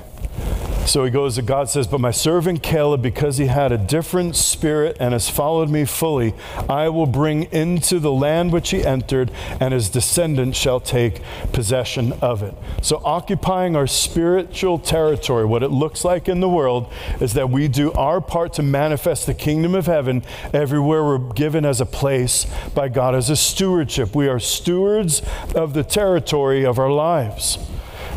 so 0.85 1.03
he 1.03 1.11
goes, 1.11 1.37
God 1.39 1.69
says, 1.69 1.87
But 1.87 1.99
my 1.99 2.11
servant 2.11 2.61
Caleb, 2.61 3.01
because 3.01 3.37
he 3.37 3.47
had 3.47 3.71
a 3.71 3.77
different 3.77 4.35
spirit 4.35 4.97
and 4.99 5.13
has 5.13 5.29
followed 5.29 5.69
me 5.69 5.85
fully, 5.85 6.33
I 6.69 6.89
will 6.89 7.07
bring 7.07 7.43
into 7.51 7.99
the 7.99 8.11
land 8.11 8.53
which 8.53 8.69
he 8.69 8.83
entered, 8.83 9.31
and 9.59 9.73
his 9.73 9.89
descendants 9.89 10.57
shall 10.57 10.79
take 10.79 11.21
possession 11.51 12.13
of 12.21 12.43
it. 12.43 12.53
So, 12.81 13.01
occupying 13.03 13.75
our 13.75 13.87
spiritual 13.87 14.79
territory, 14.79 15.45
what 15.45 15.63
it 15.63 15.71
looks 15.71 16.05
like 16.05 16.29
in 16.29 16.39
the 16.39 16.49
world, 16.49 16.91
is 17.19 17.33
that 17.33 17.49
we 17.49 17.67
do 17.67 17.91
our 17.93 18.21
part 18.21 18.53
to 18.53 18.63
manifest 18.63 19.25
the 19.25 19.33
kingdom 19.33 19.73
of 19.75 19.87
heaven 19.87 20.23
everywhere 20.53 21.03
we're 21.03 21.17
given 21.33 21.65
as 21.65 21.81
a 21.81 21.85
place 21.85 22.45
by 22.73 22.89
God 22.89 23.15
as 23.15 23.29
a 23.29 23.35
stewardship. 23.35 24.15
We 24.15 24.27
are 24.27 24.39
stewards 24.39 25.21
of 25.55 25.73
the 25.73 25.83
territory 25.83 26.65
of 26.65 26.77
our 26.77 26.91
lives. 26.91 27.57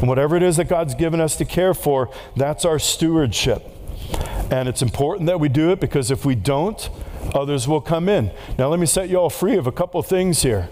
And 0.01 0.09
whatever 0.09 0.37
it 0.37 0.43
is 0.43 0.57
that 0.57 0.69
God's 0.69 0.95
given 0.95 1.21
us 1.21 1.37
to 1.37 1.45
care 1.45 1.75
for, 1.75 2.11
that's 2.37 2.65
our 2.65 2.79
stewardship. 2.79 3.65
And 4.51 4.69
it's 4.69 4.83
important 4.83 5.27
that 5.27 5.41
we 5.41 5.49
do 5.49 5.73
it 5.73 5.81
because 5.81 6.11
if 6.11 6.25
we 6.25 6.35
don't, 6.35 6.89
others 7.35 7.69
will 7.69 7.81
come 7.81 8.09
in. 8.09 8.31
Now, 8.59 8.69
let 8.69 8.81
me 8.81 8.87
set 8.87 9.09
you 9.09 9.17
all 9.17 9.31
free 9.31 9.57
of 9.57 9.67
a 9.67 9.73
couple 9.73 10.03
things 10.03 10.43
here. 10.43 10.69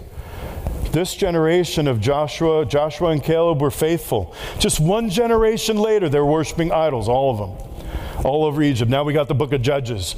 This 0.91 1.13
generation 1.13 1.87
of 1.87 1.99
Joshua, 1.99 2.65
Joshua 2.65 3.09
and 3.09 3.21
Caleb 3.21 3.61
were 3.61 3.69
faithful. 3.69 4.33
Just 4.57 4.79
one 4.79 5.09
generation 5.09 5.77
later, 5.77 6.09
they're 6.09 6.25
worshiping 6.25 6.71
idols, 6.71 7.09
all 7.09 7.31
of 7.31 7.37
them, 7.37 8.25
all 8.25 8.45
over 8.45 8.63
Egypt. 8.63 8.89
Now 8.89 9.03
we 9.03 9.13
got 9.13 9.27
the 9.27 9.35
book 9.35 9.51
of 9.51 9.61
Judges. 9.61 10.15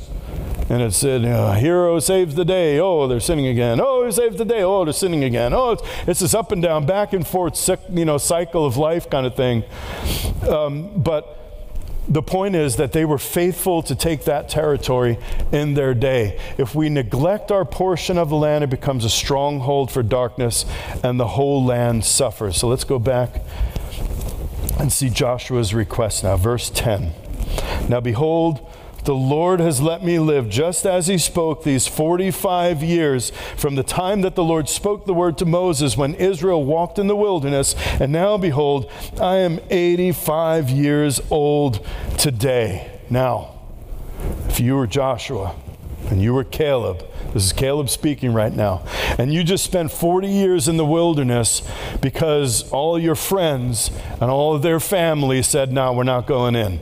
And 0.69 0.83
it 0.83 0.93
said, 0.93 1.25
uh, 1.25 1.53
hero 1.53 1.99
saves 1.99 2.35
the 2.35 2.45
day. 2.45 2.79
Oh, 2.79 3.07
they're 3.07 3.19
sinning 3.19 3.47
again. 3.47 3.79
Oh, 3.81 4.05
he 4.05 4.11
saves 4.11 4.37
the 4.37 4.45
day. 4.45 4.61
Oh, 4.61 4.85
they're 4.85 4.93
sinning 4.93 5.23
again. 5.23 5.51
Oh, 5.51 5.71
it's, 5.71 5.83
it's 6.07 6.19
this 6.19 6.35
up 6.35 6.51
and 6.51 6.61
down, 6.61 6.85
back 6.85 7.11
and 7.13 7.25
forth, 7.25 7.69
you 7.89 8.05
know, 8.05 8.19
cycle 8.19 8.65
of 8.65 8.77
life 8.77 9.09
kind 9.09 9.25
of 9.25 9.35
thing. 9.35 9.63
Um, 10.47 11.01
but 11.01 11.39
the 12.07 12.23
point 12.23 12.55
is 12.55 12.75
that 12.77 12.91
they 12.91 13.05
were 13.05 13.17
faithful 13.17 13.83
to 13.83 13.95
take 13.95 14.25
that 14.25 14.49
territory 14.49 15.19
in 15.51 15.75
their 15.75 15.93
day. 15.93 16.39
If 16.57 16.73
we 16.73 16.89
neglect 16.89 17.51
our 17.51 17.65
portion 17.65 18.17
of 18.17 18.29
the 18.29 18.35
land, 18.35 18.63
it 18.63 18.69
becomes 18.69 19.05
a 19.05 19.09
stronghold 19.09 19.91
for 19.91 20.01
darkness, 20.01 20.65
and 21.03 21.19
the 21.19 21.27
whole 21.27 21.63
land 21.63 22.03
suffers. 22.05 22.57
So 22.57 22.67
let's 22.67 22.83
go 22.83 22.97
back 22.97 23.41
and 24.79 24.91
see 24.91 25.09
Joshua's 25.09 25.73
request 25.73 26.23
now. 26.23 26.35
Verse 26.37 26.69
10. 26.69 27.13
Now, 27.87 27.99
behold, 27.99 28.67
the 29.05 29.15
Lord 29.15 29.59
has 29.59 29.81
let 29.81 30.03
me 30.03 30.19
live 30.19 30.49
just 30.49 30.85
as 30.85 31.07
he 31.07 31.17
spoke 31.17 31.63
these 31.63 31.87
45 31.87 32.83
years 32.83 33.31
from 33.55 33.75
the 33.75 33.83
time 33.83 34.21
that 34.21 34.35
the 34.35 34.43
Lord 34.43 34.67
spoke 34.69 35.05
the 35.05 35.13
word 35.13 35.37
to 35.39 35.45
Moses 35.45 35.97
when 35.97 36.15
Israel 36.15 36.63
walked 36.63 36.99
in 36.99 37.07
the 37.07 37.15
wilderness. 37.15 37.75
And 37.99 38.11
now, 38.11 38.37
behold, 38.37 38.91
I 39.19 39.37
am 39.37 39.59
85 39.69 40.69
years 40.69 41.21
old 41.29 41.85
today. 42.17 42.99
Now, 43.09 43.55
if 44.47 44.59
you 44.59 44.75
were 44.75 44.87
Joshua 44.87 45.55
and 46.09 46.21
you 46.21 46.33
were 46.33 46.43
Caleb, 46.43 47.05
this 47.33 47.45
is 47.45 47.53
Caleb 47.53 47.89
speaking 47.89 48.33
right 48.33 48.53
now, 48.53 48.83
and 49.17 49.31
you 49.33 49.43
just 49.43 49.63
spent 49.63 49.91
40 49.91 50.27
years 50.27 50.67
in 50.67 50.77
the 50.77 50.85
wilderness 50.85 51.61
because 52.01 52.69
all 52.71 52.97
your 52.97 53.15
friends 53.15 53.91
and 54.13 54.23
all 54.23 54.55
of 54.55 54.61
their 54.61 54.79
family 54.79 55.43
said, 55.43 55.71
No, 55.71 55.93
we're 55.93 56.03
not 56.03 56.25
going 56.25 56.55
in. 56.55 56.79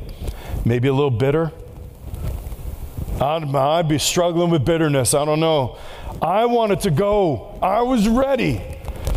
Maybe 0.66 0.88
a 0.88 0.94
little 0.94 1.12
bitter 1.12 1.52
I'd, 3.22 3.56
I'd 3.56 3.88
be 3.88 3.98
struggling 3.98 4.50
with 4.50 4.64
bitterness. 4.66 5.14
I 5.14 5.26
don't 5.26 5.40
know. 5.40 5.78
I 6.22 6.46
wanted 6.46 6.82
to 6.82 6.92
go. 6.92 7.58
I 7.62 7.82
was 7.82 8.08
ready. 8.08 8.62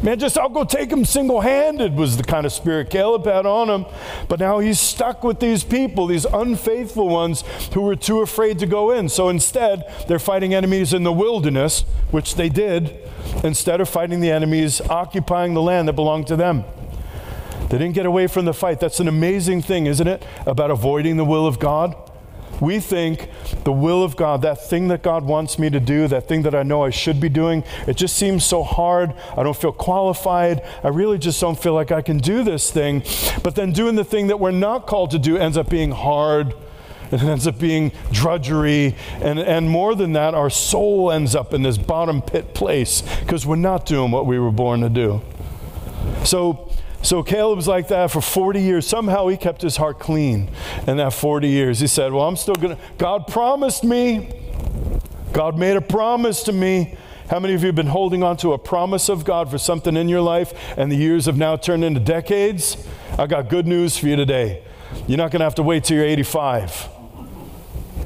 Man, 0.03 0.19
just 0.19 0.39
I'll 0.39 0.49
go 0.49 0.65
take 0.65 0.91
him 0.91 1.05
single 1.05 1.43
handed 1.43 1.95
was 1.95 2.17
the 2.17 2.23
kind 2.23 2.47
of 2.47 2.53
spirit 2.53 2.89
Caleb 2.89 3.27
had 3.27 3.45
on 3.45 3.69
him. 3.69 3.87
But 4.29 4.41
now 4.41 4.59
he's 4.59 4.81
stuck 4.81 5.23
with 5.23 5.41
these 5.41 5.63
people, 5.63 6.07
these 6.07 6.25
unfaithful 6.25 7.11
ones 7.11 7.45
who 7.75 7.83
were 7.83 7.97
too 7.97 8.23
afraid 8.23 8.59
to 8.61 8.67
go 8.67 8.91
in. 8.93 9.11
So 9.11 9.29
instead, 9.29 9.85
they're 10.09 10.19
fighting 10.19 10.55
enemies 10.55 10.95
in 10.95 11.03
the 11.03 11.13
wilderness, 11.13 11.83
which 12.11 12.37
they 12.37 12.49
did, 12.49 12.97
instead 13.45 13.83
of 13.83 13.91
fighting 13.91 14.21
the 14.21 14.31
enemies 14.31 14.81
occupying 14.81 15.53
the 15.53 15.63
land 15.63 15.89
that 15.89 15.95
belonged 15.95 16.29
to 16.29 16.37
them. 16.37 16.65
They 17.69 17.77
didn't 17.77 17.93
get 17.93 18.07
away 18.07 18.27
from 18.27 18.47
the 18.47 18.55
fight. 18.55 18.81
That's 18.81 19.01
an 19.01 19.09
amazing 19.09 19.61
thing, 19.61 19.85
isn't 19.85 20.09
it? 20.09 20.25
About 20.47 20.71
avoiding 20.71 21.19
the 21.19 21.27
will 21.27 21.47
of 21.47 21.59
God. 21.59 22.10
We 22.61 22.79
think 22.81 23.29
the 23.65 23.73
will 23.73 24.03
of 24.03 24.17
God, 24.17 24.43
that 24.43 24.69
thing 24.69 24.89
that 24.89 25.03
God 25.03 25.25
wants 25.25 25.59
me 25.59 25.71
to 25.71 25.81
do, 25.81 26.07
that 26.09 26.29
thing 26.29 26.43
that 26.43 26.55
I 26.55 26.63
know 26.63 26.85
I 26.85 26.91
should 26.91 27.21
be 27.21 27.29
doing, 27.29 27.65
it 27.87 27.97
just 27.97 28.17
seems 28.17 28.45
so 28.45 28.63
hard. 28.63 29.15
I 29.37 29.43
don't 29.43 29.57
feel 29.57 29.73
qualified. 29.73 30.63
I 30.85 30.89
really 30.89 31.19
just 31.19 31.41
don't 31.41 31.61
feel 31.61 31.75
like 31.75 31.91
I 31.91 32.03
can 32.03 32.19
do 32.19 32.45
this 32.45 32.71
thing. 32.71 33.03
But 33.43 33.55
then 33.55 33.73
doing 33.73 33.97
the 33.97 34.05
thing 34.05 34.27
that 34.29 34.39
we're 34.39 34.51
not 34.51 34.87
called 34.87 35.11
to 35.13 35.19
do 35.19 35.37
ends 35.37 35.57
up 35.57 35.69
being 35.71 35.91
hard. 35.91 36.55
It 37.11 37.23
ends 37.23 37.47
up 37.47 37.59
being 37.59 37.93
drudgery. 38.13 38.95
And, 39.21 39.39
and 39.39 39.69
more 39.69 39.95
than 39.95 40.13
that, 40.13 40.35
our 40.35 40.51
soul 40.51 41.11
ends 41.11 41.35
up 41.35 41.53
in 41.53 41.63
this 41.63 41.79
bottom 41.79 42.23
pit 42.23 42.55
place 42.55 43.03
because 43.21 43.47
we're 43.47 43.57
not 43.57 43.87
doing 43.87 44.11
what 44.11 44.27
we 44.27 44.39
were 44.39 44.53
born 44.53 44.81
to 44.81 44.89
do. 44.89 45.23
So, 46.25 46.71
so 47.03 47.23
Caleb's 47.23 47.67
like 47.67 47.89
that 47.89 48.11
for 48.11 48.21
40 48.21 48.61
years. 48.61 48.87
Somehow 48.87 49.29
he 49.29 49.37
kept 49.37 49.63
his 49.63 49.77
heart 49.77 49.99
clean 49.99 50.51
in 50.87 50.99
that 50.99 51.13
40 51.15 51.49
years. 51.49 51.81
He 51.81 51.87
said, 51.87 52.13
Well, 52.13 52.27
I'm 52.27 52.37
still 52.37 52.55
going 52.55 52.77
to, 52.77 52.83
God 52.99 53.27
promised 53.27 53.85
me. 53.85 54.35
God 55.33 55.59
made 55.59 55.77
a 55.77 55.81
promise 55.81 56.43
to 56.45 56.53
me. 56.53 56.97
How 57.31 57.39
many 57.39 57.55
of 57.55 57.63
you 57.63 57.69
have 57.69 57.77
been 57.77 57.87
holding 57.87 58.23
on 58.23 58.37
to 58.39 58.53
a 58.53 58.59
promise 58.59 59.09
of 59.09 59.25
God 59.25 59.51
for 59.51 59.57
something 59.57 59.97
in 59.97 60.09
your 60.09 60.21
life 60.21 60.53
and 60.77 60.91
the 60.91 60.97
years 60.97 61.27
have 61.27 61.37
now 61.37 61.57
turned 61.57 61.85
into 61.85 62.01
decades? 62.01 62.77
I 63.17 63.27
got 63.29 63.49
good 63.49 63.67
news 63.67 63.97
for 63.97 64.09
you 64.09 64.17
today. 64.17 64.65
You're 65.07 65.19
not 65.19 65.31
going 65.31 65.39
to 65.39 65.45
have 65.45 65.55
to 65.55 65.63
wait 65.63 65.85
till 65.85 65.97
you're 65.97 66.07
85. 66.07 66.89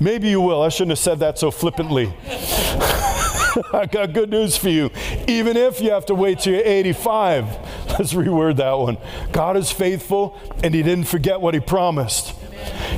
Maybe 0.01 0.29
you 0.29 0.41
will. 0.41 0.63
I 0.63 0.69
shouldn't 0.69 0.91
have 0.91 0.99
said 0.99 1.21
that 1.21 1.39
so 1.39 1.51
flippantly. 1.51 2.13
I 3.73 3.87
got 3.87 4.13
good 4.13 4.31
news 4.31 4.57
for 4.57 4.69
you. 4.69 4.91
Even 5.29 5.57
if 5.57 5.81
you 5.81 5.91
have 5.91 6.07
to 6.07 6.15
wait 6.15 6.41
till 6.41 6.55
you're 6.55 6.63
85, 6.65 7.45
let's 7.99 8.13
reword 8.13 8.57
that 8.57 8.73
one. 8.73 8.99
God 9.33 9.57
is 9.57 9.71
faithful 9.71 10.39
and 10.63 10.75
He 10.75 10.83
didn't 10.83 11.05
forget 11.05 11.41
what 11.41 11.55
He 11.55 11.61
promised. 11.61 12.35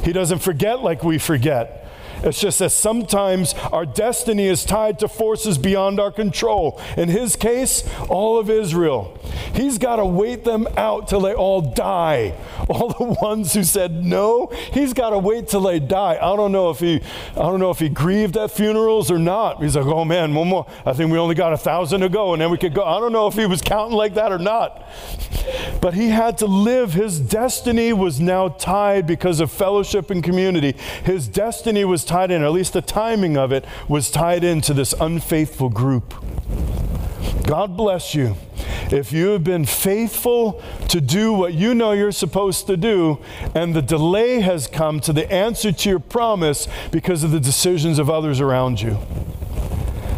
He 0.02 0.12
doesn't 0.12 0.38
forget 0.38 0.82
like 0.82 1.02
we 1.02 1.18
forget. 1.18 1.85
It's 2.26 2.40
just 2.40 2.58
that 2.58 2.70
sometimes 2.70 3.54
our 3.72 3.86
destiny 3.86 4.46
is 4.46 4.64
tied 4.64 4.98
to 4.98 5.08
forces 5.08 5.58
beyond 5.58 6.00
our 6.00 6.10
control. 6.10 6.80
In 6.96 7.08
his 7.08 7.36
case, 7.36 7.88
all 8.08 8.38
of 8.38 8.50
Israel. 8.50 9.16
He's 9.54 9.78
got 9.78 9.96
to 9.96 10.04
wait 10.04 10.44
them 10.44 10.66
out 10.76 11.06
till 11.08 11.20
they 11.20 11.34
all 11.34 11.60
die. 11.60 12.34
All 12.68 12.88
the 12.88 13.16
ones 13.22 13.54
who 13.54 13.62
said 13.62 14.04
no, 14.04 14.48
he's 14.72 14.92
got 14.92 15.10
to 15.10 15.18
wait 15.18 15.46
till 15.46 15.60
they 15.60 15.78
die. 15.78 16.18
I 16.20 16.34
don't 16.34 16.50
know 16.50 16.70
if 16.70 16.80
he, 16.80 17.00
I 17.32 17.42
don't 17.42 17.60
know 17.60 17.70
if 17.70 17.78
he 17.78 17.88
grieved 17.88 18.36
at 18.36 18.50
funerals 18.50 19.08
or 19.08 19.20
not. 19.20 19.62
He's 19.62 19.76
like, 19.76 19.86
oh 19.86 20.04
man, 20.04 20.34
one 20.34 20.48
more. 20.48 20.66
I 20.84 20.92
think 20.92 21.12
we 21.12 21.18
only 21.18 21.36
got 21.36 21.52
a 21.52 21.56
thousand 21.56 22.00
to 22.00 22.08
go, 22.08 22.32
and 22.32 22.42
then 22.42 22.50
we 22.50 22.58
could 22.58 22.74
go. 22.74 22.82
I 22.82 22.98
don't 22.98 23.12
know 23.12 23.28
if 23.28 23.34
he 23.34 23.46
was 23.46 23.62
counting 23.62 23.96
like 23.96 24.14
that 24.14 24.32
or 24.32 24.38
not. 24.38 24.82
But 25.80 25.94
he 25.94 26.08
had 26.08 26.38
to 26.38 26.46
live. 26.46 26.94
His 26.94 27.20
destiny 27.20 27.92
was 27.92 28.18
now 28.18 28.48
tied 28.48 29.06
because 29.06 29.38
of 29.38 29.52
fellowship 29.52 30.10
and 30.10 30.24
community. 30.24 30.74
His 31.04 31.28
destiny 31.28 31.84
was 31.84 32.04
tied 32.04 32.15
in, 32.24 32.42
or 32.42 32.46
at 32.46 32.52
least 32.52 32.72
the 32.72 32.82
timing 32.82 33.36
of 33.36 33.52
it 33.52 33.64
was 33.88 34.10
tied 34.10 34.44
into 34.44 34.74
this 34.74 34.94
unfaithful 35.00 35.68
group. 35.68 36.14
God 37.46 37.76
bless 37.76 38.14
you. 38.14 38.36
If 38.90 39.12
you 39.12 39.28
have 39.28 39.44
been 39.44 39.64
faithful 39.64 40.62
to 40.88 41.00
do 41.00 41.32
what 41.32 41.54
you 41.54 41.74
know 41.74 41.92
you're 41.92 42.12
supposed 42.12 42.66
to 42.68 42.76
do, 42.76 43.18
and 43.54 43.74
the 43.74 43.82
delay 43.82 44.40
has 44.40 44.66
come 44.66 45.00
to 45.00 45.12
the 45.12 45.30
answer 45.32 45.72
to 45.72 45.88
your 45.88 45.98
promise 45.98 46.68
because 46.90 47.24
of 47.24 47.32
the 47.32 47.40
decisions 47.40 47.98
of 47.98 48.08
others 48.08 48.40
around 48.40 48.80
you 48.80 48.98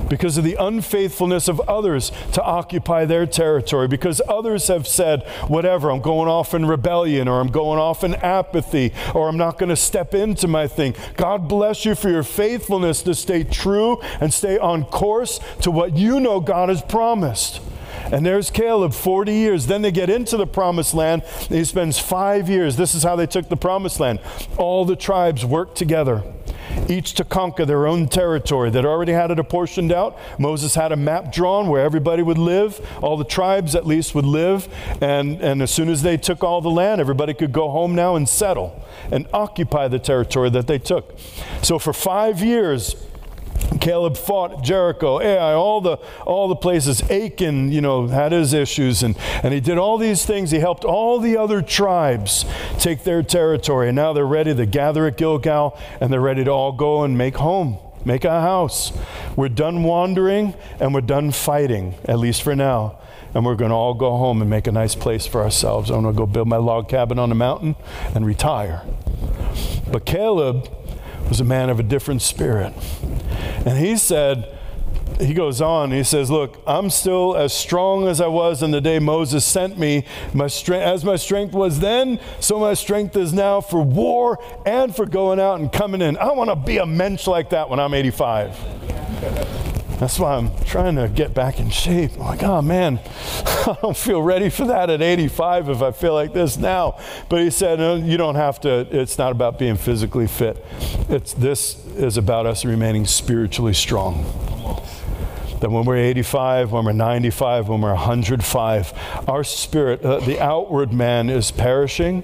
because 0.09 0.39
of 0.39 0.45
the 0.45 0.57
unfaithfulness 0.59 1.49
of 1.49 1.61
others 1.69 2.13
to 2.33 2.43
occupy 2.43 3.05
their 3.05 3.27
territory, 3.27 3.89
because 3.89 4.21
others 4.29 4.69
have 4.69 4.87
said, 4.87 5.23
whatever, 5.49 5.91
I'm 5.91 6.01
going 6.01 6.29
off 6.29 6.55
in 6.55 6.67
rebellion, 6.67 7.29
or 7.29 7.41
I'm 7.41 7.51
going 7.51 7.79
off 7.79 8.05
in 8.05 8.15
apathy, 8.17 8.93
or 9.15 9.29
I'm 9.29 9.37
not 9.37 9.59
going 9.59 9.71
to 9.71 9.77
step 9.77 10.15
into 10.15 10.49
my 10.49 10.67
thing. 10.67 10.95
God 11.17 11.49
bless 11.49 11.85
you 11.85 11.95
for 11.95 12.09
your 12.09 12.23
faithfulness 12.23 13.03
to 13.03 13.15
stay 13.15 13.45
true 13.45 14.01
and 14.21 14.33
stay 14.33 14.59
on 14.59 14.85
course 14.85 15.41
to 15.63 15.71
what 15.71 15.97
you 15.97 16.21
know 16.21 16.41
God 16.41 16.69
has 16.69 16.83
promised. 16.83 17.61
And 18.11 18.25
there's 18.25 18.51
Caleb, 18.51 18.95
40 18.95 19.33
years. 19.33 19.67
Then 19.67 19.83
they 19.83 19.91
get 19.91 20.09
into 20.09 20.37
the 20.37 20.47
promised 20.47 20.95
land. 20.95 21.23
He 21.49 21.65
spends 21.65 21.99
five 21.99 22.49
years. 22.49 22.77
This 22.77 22.95
is 22.95 23.03
how 23.03 23.17
they 23.17 23.27
took 23.27 23.49
the 23.49 23.57
promised 23.57 24.01
land. 24.01 24.21
All 24.57 24.85
the 24.85 24.97
tribes 24.97 25.45
worked 25.45 25.77
together 25.77 26.23
each 26.89 27.15
to 27.15 27.25
conquer 27.25 27.65
their 27.65 27.87
own 27.87 28.09
territory. 28.09 28.71
They'd 28.71 28.85
already 28.85 29.13
had 29.13 29.31
it 29.31 29.39
apportioned 29.39 29.93
out. 29.93 30.19
Moses 30.39 30.75
had 30.75 30.93
a 30.93 30.97
map 30.97 31.33
drawn 31.33 31.69
where 31.69 31.83
everybody 31.83 32.23
would 32.23 32.39
live, 32.39 32.81
all 33.03 33.17
the 33.17 33.25
tribes 33.25 33.75
at 33.75 33.87
least 33.87 34.15
would 34.15 34.27
live. 34.27 34.69
And, 35.01 35.41
and 35.41 35.63
as 35.63 35.71
soon 35.71 35.89
as 35.89 36.03
they 36.03 36.17
took 36.17 36.43
all 36.45 36.61
the 36.61 36.71
land, 36.71 37.01
everybody 37.01 37.35
could 37.35 37.53
go 37.53 37.71
home 37.71 37.95
now 37.95 38.17
and 38.17 38.29
settle 38.29 38.83
and 39.11 39.27
occupy 39.33 39.89
the 39.89 39.99
territory 39.99 40.51
that 40.51 40.67
they 40.67 40.79
took. 40.79 41.19
So 41.63 41.79
for 41.79 41.93
five 41.93 42.43
years, 42.43 42.97
Caleb 43.81 44.17
fought 44.17 44.63
Jericho, 44.63 45.21
Ai, 45.21 45.53
all 45.53 45.81
the 45.81 45.97
all 46.27 46.49
the 46.49 46.57
places. 46.57 47.03
Achan, 47.11 47.71
you 47.71 47.81
know, 47.81 48.07
had 48.07 48.33
his 48.33 48.53
issues, 48.53 49.03
and 49.03 49.17
and 49.43 49.53
he 49.53 49.61
did 49.61 49.79
all 49.79 49.99
these 49.99 50.25
things. 50.25 50.51
He 50.51 50.59
helped 50.59 50.85
all 50.85 51.21
the 51.21 51.37
other 51.37 51.63
tribes 51.63 52.45
take 52.79 53.05
their 53.05 53.23
territory, 53.23 53.89
and 53.89 53.97
now 53.97 54.13
they're 54.13 54.27
ready 54.27 54.55
to 54.55 54.67
gather 54.67 55.07
at 55.07 55.17
Gilgal, 55.17 55.79
and 56.01 56.13
they're 56.13 56.21
ready 56.21 56.45
to 56.45 56.51
all 56.51 56.73
go 56.73 57.03
and 57.03 57.17
make 57.17 57.37
home, 57.37 57.79
make 58.05 58.25
a 58.25 58.41
house. 58.41 58.93
We're 59.37 59.49
done 59.49 59.83
wandering, 59.83 60.55
and 60.81 60.95
we're 60.95 61.01
done 61.03 61.31
fighting, 61.31 61.95
at 62.05 62.19
least 62.19 62.43
for 62.43 62.57
now. 62.57 62.99
And 63.35 63.45
we're 63.45 63.57
going 63.57 63.71
to 63.71 63.77
all 63.77 63.93
go 63.93 64.17
home 64.17 64.41
and 64.41 64.49
make 64.49 64.67
a 64.67 64.73
nice 64.73 64.95
place 64.95 65.27
for 65.27 65.43
ourselves. 65.43 65.91
I'm 65.91 66.03
going 66.03 66.15
to 66.15 66.19
go 66.19 66.25
build 66.25 66.49
my 66.49 66.57
log 66.57 66.89
cabin 66.89 67.19
on 67.19 67.29
the 67.29 67.35
mountain 67.35 67.77
and 68.15 68.25
retire. 68.25 68.85
But 69.93 70.07
Caleb 70.07 70.67
was 71.29 71.41
a 71.41 71.45
man 71.45 71.71
of 71.71 71.79
a 71.79 71.83
different 71.83 72.23
spirit. 72.23 72.73
And 73.67 73.79
he 73.79 73.97
said, 73.97 74.59
he 75.21 75.35
goes 75.35 75.61
on, 75.61 75.91
he 75.91 76.05
says, 76.05 76.31
Look, 76.31 76.63
I'm 76.67 76.91
still 76.91 77.37
as 77.37 77.53
strong 77.53 78.07
as 78.07 78.21
I 78.21 78.29
was 78.29 78.63
in 78.63 78.71
the 78.71 78.81
day 78.81 78.99
Moses 78.99 79.45
sent 79.45 79.79
me. 79.79 80.05
My 80.33 80.49
as 80.73 81.05
my 81.05 81.17
strength 81.17 81.55
was 81.55 81.81
then, 81.81 82.21
so 82.41 82.59
my 82.61 82.75
strength 82.75 83.17
is 83.17 83.33
now 83.33 83.61
for 83.61 83.83
war 83.83 84.39
and 84.65 84.95
for 84.95 85.07
going 85.07 85.41
out 85.41 85.59
and 85.61 85.73
coming 85.73 86.03
in. 86.03 86.17
I 86.19 86.33
want 86.33 86.51
to 86.51 86.57
be 86.57 86.79
a 86.79 86.87
mensch 86.87 87.27
like 87.27 87.51
that 87.51 87.69
when 87.69 87.81
I'm 87.81 87.95
85. 87.95 89.58
That's 89.99 90.17
why 90.21 90.37
I'm 90.37 90.51
trying 90.65 90.95
to 90.95 91.09
get 91.09 91.35
back 91.35 91.59
in 91.59 91.71
shape. 91.71 92.13
I'm 92.13 92.21
like, 92.21 92.43
oh 92.45 92.63
man, 92.63 93.01
I 93.45 93.77
don't 93.83 93.97
feel 93.97 94.23
ready 94.23 94.49
for 94.49 94.65
that 94.67 94.91
at 94.91 95.03
85 95.03 95.71
if 95.71 95.83
I 95.83 95.91
feel 95.91 96.15
like 96.15 96.33
this 96.33 96.57
now. 96.57 97.01
But 97.29 97.43
he 97.43 97.51
said, 97.51 97.81
no, 97.81 97.97
you 97.97 98.17
don't 98.17 98.37
have 98.37 98.61
to, 98.61 98.87
it's 98.93 99.19
not 99.19 99.33
about 99.33 99.59
being 99.59 99.77
physically 99.77 100.29
fit. 100.29 100.65
It's, 101.09 101.35
this 101.35 101.85
is 101.97 102.17
about 102.17 102.47
us 102.47 102.65
remaining 102.65 103.07
spiritually 103.07 103.75
strong. 103.75 104.25
That 105.61 105.73
when 105.73 105.85
we're 105.85 105.97
85, 105.97 106.71
when 106.71 106.85
we're 106.85 106.93
95, 106.93 107.69
when 107.69 107.81
we're 107.81 107.89
105, 107.89 109.25
our 109.27 109.43
spirit, 109.43 110.05
uh, 110.05 110.21
the 110.21 110.41
outward 110.41 110.93
man 110.93 111.29
is 111.29 111.51
perishing, 111.51 112.23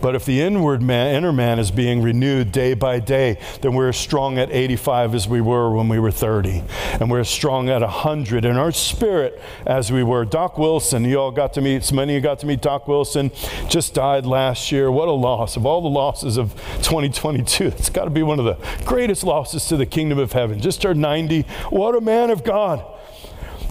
but 0.00 0.14
if 0.14 0.24
the 0.24 0.40
inward 0.40 0.82
man, 0.82 1.14
inner 1.14 1.32
man 1.32 1.58
is 1.58 1.70
being 1.70 2.02
renewed 2.02 2.52
day 2.52 2.74
by 2.74 2.98
day, 3.00 3.38
then 3.62 3.74
we're 3.74 3.88
as 3.88 3.96
strong 3.96 4.38
at 4.38 4.50
85 4.50 5.14
as 5.14 5.28
we 5.28 5.40
were 5.40 5.70
when 5.70 5.88
we 5.88 5.98
were 5.98 6.10
30. 6.10 6.62
And 7.00 7.10
we're 7.10 7.20
as 7.20 7.28
strong 7.28 7.68
at 7.68 7.80
100 7.80 8.44
in 8.44 8.56
our 8.56 8.72
spirit 8.72 9.40
as 9.66 9.90
we 9.90 10.02
were. 10.02 10.24
Doc 10.24 10.58
Wilson, 10.58 11.04
you 11.04 11.18
all 11.18 11.30
got 11.30 11.52
to 11.54 11.60
meet, 11.60 11.84
so 11.84 11.94
many 11.94 12.14
of 12.14 12.16
you 12.16 12.20
got 12.20 12.38
to 12.40 12.46
meet 12.46 12.60
Doc 12.60 12.88
Wilson, 12.88 13.30
just 13.68 13.94
died 13.94 14.26
last 14.26 14.70
year. 14.70 14.90
What 14.90 15.08
a 15.08 15.12
loss. 15.12 15.56
Of 15.56 15.66
all 15.66 15.80
the 15.80 15.88
losses 15.88 16.36
of 16.36 16.54
2022, 16.82 17.66
it's 17.66 17.90
got 17.90 18.04
to 18.04 18.10
be 18.10 18.22
one 18.22 18.38
of 18.38 18.44
the 18.44 18.58
greatest 18.84 19.24
losses 19.24 19.66
to 19.66 19.76
the 19.76 19.86
kingdom 19.86 20.18
of 20.18 20.32
heaven. 20.32 20.60
Just 20.60 20.82
turned 20.82 21.00
90. 21.00 21.42
What 21.70 21.94
a 21.94 22.00
man 22.00 22.30
of 22.30 22.44
God. 22.44 22.84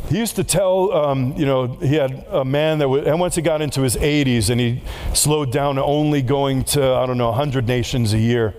He 0.09 0.19
used 0.19 0.35
to 0.35 0.43
tell, 0.43 0.91
um, 0.91 1.33
you 1.35 1.45
know, 1.45 1.65
he 1.65 1.95
had 1.95 2.25
a 2.29 2.45
man 2.45 2.77
that 2.77 2.87
would, 2.87 3.07
and 3.07 3.19
once 3.19 3.35
he 3.35 3.41
got 3.41 3.61
into 3.61 3.81
his 3.81 3.95
80s 3.95 4.49
and 4.51 4.61
he 4.61 4.81
slowed 5.13 5.51
down 5.51 5.75
to 5.75 5.83
only 5.83 6.21
going 6.21 6.63
to, 6.65 6.93
I 6.93 7.05
don't 7.07 7.17
know, 7.17 7.29
100 7.29 7.67
nations 7.67 8.13
a 8.13 8.19
year 8.19 8.53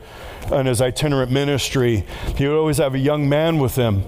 in 0.50 0.66
his 0.66 0.80
itinerant 0.80 1.30
ministry, 1.30 2.04
he 2.36 2.48
would 2.48 2.56
always 2.56 2.78
have 2.78 2.94
a 2.94 2.98
young 2.98 3.28
man 3.28 3.58
with 3.58 3.76
him. 3.76 4.02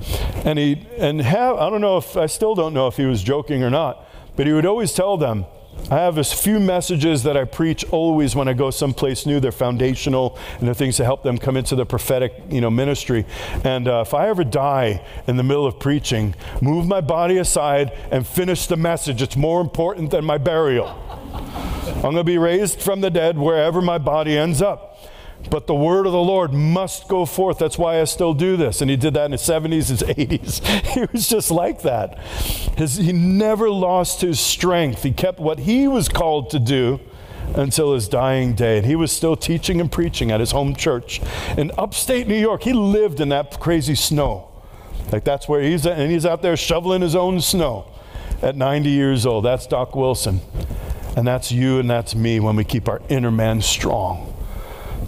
And 0.45 0.59
he, 0.59 0.86
and 0.99 1.20
have, 1.20 1.57
I 1.57 1.70
don't 1.70 1.80
know 1.80 1.97
if, 1.97 2.16
I 2.16 2.26
still 2.26 2.55
don't 2.55 2.74
know 2.74 2.89
if 2.89 2.97
he 2.97 3.07
was 3.07 3.22
joking 3.22 3.62
or 3.62 3.70
not, 3.70 4.05
but 4.34 4.47
he 4.47 4.53
would 4.53 4.66
always 4.66 4.93
tell 4.93 5.16
them, 5.16 5.47
I 5.91 5.97
have 5.97 6.18
a 6.18 6.24
few 6.24 6.61
messages 6.61 7.22
that 7.22 7.37
I 7.37 7.45
preach 7.45 7.83
always 7.91 8.37
when 8.37 8.47
I 8.47 8.53
go 8.53 8.70
someplace 8.70 9.24
new. 9.24 9.41
They're 9.41 9.53
foundational 9.53 10.39
and 10.59 10.66
they're 10.66 10.74
things 10.74 10.99
to 10.99 11.05
help 11.05 11.22
them 11.22 11.39
come 11.39 11.57
into 11.57 11.76
the 11.76 11.87
prophetic, 11.87 12.35
you 12.51 12.61
know, 12.61 12.70
ministry. 12.70 13.24
And 13.64 13.89
uh, 13.89 14.05
if 14.07 14.12
I 14.12 14.29
ever 14.29 14.45
die 14.45 15.03
in 15.26 15.39
the 15.39 15.43
middle 15.43 15.66
of 15.66 15.79
preaching, 15.79 16.35
move 16.61 16.87
my 16.87 17.01
body 17.01 17.39
aside 17.39 17.93
and 18.11 18.26
finish 18.26 18.66
the 18.66 18.76
message. 18.76 19.22
It's 19.22 19.37
more 19.37 19.62
important 19.62 20.11
than 20.11 20.26
my 20.26 20.37
burial. 20.37 20.89
I'm 21.89 22.03
going 22.03 22.16
to 22.16 22.24
be 22.24 22.39
raised 22.39 22.81
from 22.81 23.01
the 23.01 23.11
dead 23.11 23.39
wherever 23.39 23.81
my 23.81 23.97
body 23.99 24.37
ends 24.37 24.61
up. 24.61 24.98
But 25.51 25.66
the 25.66 25.74
word 25.74 26.07
of 26.07 26.12
the 26.12 26.20
Lord 26.20 26.53
must 26.53 27.09
go 27.09 27.24
forth. 27.24 27.59
That's 27.59 27.78
why 27.78 28.01
I 28.01 28.05
still 28.05 28.34
do 28.34 28.57
this. 28.57 28.80
And 28.80 28.91
he 28.91 28.97
did 28.97 29.14
that 29.14 29.26
in 29.26 29.32
his 29.32 29.43
70s, 29.43 29.89
his 29.89 30.03
80s. 30.03 30.64
He 30.99 31.07
was 31.12 31.28
just 31.28 31.51
like 31.51 31.82
that. 31.82 32.18
His, 32.76 32.97
he 32.97 33.12
never 33.12 33.70
lost 33.70 34.20
his 34.20 34.41
strength. 34.41 35.03
He 35.03 35.12
kept 35.12 35.39
what 35.39 35.61
he 35.61 35.86
was 35.86 36.09
called 36.09 36.51
to 36.51 36.59
do 36.59 37.01
until 37.55 37.95
his 37.95 38.09
dying 38.09 38.55
day. 38.55 38.78
And 38.78 38.86
he 38.86 38.97
was 38.97 39.12
still 39.12 39.36
teaching 39.36 39.80
and 39.80 39.91
preaching 39.91 40.30
at 40.30 40.41
his 40.41 40.51
home 40.51 40.74
church 40.74 41.20
in 41.57 41.70
upstate 41.78 42.26
New 42.26 42.39
York. 42.39 42.62
He 42.62 42.72
lived 42.72 43.20
in 43.20 43.28
that 43.28 43.61
crazy 43.61 43.95
snow. 43.95 44.51
Like 45.12 45.24
that's 45.24 45.49
where 45.49 45.62
he's 45.62 45.86
at. 45.86 45.99
And 45.99 46.11
he's 46.11 46.26
out 46.26 46.43
there 46.43 46.57
shoveling 46.57 47.03
his 47.03 47.14
own 47.14 47.41
snow 47.41 47.86
at 48.43 48.57
90 48.57 48.91
years 48.91 49.24
old. 49.24 49.45
That's 49.45 49.66
Doc 49.66 49.95
Wilson. 49.95 50.41
And 51.16 51.26
that's 51.26 51.53
you 51.53 51.78
and 51.78 51.89
that's 51.89 52.14
me 52.14 52.41
when 52.41 52.57
we 52.57 52.64
keep 52.64 52.89
our 52.89 53.01
inner 53.09 53.30
man 53.30 53.62
strong 53.62 54.34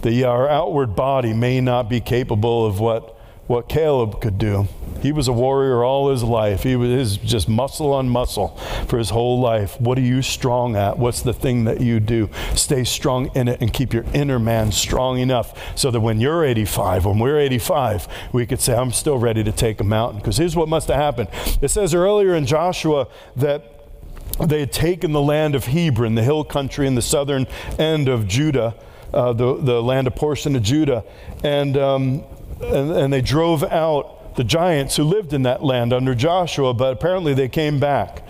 the, 0.01 0.23
uh, 0.23 0.29
our 0.29 0.49
outward 0.49 0.95
body 0.95 1.33
may 1.33 1.61
not 1.61 1.89
be 1.89 1.99
capable 1.99 2.65
of 2.65 2.79
what, 2.79 3.17
what 3.47 3.69
Caleb 3.69 4.21
could 4.21 4.37
do. 4.37 4.67
He 5.01 5.11
was 5.11 5.27
a 5.27 5.33
warrior 5.33 5.83
all 5.83 6.11
his 6.11 6.23
life. 6.23 6.61
He 6.61 6.75
was 6.75 7.17
just 7.17 7.49
muscle 7.49 7.91
on 7.91 8.07
muscle 8.07 8.49
for 8.87 8.99
his 8.99 9.09
whole 9.09 9.39
life. 9.39 9.79
What 9.81 9.97
are 9.97 10.01
you 10.01 10.21
strong 10.21 10.75
at? 10.75 10.99
What's 10.99 11.21
the 11.21 11.33
thing 11.33 11.63
that 11.63 11.81
you 11.81 11.99
do? 11.99 12.29
Stay 12.53 12.83
strong 12.83 13.31
in 13.35 13.47
it 13.47 13.59
and 13.61 13.73
keep 13.73 13.93
your 13.93 14.05
inner 14.13 14.37
man 14.37 14.71
strong 14.71 15.17
enough 15.17 15.77
so 15.77 15.89
that 15.89 15.99
when 16.01 16.19
you're 16.19 16.45
85, 16.45 17.05
when 17.05 17.17
we're 17.17 17.39
85, 17.39 18.07
we 18.31 18.45
could 18.45 18.59
say, 18.59 18.75
I'm 18.75 18.91
still 18.91 19.17
ready 19.17 19.43
to 19.43 19.51
take 19.51 19.79
a 19.81 19.83
mountain. 19.83 20.19
Because 20.19 20.37
here's 20.37 20.55
what 20.55 20.69
must 20.69 20.87
have 20.87 20.97
happened. 20.97 21.29
It 21.61 21.69
says 21.69 21.95
earlier 21.95 22.35
in 22.35 22.45
Joshua 22.45 23.07
that 23.35 23.63
they 24.39 24.59
had 24.59 24.71
taken 24.71 25.13
the 25.13 25.21
land 25.21 25.55
of 25.55 25.65
Hebron, 25.65 26.13
the 26.13 26.23
hill 26.23 26.43
country 26.43 26.85
in 26.85 26.93
the 26.93 27.01
southern 27.01 27.47
end 27.79 28.07
of 28.07 28.27
Judah 28.27 28.75
uh, 29.13 29.33
the, 29.33 29.55
the 29.55 29.81
land, 29.81 30.07
of 30.07 30.15
portion 30.15 30.55
of 30.55 30.63
Judah. 30.63 31.03
And, 31.43 31.77
um, 31.77 32.23
and, 32.61 32.91
and 32.91 33.13
they 33.13 33.21
drove 33.21 33.63
out 33.63 34.35
the 34.35 34.43
giants 34.43 34.95
who 34.95 35.03
lived 35.03 35.33
in 35.33 35.43
that 35.43 35.63
land 35.63 35.91
under 35.91 36.15
Joshua, 36.15 36.73
but 36.73 36.93
apparently 36.93 37.33
they 37.33 37.49
came 37.49 37.79
back. 37.79 38.23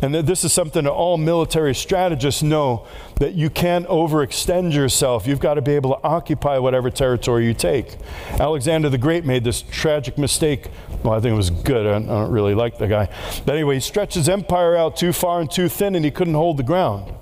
And 0.00 0.14
this 0.14 0.44
is 0.44 0.52
something 0.52 0.84
that 0.84 0.90
all 0.90 1.18
military 1.18 1.74
strategists 1.74 2.42
know 2.42 2.86
that 3.16 3.34
you 3.34 3.50
can't 3.50 3.86
overextend 3.86 4.72
yourself. 4.72 5.26
You've 5.26 5.40
got 5.40 5.54
to 5.54 5.62
be 5.62 5.72
able 5.72 5.94
to 5.94 6.02
occupy 6.02 6.58
whatever 6.58 6.90
territory 6.90 7.46
you 7.46 7.54
take. 7.54 7.98
Alexander 8.40 8.88
the 8.88 8.98
Great 8.98 9.24
made 9.24 9.44
this 9.44 9.62
tragic 9.62 10.16
mistake. 10.16 10.68
Well, 11.02 11.14
I 11.14 11.20
think 11.20 11.34
it 11.34 11.36
was 11.36 11.50
good. 11.50 11.86
I 11.86 11.98
don't 11.98 12.30
really 12.30 12.54
like 12.54 12.78
the 12.78 12.88
guy. 12.88 13.08
But 13.44 13.54
anyway, 13.54 13.74
he 13.74 13.80
stretched 13.80 14.14
his 14.14 14.28
empire 14.28 14.76
out 14.76 14.96
too 14.96 15.12
far 15.12 15.40
and 15.40 15.50
too 15.50 15.68
thin, 15.68 15.94
and 15.94 16.04
he 16.04 16.10
couldn't 16.10 16.34
hold 16.34 16.56
the 16.56 16.62
ground. 16.62 17.12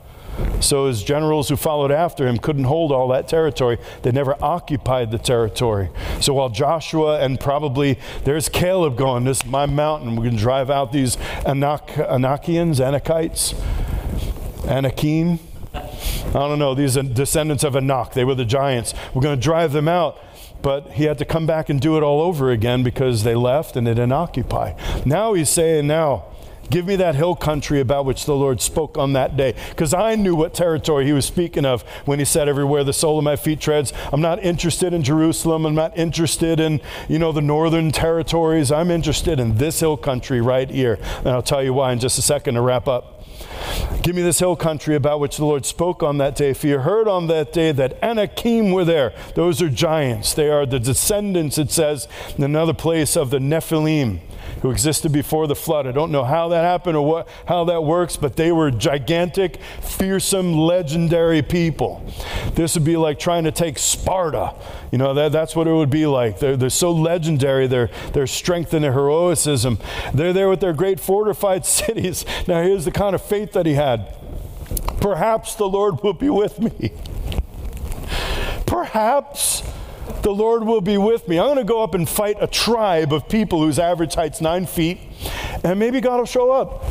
So 0.60 0.86
his 0.86 1.02
generals 1.02 1.48
who 1.48 1.56
followed 1.56 1.90
after 1.90 2.26
him 2.26 2.38
couldn't 2.38 2.64
hold 2.64 2.92
all 2.92 3.08
that 3.08 3.28
territory. 3.28 3.78
They 4.02 4.12
never 4.12 4.36
occupied 4.42 5.10
the 5.10 5.18
territory. 5.18 5.88
So 6.20 6.34
while 6.34 6.50
Joshua 6.50 7.20
and 7.20 7.40
probably 7.40 7.98
there's 8.24 8.48
Caleb 8.48 8.96
going, 8.96 9.24
this 9.24 9.40
is 9.40 9.46
my 9.46 9.66
mountain. 9.66 10.14
Going 10.16 10.32
to 10.32 10.36
drive 10.36 10.70
out 10.70 10.92
these 10.92 11.16
Anak- 11.46 11.88
Anakians, 11.88 12.78
Anakites, 12.78 13.54
Anakim. 14.68 15.38
I 15.72 16.32
don't 16.32 16.58
know. 16.58 16.74
These 16.74 16.96
are 16.96 17.02
descendants 17.02 17.64
of 17.64 17.74
Anak. 17.74 18.12
They 18.12 18.24
were 18.24 18.34
the 18.34 18.44
giants. 18.44 18.94
We're 19.14 19.22
going 19.22 19.38
to 19.38 19.42
drive 19.42 19.72
them 19.72 19.88
out. 19.88 20.18
But 20.62 20.92
he 20.92 21.04
had 21.04 21.16
to 21.18 21.24
come 21.24 21.46
back 21.46 21.70
and 21.70 21.80
do 21.80 21.96
it 21.96 22.02
all 22.02 22.20
over 22.20 22.50
again 22.50 22.82
because 22.82 23.24
they 23.24 23.34
left 23.34 23.76
and 23.76 23.86
they 23.86 23.92
didn't 23.92 24.12
occupy. 24.12 24.74
Now 25.06 25.32
he's 25.32 25.48
saying, 25.48 25.86
now, 25.86 26.26
Give 26.70 26.86
me 26.86 26.94
that 26.96 27.16
hill 27.16 27.34
country 27.34 27.80
about 27.80 28.04
which 28.04 28.24
the 28.24 28.34
Lord 28.34 28.60
spoke 28.60 28.96
on 28.96 29.12
that 29.14 29.36
day. 29.36 29.54
Because 29.70 29.92
I 29.92 30.14
knew 30.14 30.36
what 30.36 30.54
territory 30.54 31.04
he 31.04 31.12
was 31.12 31.26
speaking 31.26 31.64
of 31.64 31.82
when 32.04 32.20
he 32.20 32.24
said, 32.24 32.48
Everywhere 32.48 32.84
the 32.84 32.92
sole 32.92 33.18
of 33.18 33.24
my 33.24 33.36
feet 33.36 33.60
treads. 33.60 33.92
I'm 34.12 34.20
not 34.20 34.42
interested 34.42 34.92
in 34.92 35.02
Jerusalem. 35.02 35.66
I'm 35.66 35.74
not 35.74 35.98
interested 35.98 36.60
in, 36.60 36.80
you 37.08 37.18
know, 37.18 37.32
the 37.32 37.40
northern 37.40 37.90
territories. 37.90 38.70
I'm 38.70 38.90
interested 38.90 39.40
in 39.40 39.56
this 39.56 39.80
hill 39.80 39.96
country 39.96 40.40
right 40.40 40.70
here. 40.70 40.98
And 41.18 41.28
I'll 41.28 41.42
tell 41.42 41.62
you 41.62 41.74
why 41.74 41.92
in 41.92 41.98
just 41.98 42.18
a 42.18 42.22
second 42.22 42.54
to 42.54 42.60
wrap 42.60 42.86
up. 42.86 43.24
Give 44.02 44.14
me 44.14 44.22
this 44.22 44.38
hill 44.38 44.56
country 44.56 44.94
about 44.94 45.20
which 45.20 45.36
the 45.36 45.44
Lord 45.44 45.66
spoke 45.66 46.02
on 46.02 46.18
that 46.18 46.36
day. 46.36 46.52
For 46.52 46.68
you 46.68 46.78
heard 46.78 47.08
on 47.08 47.26
that 47.26 47.52
day 47.52 47.72
that 47.72 48.02
Anakim 48.02 48.70
were 48.70 48.84
there. 48.84 49.12
Those 49.34 49.60
are 49.60 49.68
giants. 49.68 50.34
They 50.34 50.48
are 50.48 50.66
the 50.66 50.80
descendants, 50.80 51.58
it 51.58 51.70
says, 51.70 52.06
in 52.36 52.44
another 52.44 52.74
place 52.74 53.16
of 53.16 53.30
the 53.30 53.38
Nephilim 53.38 54.20
who 54.62 54.70
existed 54.70 55.12
before 55.12 55.46
the 55.46 55.54
flood. 55.54 55.86
I 55.86 55.92
don't 55.92 56.12
know 56.12 56.24
how 56.24 56.48
that 56.48 56.62
happened 56.62 56.96
or 56.96 57.06
what, 57.06 57.28
how 57.46 57.64
that 57.64 57.84
works, 57.84 58.16
but 58.16 58.36
they 58.36 58.52
were 58.52 58.70
gigantic, 58.70 59.60
fearsome, 59.80 60.54
legendary 60.54 61.42
people. 61.42 62.04
This 62.54 62.74
would 62.74 62.84
be 62.84 62.96
like 62.96 63.18
trying 63.18 63.44
to 63.44 63.52
take 63.52 63.78
Sparta. 63.78 64.54
You 64.90 64.98
know, 64.98 65.14
that, 65.14 65.32
that's 65.32 65.56
what 65.56 65.66
it 65.66 65.72
would 65.72 65.90
be 65.90 66.06
like. 66.06 66.38
They're, 66.38 66.56
they're 66.56 66.70
so 66.70 66.92
legendary, 66.92 67.66
their, 67.66 67.90
their 68.12 68.26
strength 68.26 68.74
and 68.74 68.84
their 68.84 68.92
heroism. 68.92 69.78
They're 70.12 70.32
there 70.32 70.48
with 70.48 70.60
their 70.60 70.72
great 70.72 71.00
fortified 71.00 71.64
cities. 71.80 72.24
Now, 72.46 72.62
here's 72.62 72.84
the 72.84 72.92
kind 72.92 73.14
of 73.14 73.22
faith 73.22 73.52
that 73.52 73.66
he 73.66 73.74
had. 73.74 74.16
Perhaps 75.00 75.54
the 75.54 75.68
Lord 75.68 76.02
will 76.02 76.12
be 76.12 76.28
with 76.28 76.60
me. 76.60 76.92
Perhaps 78.66 79.62
the 80.22 80.32
Lord 80.32 80.64
will 80.64 80.80
be 80.80 80.98
with 80.98 81.26
me. 81.28 81.38
I'm 81.38 81.46
going 81.46 81.58
to 81.58 81.64
go 81.64 81.82
up 81.82 81.94
and 81.94 82.08
fight 82.08 82.36
a 82.40 82.46
tribe 82.46 83.12
of 83.12 83.28
people 83.28 83.60
whose 83.60 83.78
average 83.78 84.14
height's 84.14 84.40
nine 84.40 84.66
feet, 84.66 84.98
and 85.64 85.78
maybe 85.78 86.00
God 86.00 86.18
will 86.18 86.26
show 86.26 86.50
up. 86.50 86.84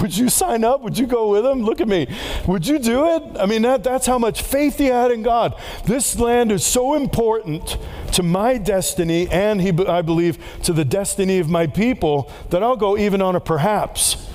Would 0.00 0.16
you 0.16 0.28
sign 0.28 0.62
up? 0.62 0.82
Would 0.82 0.96
you 0.96 1.06
go 1.06 1.28
with 1.28 1.44
him? 1.44 1.62
Look 1.62 1.80
at 1.80 1.88
me. 1.88 2.06
Would 2.46 2.66
you 2.66 2.78
do 2.78 3.16
it? 3.16 3.22
I 3.38 3.46
mean, 3.46 3.62
that, 3.62 3.82
that's 3.82 4.06
how 4.06 4.18
much 4.18 4.42
faith 4.42 4.78
he 4.78 4.86
had 4.86 5.10
in 5.10 5.22
God. 5.22 5.60
This 5.86 6.18
land 6.18 6.52
is 6.52 6.64
so 6.64 6.94
important 6.94 7.78
to 8.12 8.22
my 8.22 8.58
destiny 8.58 9.28
and, 9.28 9.60
he, 9.60 9.70
I 9.86 10.02
believe, 10.02 10.38
to 10.62 10.72
the 10.72 10.84
destiny 10.84 11.40
of 11.40 11.48
my 11.48 11.66
people 11.66 12.30
that 12.50 12.62
I'll 12.62 12.76
go 12.76 12.96
even 12.96 13.20
on 13.20 13.34
a 13.34 13.40
perhaps. 13.40 14.27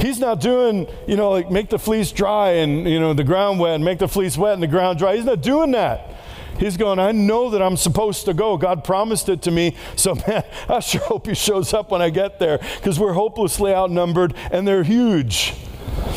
He's 0.00 0.18
not 0.18 0.40
doing, 0.40 0.86
you 1.06 1.16
know, 1.16 1.30
like 1.30 1.50
make 1.50 1.68
the 1.68 1.78
fleece 1.78 2.12
dry 2.12 2.50
and, 2.52 2.88
you 2.88 2.98
know, 2.98 3.12
the 3.14 3.24
ground 3.24 3.60
wet 3.60 3.74
and 3.74 3.84
make 3.84 3.98
the 3.98 4.08
fleece 4.08 4.36
wet 4.36 4.54
and 4.54 4.62
the 4.62 4.66
ground 4.66 4.98
dry. 4.98 5.16
He's 5.16 5.24
not 5.24 5.42
doing 5.42 5.70
that. 5.72 6.12
He's 6.58 6.76
going, 6.76 6.98
I 6.98 7.12
know 7.12 7.50
that 7.50 7.62
I'm 7.62 7.76
supposed 7.76 8.26
to 8.26 8.34
go. 8.34 8.56
God 8.56 8.84
promised 8.84 9.28
it 9.28 9.42
to 9.42 9.50
me. 9.50 9.76
So, 9.96 10.14
man, 10.26 10.44
I 10.68 10.80
sure 10.80 11.00
hope 11.00 11.26
he 11.26 11.34
shows 11.34 11.72
up 11.72 11.90
when 11.90 12.02
I 12.02 12.10
get 12.10 12.38
there 12.38 12.58
because 12.76 12.98
we're 13.00 13.14
hopelessly 13.14 13.72
outnumbered 13.72 14.34
and 14.50 14.66
they're 14.66 14.84
huge. 14.84 15.54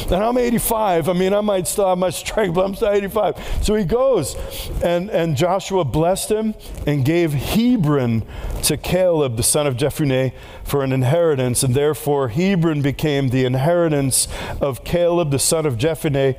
And 0.06 0.24
I'm 0.24 0.38
85. 0.38 1.10
I 1.10 1.14
mean, 1.14 1.34
I 1.34 1.42
might 1.42 1.68
still 1.68 1.88
have 1.90 1.98
my 1.98 2.12
strength, 2.12 2.54
but 2.54 2.66
I'm 2.66 2.76
still 2.76 2.92
85. 2.92 3.64
So 3.64 3.74
he 3.74 3.84
goes. 3.84 4.36
And, 4.84 5.10
and 5.10 5.36
Joshua 5.36 5.84
blessed 5.84 6.32
him 6.32 6.54
and 6.86 7.04
gave 7.04 7.34
Hebron 7.34 8.24
to 8.64 8.78
Caleb, 8.78 9.36
the 9.36 9.44
son 9.44 9.66
of 9.66 9.76
Jephunneh, 9.76 10.32
for 10.64 10.84
an 10.84 10.92
inheritance. 10.92 11.64
And 11.64 11.74
therefore, 11.74 12.30
Hebron 12.30 12.82
became 12.82 13.30
the 13.30 13.46
inheritance 13.46 14.28
of 14.62 14.84
Caleb, 14.84 15.32
the 15.32 15.40
son 15.40 15.66
of 15.66 15.78
Jephunneh, 15.78 16.38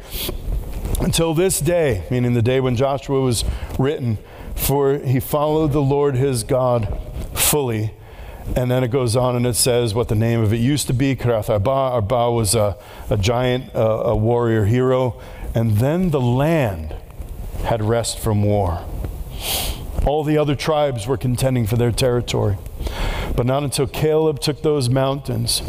until 1.01 1.35
this 1.35 1.59
day, 1.61 2.05
meaning 2.09 2.35
the 2.35 2.43
day 2.43 2.61
when 2.61 2.77
Joshua 2.77 3.21
was 3.21 3.45
written. 3.79 4.19
For 4.55 4.99
he 4.99 5.19
followed 5.19 5.73
the 5.73 5.83
Lord 5.83 6.15
his 6.15 6.45
God 6.45 7.01
fully 7.35 7.96
and 8.55 8.71
then 8.71 8.85
it 8.85 8.89
goes 8.89 9.17
on 9.17 9.35
and 9.35 9.47
it 9.47 9.55
says 9.55 9.95
what 9.95 10.09
the 10.09 10.15
name 10.15 10.41
of 10.41 10.53
it 10.53 10.59
used 10.59 10.87
to 10.87 10.93
be. 10.93 11.17
Kiriath 11.17 11.51
Arba. 11.51 11.71
Arba 11.71 12.31
was 12.31 12.55
a, 12.55 12.77
a 13.11 13.17
giant, 13.17 13.75
uh, 13.75 13.79
a 13.81 14.17
warrior 14.17 14.65
hero. 14.67 15.21
And 15.55 15.79
then 15.79 16.11
the 16.11 16.21
land 16.21 16.95
had 17.65 17.83
rest 17.83 18.19
from 18.19 18.43
war. 18.43 18.85
All 20.07 20.23
the 20.23 20.39
other 20.39 20.55
tribes 20.55 21.07
were 21.07 21.17
contending 21.17 21.67
for 21.67 21.77
their 21.77 21.91
territory. 21.91 22.57
But 23.37 23.47
not 23.47 23.63
until 23.63 23.87
Caleb 23.87 24.41
took 24.41 24.63
those 24.63 24.89
mountains, 24.89 25.63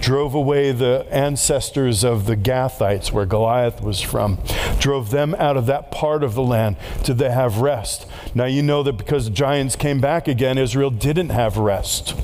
drove 0.00 0.34
away 0.34 0.72
the 0.72 1.06
ancestors 1.10 2.04
of 2.04 2.26
the 2.26 2.36
Gathites, 2.36 3.12
where 3.12 3.24
Goliath 3.24 3.80
was 3.80 4.00
from, 4.00 4.38
drove 4.78 5.10
them 5.10 5.34
out 5.38 5.56
of 5.56 5.66
that 5.66 5.90
part 5.90 6.22
of 6.22 6.34
the 6.34 6.42
land, 6.42 6.76
did 7.02 7.18
they 7.18 7.30
have 7.30 7.58
rest. 7.58 8.06
Now 8.34 8.44
you 8.44 8.62
know 8.62 8.82
that 8.82 8.94
because 8.94 9.24
the 9.24 9.30
giants 9.30 9.74
came 9.74 10.00
back 10.00 10.28
again, 10.28 10.58
Israel 10.58 10.90
didn't 10.90 11.30
have 11.30 11.56
rest. 11.56 12.14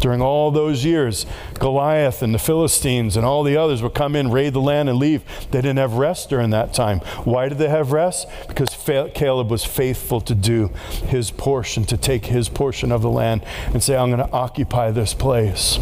During 0.00 0.22
all 0.22 0.50
those 0.50 0.84
years, 0.84 1.26
Goliath 1.58 2.22
and 2.22 2.32
the 2.34 2.38
Philistines 2.38 3.16
and 3.16 3.26
all 3.26 3.42
the 3.42 3.56
others 3.56 3.82
would 3.82 3.94
come 3.94 4.14
in, 4.14 4.30
raid 4.30 4.52
the 4.52 4.60
land, 4.60 4.88
and 4.88 4.98
leave. 4.98 5.22
They 5.50 5.60
didn't 5.60 5.78
have 5.78 5.94
rest 5.94 6.30
during 6.30 6.50
that 6.50 6.72
time. 6.72 7.00
Why 7.24 7.48
did 7.48 7.58
they 7.58 7.68
have 7.68 7.92
rest? 7.92 8.28
Because 8.46 8.68
Caleb 9.14 9.50
was 9.50 9.64
faithful 9.64 10.20
to 10.22 10.34
do 10.34 10.68
his 11.06 11.30
portion, 11.30 11.84
to 11.86 11.96
take 11.96 12.26
his 12.26 12.48
portion 12.48 12.92
of 12.92 13.02
the 13.02 13.10
land 13.10 13.44
and 13.72 13.82
say, 13.82 13.96
I'm 13.96 14.10
going 14.10 14.26
to 14.26 14.32
occupy 14.32 14.90
this 14.90 15.14
place. 15.14 15.78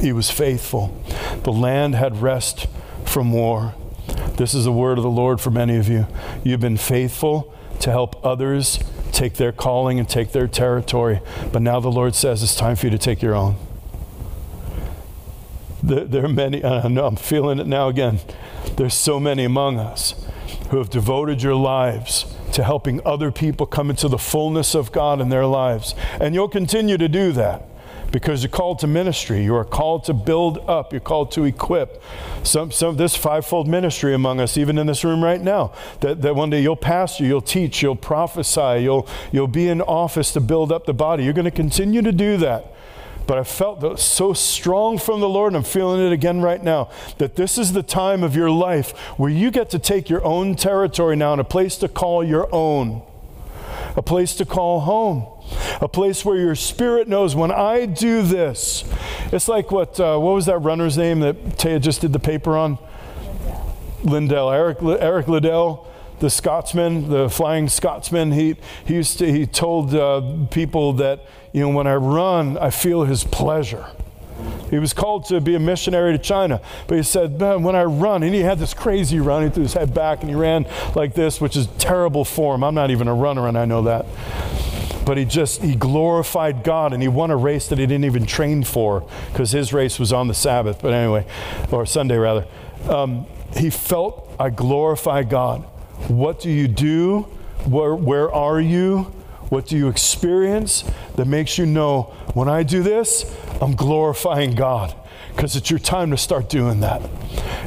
He 0.00 0.12
was 0.12 0.30
faithful. 0.30 0.96
The 1.44 1.52
land 1.52 1.94
had 1.94 2.20
rest 2.20 2.66
from 3.04 3.32
war. 3.32 3.74
This 4.36 4.54
is 4.54 4.64
the 4.64 4.72
word 4.72 4.98
of 4.98 5.04
the 5.04 5.10
Lord 5.10 5.40
for 5.40 5.50
many 5.50 5.76
of 5.76 5.88
you. 5.88 6.06
You've 6.42 6.60
been 6.60 6.76
faithful 6.76 7.54
to 7.80 7.90
help 7.90 8.24
others 8.24 8.80
take 9.12 9.34
their 9.34 9.52
calling 9.52 9.98
and 9.98 10.08
take 10.08 10.32
their 10.32 10.48
territory. 10.48 11.20
But 11.52 11.62
now 11.62 11.80
the 11.80 11.90
Lord 11.90 12.14
says 12.14 12.42
it's 12.42 12.54
time 12.54 12.76
for 12.76 12.86
you 12.86 12.90
to 12.90 12.98
take 12.98 13.22
your 13.22 13.34
own. 13.34 13.56
There, 15.82 16.04
there 16.04 16.24
are 16.24 16.28
many, 16.28 16.64
I 16.64 16.88
know 16.88 17.06
I'm 17.06 17.16
feeling 17.16 17.58
it 17.58 17.66
now 17.66 17.88
again. 17.88 18.20
There's 18.76 18.94
so 18.94 19.18
many 19.20 19.44
among 19.44 19.78
us 19.78 20.14
who 20.70 20.78
have 20.78 20.90
devoted 20.90 21.42
your 21.42 21.56
lives 21.56 22.24
to 22.52 22.64
helping 22.64 23.00
other 23.04 23.30
people 23.30 23.66
come 23.66 23.90
into 23.90 24.08
the 24.08 24.18
fullness 24.18 24.74
of 24.74 24.92
God 24.92 25.20
in 25.20 25.28
their 25.28 25.46
lives. 25.46 25.94
And 26.20 26.34
you'll 26.34 26.48
continue 26.48 26.96
to 26.98 27.08
do 27.08 27.32
that 27.32 27.68
because 28.12 28.42
you're 28.42 28.50
called 28.50 28.78
to 28.80 28.86
ministry. 28.86 29.42
You 29.42 29.56
are 29.56 29.64
called 29.64 30.04
to 30.04 30.14
build 30.14 30.58
up. 30.68 30.92
You're 30.92 31.00
called 31.00 31.32
to 31.32 31.44
equip. 31.44 32.02
Some, 32.44 32.70
some 32.70 32.96
this 32.96 33.16
fivefold 33.16 33.66
ministry 33.66 34.14
among 34.14 34.38
us, 34.38 34.56
even 34.58 34.78
in 34.78 34.86
this 34.86 35.02
room 35.02 35.24
right 35.24 35.40
now, 35.40 35.72
that, 36.00 36.20
that 36.22 36.36
one 36.36 36.50
day 36.50 36.62
you'll 36.62 36.76
pastor, 36.76 37.24
you'll 37.24 37.40
teach, 37.40 37.82
you'll 37.82 37.96
prophesy, 37.96 38.82
you'll, 38.82 39.08
you'll 39.32 39.48
be 39.48 39.68
in 39.68 39.80
office 39.80 40.30
to 40.32 40.40
build 40.40 40.70
up 40.70 40.84
the 40.84 40.92
body. 40.92 41.24
You're 41.24 41.32
going 41.32 41.46
to 41.46 41.50
continue 41.50 42.02
to 42.02 42.12
do 42.12 42.36
that. 42.36 42.66
But 43.26 43.38
I 43.38 43.44
felt 43.44 43.98
so 44.00 44.32
strong 44.32 44.98
from 44.98 45.20
the 45.20 45.28
Lord, 45.28 45.52
and 45.52 45.56
I'm 45.56 45.62
feeling 45.62 46.04
it 46.04 46.12
again 46.12 46.42
right 46.42 46.62
now, 46.62 46.90
that 47.18 47.36
this 47.36 47.56
is 47.56 47.72
the 47.72 47.82
time 47.82 48.24
of 48.24 48.36
your 48.36 48.50
life 48.50 48.90
where 49.16 49.30
you 49.30 49.50
get 49.50 49.70
to 49.70 49.78
take 49.78 50.10
your 50.10 50.24
own 50.24 50.56
territory 50.56 51.16
now 51.16 51.32
and 51.32 51.40
a 51.40 51.44
place 51.44 51.76
to 51.78 51.88
call 51.88 52.24
your 52.24 52.52
own, 52.52 53.00
a 53.96 54.02
place 54.02 54.34
to 54.34 54.44
call 54.44 54.80
home 54.80 55.31
a 55.80 55.88
place 55.88 56.24
where 56.24 56.36
your 56.36 56.54
spirit 56.54 57.08
knows 57.08 57.34
when 57.34 57.50
I 57.50 57.86
do 57.86 58.22
this. 58.22 58.84
It's 59.32 59.48
like 59.48 59.70
what, 59.70 59.98
uh, 59.98 60.18
what 60.18 60.34
was 60.34 60.46
that 60.46 60.58
runner's 60.58 60.96
name 60.96 61.20
that 61.20 61.36
Taya 61.58 61.80
just 61.80 62.00
did 62.00 62.12
the 62.12 62.18
paper 62.18 62.56
on? 62.56 62.78
Lindell, 64.04 64.50
Eric, 64.50 64.78
Eric 64.82 65.28
Liddell, 65.28 65.86
the 66.20 66.30
Scotsman, 66.30 67.08
the 67.08 67.28
flying 67.28 67.68
Scotsman. 67.68 68.32
He, 68.32 68.56
he, 68.84 68.94
used 68.94 69.18
to, 69.18 69.30
he 69.30 69.46
told 69.46 69.94
uh, 69.94 70.46
people 70.50 70.92
that, 70.94 71.24
you 71.52 71.62
know, 71.62 71.68
when 71.70 71.86
I 71.86 71.94
run, 71.94 72.56
I 72.58 72.70
feel 72.70 73.04
his 73.04 73.24
pleasure. 73.24 73.86
He 74.70 74.78
was 74.78 74.92
called 74.92 75.26
to 75.26 75.40
be 75.40 75.54
a 75.54 75.60
missionary 75.60 76.12
to 76.12 76.18
China, 76.18 76.60
but 76.86 76.96
he 76.96 77.02
said, 77.02 77.38
Man, 77.38 77.62
when 77.62 77.76
I 77.76 77.84
run, 77.84 78.22
and 78.22 78.34
he 78.34 78.40
had 78.40 78.58
this 78.58 78.72
crazy 78.72 79.20
run, 79.20 79.44
he 79.44 79.50
threw 79.50 79.62
his 79.64 79.74
head 79.74 79.92
back 79.92 80.20
and 80.20 80.30
he 80.30 80.34
ran 80.34 80.66
like 80.94 81.14
this, 81.14 81.40
which 81.40 81.56
is 81.56 81.66
terrible 81.78 82.24
form. 82.24 82.64
I'm 82.64 82.74
not 82.74 82.90
even 82.90 83.06
a 83.06 83.14
runner, 83.14 83.46
and 83.46 83.58
I 83.58 83.66
know 83.66 83.82
that 83.82 84.06
but 85.04 85.16
he 85.16 85.24
just 85.24 85.62
he 85.62 85.74
glorified 85.74 86.64
God 86.64 86.92
and 86.92 87.02
he 87.02 87.08
won 87.08 87.30
a 87.30 87.36
race 87.36 87.68
that 87.68 87.78
he 87.78 87.86
didn't 87.86 88.04
even 88.04 88.26
train 88.26 88.62
for 88.62 89.06
because 89.30 89.50
his 89.50 89.72
race 89.72 89.98
was 89.98 90.12
on 90.12 90.28
the 90.28 90.34
Sabbath. 90.34 90.80
But 90.80 90.92
anyway, 90.92 91.26
or 91.70 91.86
Sunday 91.86 92.16
rather. 92.16 92.46
Um, 92.88 93.26
he 93.56 93.70
felt 93.70 94.34
I 94.38 94.50
glorify 94.50 95.22
God. 95.22 95.62
What 96.08 96.40
do 96.40 96.50
you 96.50 96.68
do? 96.68 97.22
Where, 97.66 97.94
where 97.94 98.32
are 98.32 98.60
you? 98.60 99.12
What 99.50 99.66
do 99.66 99.76
you 99.76 99.88
experience 99.88 100.84
that 101.16 101.26
makes 101.26 101.58
you 101.58 101.66
know 101.66 102.04
when 102.34 102.48
I 102.48 102.62
do 102.62 102.82
this, 102.82 103.24
I'm 103.60 103.76
glorifying 103.76 104.54
God? 104.54 104.96
Because 105.34 105.56
it's 105.56 105.70
your 105.70 105.78
time 105.78 106.10
to 106.10 106.16
start 106.16 106.48
doing 106.48 106.80
that. 106.80 107.02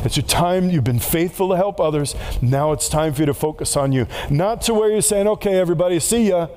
It's 0.04 0.18
your 0.18 0.26
time. 0.26 0.70
You've 0.70 0.84
been 0.84 1.00
faithful 1.00 1.50
to 1.50 1.56
help 1.56 1.80
others. 1.80 2.16
Now 2.42 2.72
it's 2.74 2.90
time 2.90 3.14
for 3.14 3.22
you 3.22 3.26
to 3.28 3.34
focus 3.34 3.78
on 3.78 3.92
you. 3.92 4.08
Not 4.30 4.62
to 4.64 4.74
where 4.74 4.92
you're 4.92 5.02
saying, 5.02 5.28
okay, 5.28 5.56
everybody, 5.56 6.00
see 6.00 6.30
ya 6.30 6.48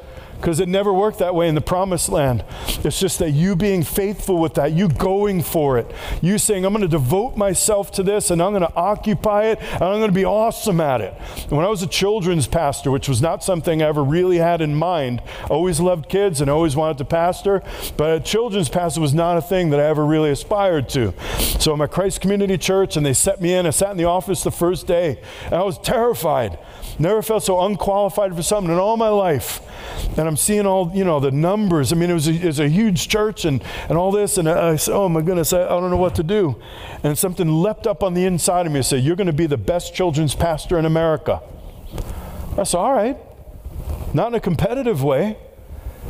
because 0.41 0.61
it 0.61 0.68
never 0.68 0.93
worked 0.93 1.18
that 1.18 1.34
way 1.34 1.49
in 1.49 1.55
the 1.55 1.61
promised 1.61 2.09
land. 2.09 2.45
It's 2.84 2.99
just 2.99 3.18
that 3.18 3.32
you 3.32 3.57
being 3.57 3.82
faithful 3.82 4.39
with 4.39 4.55
that, 4.55 4.72
you 4.72 4.89
going 4.89 5.43
for 5.43 5.78
it, 5.78 5.91
you 6.22 6.39
saying, 6.39 6.64
I'm 6.64 6.72
going 6.72 6.82
to 6.82 6.89
devote 6.89 7.36
myself 7.36 7.91
to 7.93 8.03
this 8.03 8.30
and 8.30 8.41
I'm 8.41 8.53
going 8.53 8.62
to 8.62 8.74
occupy 8.76 9.47
it 9.47 9.59
and 9.61 9.82
I'm 9.82 9.99
going 9.99 10.11
to 10.11 10.14
be 10.14 10.24
awesome 10.24 10.80
at 10.80 11.01
it. 11.01 11.14
And 11.43 11.53
When 11.53 11.66
I 11.66 11.68
was 11.68 11.82
a 11.82 11.86
children's 11.86 12.47
pastor, 12.47 12.91
which 12.91 13.09
was 13.09 13.20
not 13.20 13.43
something 13.43 13.82
I 13.82 13.86
ever 13.86 14.05
really 14.05 14.39
had 14.39 14.61
in 14.61 14.74
mind, 14.74 15.22
always 15.51 15.80
loved 15.80 16.09
kids 16.09 16.41
and 16.41 16.49
always 16.49 16.76
wanted 16.76 16.99
to 16.99 17.05
pastor, 17.05 17.62
but 17.97 18.16
a 18.16 18.20
children's 18.20 18.68
pastor 18.68 19.01
was 19.01 19.14
not 19.14 19.36
a 19.36 19.43
thing 19.43 19.70
that 19.70 19.80
I 19.80 19.86
ever 19.86 20.07
really 20.07 20.30
aspired 20.30 20.89
to. 20.91 21.12
So 21.59 21.72
I'm 21.72 21.80
at 21.80 21.91
Christ 21.91 22.20
Community 22.20 22.57
Church 22.57 22.97
and 22.97 23.05
they 23.05 23.12
set 23.12 23.41
me 23.41 23.55
in. 23.55 23.66
I 23.66 23.70
sat 23.70 23.91
in 23.91 23.97
the 23.97 24.05
office 24.05 24.43
the 24.45 24.53
first 24.53 24.86
day 24.86 25.20
and 25.47 25.55
I 25.55 25.62
was 25.64 25.78
terrified. 25.78 26.59
Never 26.99 27.22
felt 27.22 27.44
so 27.44 27.61
unqualified 27.61 28.34
for 28.34 28.42
something 28.42 28.72
in 28.72 28.78
all 28.78 28.96
my 28.96 29.09
life. 29.09 29.61
And 30.16 30.26
I'm 30.26 30.36
seeing 30.36 30.66
all, 30.66 30.90
you 30.94 31.05
know, 31.05 31.20
the 31.20 31.30
numbers. 31.30 31.92
I 31.92 31.96
mean, 31.96 32.11
it 32.11 32.14
was 32.14 32.26
a, 32.26 32.32
it 32.32 32.44
was 32.44 32.59
a 32.59 32.68
huge 32.68 33.09
church 33.09 33.44
and, 33.44 33.62
and 33.88 33.96
all 33.96 34.11
this. 34.11 34.36
And 34.36 34.49
I, 34.49 34.70
I 34.70 34.76
said, 34.76 34.94
oh 34.94 35.09
my 35.09 35.20
goodness, 35.20 35.53
I, 35.53 35.64
I 35.64 35.68
don't 35.68 35.90
know 35.90 35.96
what 35.96 36.16
to 36.16 36.22
do. 36.22 36.61
And 37.03 37.16
something 37.16 37.49
leapt 37.49 37.86
up 37.86 38.03
on 38.03 38.14
the 38.14 38.24
inside 38.24 38.66
of 38.66 38.72
me 38.72 38.78
and 38.78 38.86
said, 38.86 39.05
you're 39.05 39.16
going 39.16 39.28
to 39.28 39.32
be 39.32 39.46
the 39.46 39.57
best 39.57 39.94
children's 39.94 40.34
pastor 40.34 40.78
in 40.78 40.84
America. 40.84 41.40
I 42.57 42.64
said, 42.64 42.78
all 42.78 42.92
right. 42.92 43.16
Not 44.12 44.28
in 44.28 44.34
a 44.34 44.40
competitive 44.40 45.03
way 45.03 45.36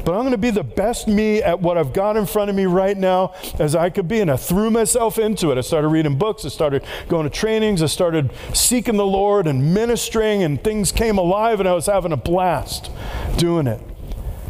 but 0.04 0.14
I'm 0.14 0.20
going 0.20 0.32
to 0.32 0.38
be 0.38 0.50
the 0.50 0.64
best 0.64 1.08
me 1.08 1.42
at 1.42 1.60
what 1.60 1.76
I've 1.76 1.92
got 1.92 2.16
in 2.16 2.26
front 2.26 2.50
of 2.50 2.56
me 2.56 2.66
right 2.66 2.96
now 2.96 3.34
as 3.58 3.74
I 3.74 3.90
could 3.90 4.08
be. 4.08 4.20
And 4.20 4.30
I 4.30 4.36
threw 4.36 4.70
myself 4.70 5.18
into 5.18 5.50
it. 5.50 5.58
I 5.58 5.60
started 5.60 5.88
reading 5.88 6.16
books, 6.16 6.44
I 6.44 6.48
started 6.48 6.84
going 7.08 7.24
to 7.24 7.30
trainings, 7.30 7.82
I 7.82 7.86
started 7.86 8.30
seeking 8.54 8.96
the 8.96 9.06
Lord 9.06 9.46
and 9.46 9.74
ministering, 9.74 10.42
and 10.42 10.62
things 10.62 10.92
came 10.92 11.18
alive, 11.18 11.60
and 11.60 11.68
I 11.68 11.74
was 11.74 11.86
having 11.86 12.12
a 12.12 12.16
blast 12.16 12.90
doing 13.36 13.66
it 13.66 13.80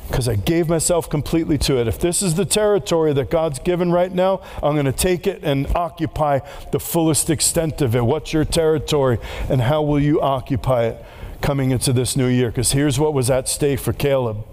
because 0.08 0.28
I 0.28 0.36
gave 0.36 0.68
myself 0.68 1.10
completely 1.10 1.58
to 1.58 1.78
it. 1.78 1.86
If 1.86 1.98
this 1.98 2.22
is 2.22 2.34
the 2.34 2.46
territory 2.46 3.12
that 3.12 3.30
God's 3.30 3.58
given 3.58 3.92
right 3.92 4.10
now, 4.10 4.40
I'm 4.62 4.74
going 4.74 4.86
to 4.86 4.92
take 4.92 5.26
it 5.26 5.44
and 5.44 5.66
occupy 5.76 6.40
the 6.72 6.80
fullest 6.80 7.28
extent 7.28 7.82
of 7.82 7.94
it. 7.94 8.04
What's 8.04 8.32
your 8.32 8.44
territory, 8.44 9.18
and 9.48 9.60
how 9.60 9.82
will 9.82 10.00
you 10.00 10.20
occupy 10.20 10.86
it 10.86 11.04
coming 11.42 11.70
into 11.70 11.92
this 11.92 12.16
new 12.16 12.26
year? 12.26 12.48
Because 12.48 12.72
here's 12.72 12.98
what 12.98 13.12
was 13.12 13.28
at 13.30 13.48
stake 13.48 13.80
for 13.80 13.92
Caleb. 13.92 14.46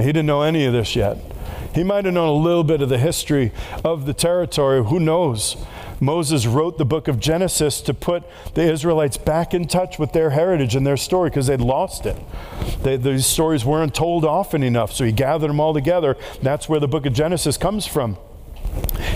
He 0.00 0.08
didn't 0.08 0.26
know 0.26 0.42
any 0.42 0.64
of 0.64 0.72
this 0.72 0.96
yet. 0.96 1.18
He 1.74 1.84
might 1.84 2.04
have 2.04 2.14
known 2.14 2.28
a 2.28 2.32
little 2.32 2.64
bit 2.64 2.82
of 2.82 2.88
the 2.88 2.98
history 2.98 3.52
of 3.84 4.06
the 4.06 4.12
territory. 4.12 4.84
Who 4.84 4.98
knows? 4.98 5.56
Moses 6.00 6.46
wrote 6.46 6.78
the 6.78 6.84
book 6.84 7.08
of 7.08 7.20
Genesis 7.20 7.80
to 7.82 7.94
put 7.94 8.24
the 8.54 8.62
Israelites 8.62 9.18
back 9.18 9.52
in 9.52 9.68
touch 9.68 9.98
with 9.98 10.12
their 10.12 10.30
heritage 10.30 10.74
and 10.74 10.86
their 10.86 10.96
story 10.96 11.30
because 11.30 11.46
they'd 11.46 11.60
lost 11.60 12.06
it. 12.06 12.16
They, 12.82 12.96
these 12.96 13.26
stories 13.26 13.64
weren't 13.64 13.94
told 13.94 14.24
often 14.24 14.62
enough, 14.62 14.92
so 14.92 15.04
he 15.04 15.12
gathered 15.12 15.50
them 15.50 15.60
all 15.60 15.74
together. 15.74 16.16
That's 16.42 16.68
where 16.68 16.80
the 16.80 16.88
book 16.88 17.04
of 17.06 17.12
Genesis 17.12 17.56
comes 17.56 17.86
from. 17.86 18.16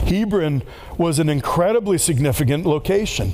Hebron 0.07 0.63
was 0.99 1.19
an 1.19 1.29
incredibly 1.29 1.97
significant 1.97 2.67
location. 2.67 3.33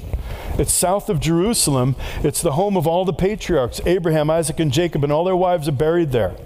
It's 0.58 0.72
south 0.72 1.08
of 1.08 1.18
Jerusalem. 1.18 1.96
It's 2.22 2.42
the 2.42 2.52
home 2.52 2.76
of 2.76 2.86
all 2.86 3.04
the 3.04 3.12
patriarchs 3.12 3.80
Abraham, 3.84 4.30
Isaac, 4.30 4.60
and 4.60 4.72
Jacob, 4.72 5.02
and 5.02 5.12
all 5.12 5.24
their 5.24 5.36
wives 5.36 5.68
are 5.68 5.72
buried 5.72 6.12
there. 6.12 6.36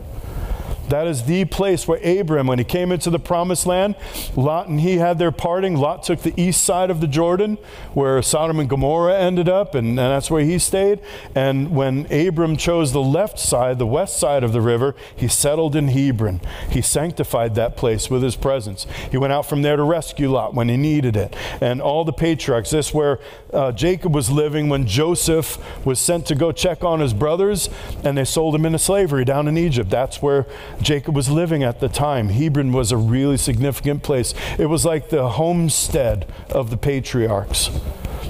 That 0.88 1.06
is 1.06 1.24
the 1.24 1.44
place 1.46 1.88
where 1.88 1.98
Abram, 2.04 2.46
when 2.46 2.58
he 2.58 2.64
came 2.64 2.92
into 2.92 3.10
the 3.10 3.18
promised 3.18 3.66
land, 3.66 3.96
Lot 4.36 4.68
and 4.68 4.80
he 4.80 4.98
had 4.98 5.18
their 5.18 5.32
parting. 5.32 5.76
Lot 5.76 6.02
took 6.02 6.20
the 6.20 6.38
east 6.40 6.62
side 6.64 6.90
of 6.90 7.00
the 7.00 7.06
Jordan, 7.06 7.58
where 7.92 8.20
Sodom 8.22 8.60
and 8.60 8.68
Gomorrah 8.68 9.18
ended 9.18 9.48
up, 9.48 9.74
and, 9.74 9.88
and 9.88 9.98
that's 9.98 10.30
where 10.30 10.44
he 10.44 10.58
stayed. 10.58 11.00
And 11.34 11.74
when 11.74 12.10
Abram 12.12 12.56
chose 12.56 12.92
the 12.92 13.02
left 13.02 13.38
side, 13.38 13.78
the 13.78 13.86
west 13.86 14.18
side 14.18 14.44
of 14.44 14.52
the 14.52 14.60
river, 14.60 14.94
he 15.14 15.28
settled 15.28 15.74
in 15.74 15.88
Hebron. 15.88 16.40
He 16.70 16.82
sanctified 16.82 17.54
that 17.54 17.76
place 17.76 18.10
with 18.10 18.22
his 18.22 18.36
presence. 18.36 18.86
He 19.10 19.16
went 19.16 19.32
out 19.32 19.46
from 19.46 19.62
there 19.62 19.76
to 19.76 19.82
rescue 19.82 20.30
Lot 20.30 20.54
when 20.54 20.68
he 20.68 20.76
needed 20.76 21.16
it. 21.16 21.34
And 21.60 21.80
all 21.80 22.04
the 22.04 22.12
patriarchs, 22.12 22.70
this 22.70 22.92
where 22.92 23.20
uh, 23.52 23.72
Jacob 23.72 24.14
was 24.14 24.30
living 24.30 24.68
when 24.68 24.86
Joseph 24.86 25.58
was 25.84 25.98
sent 25.98 26.26
to 26.26 26.34
go 26.34 26.52
check 26.52 26.84
on 26.84 27.00
his 27.00 27.14
brothers, 27.14 27.68
and 28.04 28.16
they 28.16 28.24
sold 28.24 28.54
him 28.54 28.66
into 28.66 28.78
slavery 28.78 29.24
down 29.24 29.48
in 29.48 29.56
Egypt. 29.56 29.90
That's 29.90 30.20
where 30.20 30.46
Jacob 30.80 31.14
was 31.14 31.30
living 31.30 31.62
at 31.62 31.80
the 31.80 31.88
time. 31.88 32.28
Hebron 32.28 32.72
was 32.72 32.92
a 32.92 32.96
really 32.96 33.36
significant 33.36 34.02
place. 34.02 34.34
It 34.58 34.66
was 34.66 34.84
like 34.84 35.10
the 35.10 35.28
homestead 35.30 36.26
of 36.50 36.70
the 36.70 36.76
patriarchs. 36.76 37.70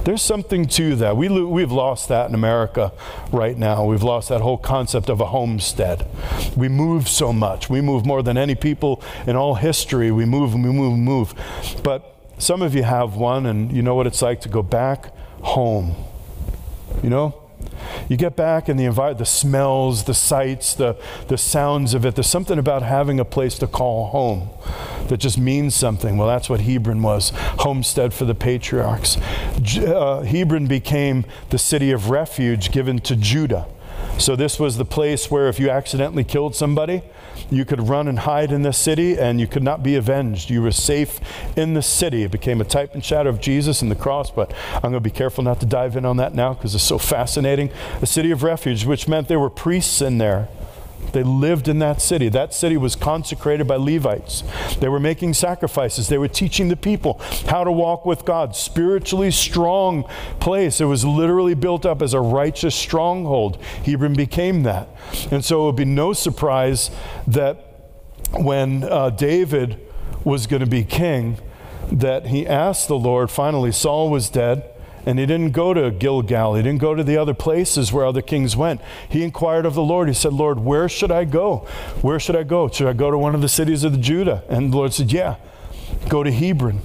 There's 0.04 0.22
something 0.22 0.66
to 0.66 0.96
that. 0.96 1.16
We, 1.16 1.28
we've 1.28 1.72
lost 1.72 2.08
that 2.08 2.28
in 2.28 2.34
America 2.34 2.92
right 3.32 3.56
now. 3.56 3.86
We've 3.86 4.02
lost 4.02 4.28
that 4.28 4.42
whole 4.42 4.58
concept 4.58 5.08
of 5.08 5.20
a 5.20 5.26
homestead. 5.26 6.06
We 6.54 6.68
move 6.68 7.08
so 7.08 7.32
much. 7.32 7.70
We 7.70 7.80
move 7.80 8.04
more 8.04 8.22
than 8.22 8.36
any 8.36 8.54
people 8.54 9.02
in 9.26 9.34
all 9.34 9.54
history. 9.54 10.10
We 10.10 10.26
move 10.26 10.54
and 10.54 10.62
we 10.62 10.70
move 10.70 10.92
and 10.92 11.04
move. 11.04 11.34
But 11.82 12.14
some 12.36 12.60
of 12.60 12.74
you 12.74 12.82
have 12.82 13.16
one, 13.16 13.46
and 13.46 13.72
you 13.72 13.80
know 13.80 13.94
what 13.94 14.06
it's 14.06 14.20
like 14.20 14.42
to 14.42 14.48
go 14.50 14.62
back 14.62 15.10
home. 15.40 15.94
You 17.02 17.08
know? 17.08 17.43
You 18.08 18.16
get 18.16 18.36
back 18.36 18.68
and 18.68 18.78
the 18.78 18.84
environment, 18.84 19.18
the 19.18 19.26
smells, 19.26 20.04
the 20.04 20.14
sights, 20.14 20.74
the, 20.74 20.96
the 21.28 21.38
sounds 21.38 21.94
of 21.94 22.04
it. 22.04 22.14
There's 22.14 22.26
something 22.26 22.58
about 22.58 22.82
having 22.82 23.20
a 23.20 23.24
place 23.24 23.58
to 23.58 23.66
call 23.66 24.06
home 24.08 24.48
that 25.08 25.18
just 25.18 25.38
means 25.38 25.74
something. 25.74 26.16
Well, 26.16 26.28
that's 26.28 26.48
what 26.48 26.60
Hebron 26.60 27.02
was 27.02 27.32
homestead 27.34 28.12
for 28.12 28.24
the 28.24 28.34
patriarchs. 28.34 29.16
Uh, 29.16 30.22
Hebron 30.22 30.66
became 30.66 31.24
the 31.50 31.58
city 31.58 31.90
of 31.90 32.10
refuge 32.10 32.72
given 32.72 32.98
to 33.00 33.16
Judah. 33.16 33.66
So, 34.18 34.36
this 34.36 34.60
was 34.60 34.76
the 34.76 34.84
place 34.84 35.30
where 35.30 35.48
if 35.48 35.58
you 35.58 35.70
accidentally 35.70 36.24
killed 36.24 36.54
somebody, 36.54 37.02
you 37.50 37.64
could 37.64 37.88
run 37.88 38.08
and 38.08 38.20
hide 38.20 38.52
in 38.52 38.62
the 38.62 38.72
city 38.72 39.18
and 39.18 39.40
you 39.40 39.46
could 39.46 39.62
not 39.62 39.82
be 39.82 39.96
avenged. 39.96 40.50
You 40.50 40.62
were 40.62 40.72
safe 40.72 41.20
in 41.56 41.74
the 41.74 41.82
city. 41.82 42.22
It 42.22 42.30
became 42.30 42.60
a 42.60 42.64
type 42.64 42.94
and 42.94 43.04
shadow 43.04 43.30
of 43.30 43.40
Jesus 43.40 43.82
and 43.82 43.90
the 43.90 43.96
cross, 43.96 44.30
but 44.30 44.52
I'm 44.74 44.82
going 44.82 44.94
to 44.94 45.00
be 45.00 45.10
careful 45.10 45.44
not 45.44 45.60
to 45.60 45.66
dive 45.66 45.96
in 45.96 46.04
on 46.04 46.16
that 46.18 46.34
now 46.34 46.54
because 46.54 46.74
it's 46.74 46.84
so 46.84 46.98
fascinating. 46.98 47.70
A 48.00 48.06
city 48.06 48.30
of 48.30 48.42
refuge, 48.42 48.84
which 48.84 49.08
meant 49.08 49.28
there 49.28 49.40
were 49.40 49.50
priests 49.50 50.00
in 50.00 50.18
there. 50.18 50.48
They 51.12 51.22
lived 51.22 51.68
in 51.68 51.78
that 51.78 52.00
city. 52.00 52.28
That 52.28 52.52
city 52.52 52.76
was 52.76 52.96
consecrated 52.96 53.66
by 53.66 53.76
Levites. 53.76 54.42
They 54.80 54.88
were 54.88 55.00
making 55.00 55.34
sacrifices. 55.34 56.08
They 56.08 56.18
were 56.18 56.28
teaching 56.28 56.68
the 56.68 56.76
people 56.76 57.20
how 57.48 57.64
to 57.64 57.72
walk 57.72 58.04
with 58.04 58.24
God. 58.24 58.56
Spiritually 58.56 59.30
strong 59.30 60.04
place. 60.40 60.80
It 60.80 60.86
was 60.86 61.04
literally 61.04 61.54
built 61.54 61.86
up 61.86 62.02
as 62.02 62.14
a 62.14 62.20
righteous 62.20 62.74
stronghold. 62.74 63.56
Hebron 63.84 64.14
became 64.14 64.62
that. 64.64 64.88
And 65.30 65.44
so 65.44 65.62
it 65.62 65.66
would 65.66 65.76
be 65.76 65.84
no 65.84 66.12
surprise 66.12 66.90
that 67.26 67.70
when 68.32 68.84
uh, 68.84 69.10
David 69.10 69.80
was 70.24 70.46
going 70.46 70.60
to 70.60 70.66
be 70.66 70.84
king, 70.84 71.38
that 71.92 72.26
he 72.26 72.46
asked 72.46 72.88
the 72.88 72.98
Lord, 72.98 73.30
finally, 73.30 73.70
Saul 73.70 74.10
was 74.10 74.30
dead. 74.30 74.70
And 75.06 75.18
he 75.18 75.26
didn't 75.26 75.50
go 75.50 75.74
to 75.74 75.90
Gilgal. 75.90 76.54
He 76.54 76.62
didn't 76.62 76.80
go 76.80 76.94
to 76.94 77.04
the 77.04 77.16
other 77.16 77.34
places 77.34 77.92
where 77.92 78.06
other 78.06 78.22
kings 78.22 78.56
went. 78.56 78.80
He 79.08 79.22
inquired 79.22 79.66
of 79.66 79.74
the 79.74 79.82
Lord. 79.82 80.08
He 80.08 80.14
said, 80.14 80.32
Lord, 80.32 80.60
where 80.60 80.88
should 80.88 81.10
I 81.10 81.24
go? 81.24 81.58
Where 82.00 82.18
should 82.18 82.36
I 82.36 82.42
go? 82.42 82.68
Should 82.68 82.86
I 82.86 82.94
go 82.94 83.10
to 83.10 83.18
one 83.18 83.34
of 83.34 83.40
the 83.40 83.48
cities 83.48 83.84
of 83.84 83.92
the 83.92 83.98
Judah? 83.98 84.42
And 84.48 84.72
the 84.72 84.76
Lord 84.76 84.92
said, 84.92 85.12
Yeah, 85.12 85.36
go 86.08 86.22
to 86.22 86.32
Hebron. 86.32 86.80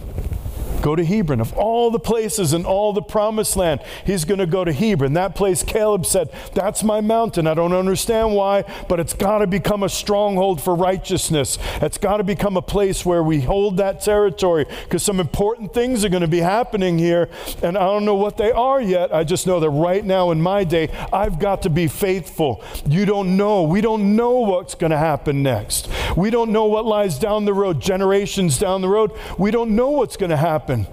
Go 0.82 0.96
to 0.96 1.04
Hebron. 1.04 1.42
Of 1.42 1.54
all 1.54 1.92
the 1.92 2.00
places 2.00 2.54
in 2.54 2.66
all 2.66 2.94
the 2.94 3.02
promised 3.02 3.58
land, 3.58 3.82
he's 4.06 4.24
going 4.24 4.40
to 4.40 4.46
go 4.46 4.64
to 4.64 4.72
Hebron. 4.72 5.14
That 5.14 5.36
place, 5.36 5.62
Caleb 5.62 6.06
said, 6.06 6.30
That's 6.54 6.84
my 6.84 7.02
mountain. 7.02 7.48
I 7.48 7.54
don't 7.54 7.74
understand 7.74 8.34
why, 8.34 8.64
but 8.88 9.00
it's 9.00 9.14
got 9.14 9.40
to 9.40 9.48
become 9.48 9.84
a 9.84 9.90
stronghold 9.90 10.62
for 10.62 10.76
righteousness. 10.76 11.58
It's 11.82 11.98
got 11.98 12.18
to 12.18 12.24
become 12.24 12.56
a 12.56 12.62
place 12.62 13.06
where 13.06 13.24
we 13.24 13.42
hold 13.42 13.78
that 13.78 14.02
territory 14.02 14.66
because 14.84 15.04
some 15.04 15.20
important 15.20 15.74
things 15.74 16.06
are 16.06 16.10
going 16.10 16.22
to 16.22 16.28
be 16.28 16.40
happening 16.40 16.98
here. 16.98 17.30
And 17.62 17.78
I 17.78 17.86
don't 17.86 18.06
know 18.06 18.16
what 18.16 18.38
they 18.38 18.52
are 18.52 18.82
yet. 18.82 19.14
I 19.14 19.24
just 19.24 19.48
know 19.48 19.60
that 19.60 19.70
right 19.70 20.06
now 20.06 20.32
in 20.32 20.42
my 20.42 20.64
day, 20.64 20.90
I've 21.12 21.40
got 21.40 21.64
to 21.64 21.70
be 21.70 21.88
faithful. 21.88 22.64
You 22.86 23.06
don't 23.06 23.36
know. 23.36 23.64
We 23.64 23.82
don't 23.82 24.16
know 24.16 24.40
what's 24.40 24.76
going 24.76 24.92
to 24.92 24.98
happen 24.98 25.44
next. 25.44 25.90
We 26.16 26.30
don't 26.30 26.52
know 26.52 26.66
what 26.66 26.86
lies 26.86 27.20
down 27.20 27.46
the 27.46 27.54
road, 27.54 27.82
generations 27.82 28.58
down 28.58 28.82
the 28.82 28.90
road. 28.90 29.12
We 29.38 29.52
don't 29.52 29.76
know 29.76 29.90
what's 29.90 30.16
going 30.16 30.30
to 30.30 30.38
happen 30.38 30.69
happen. 30.70 30.88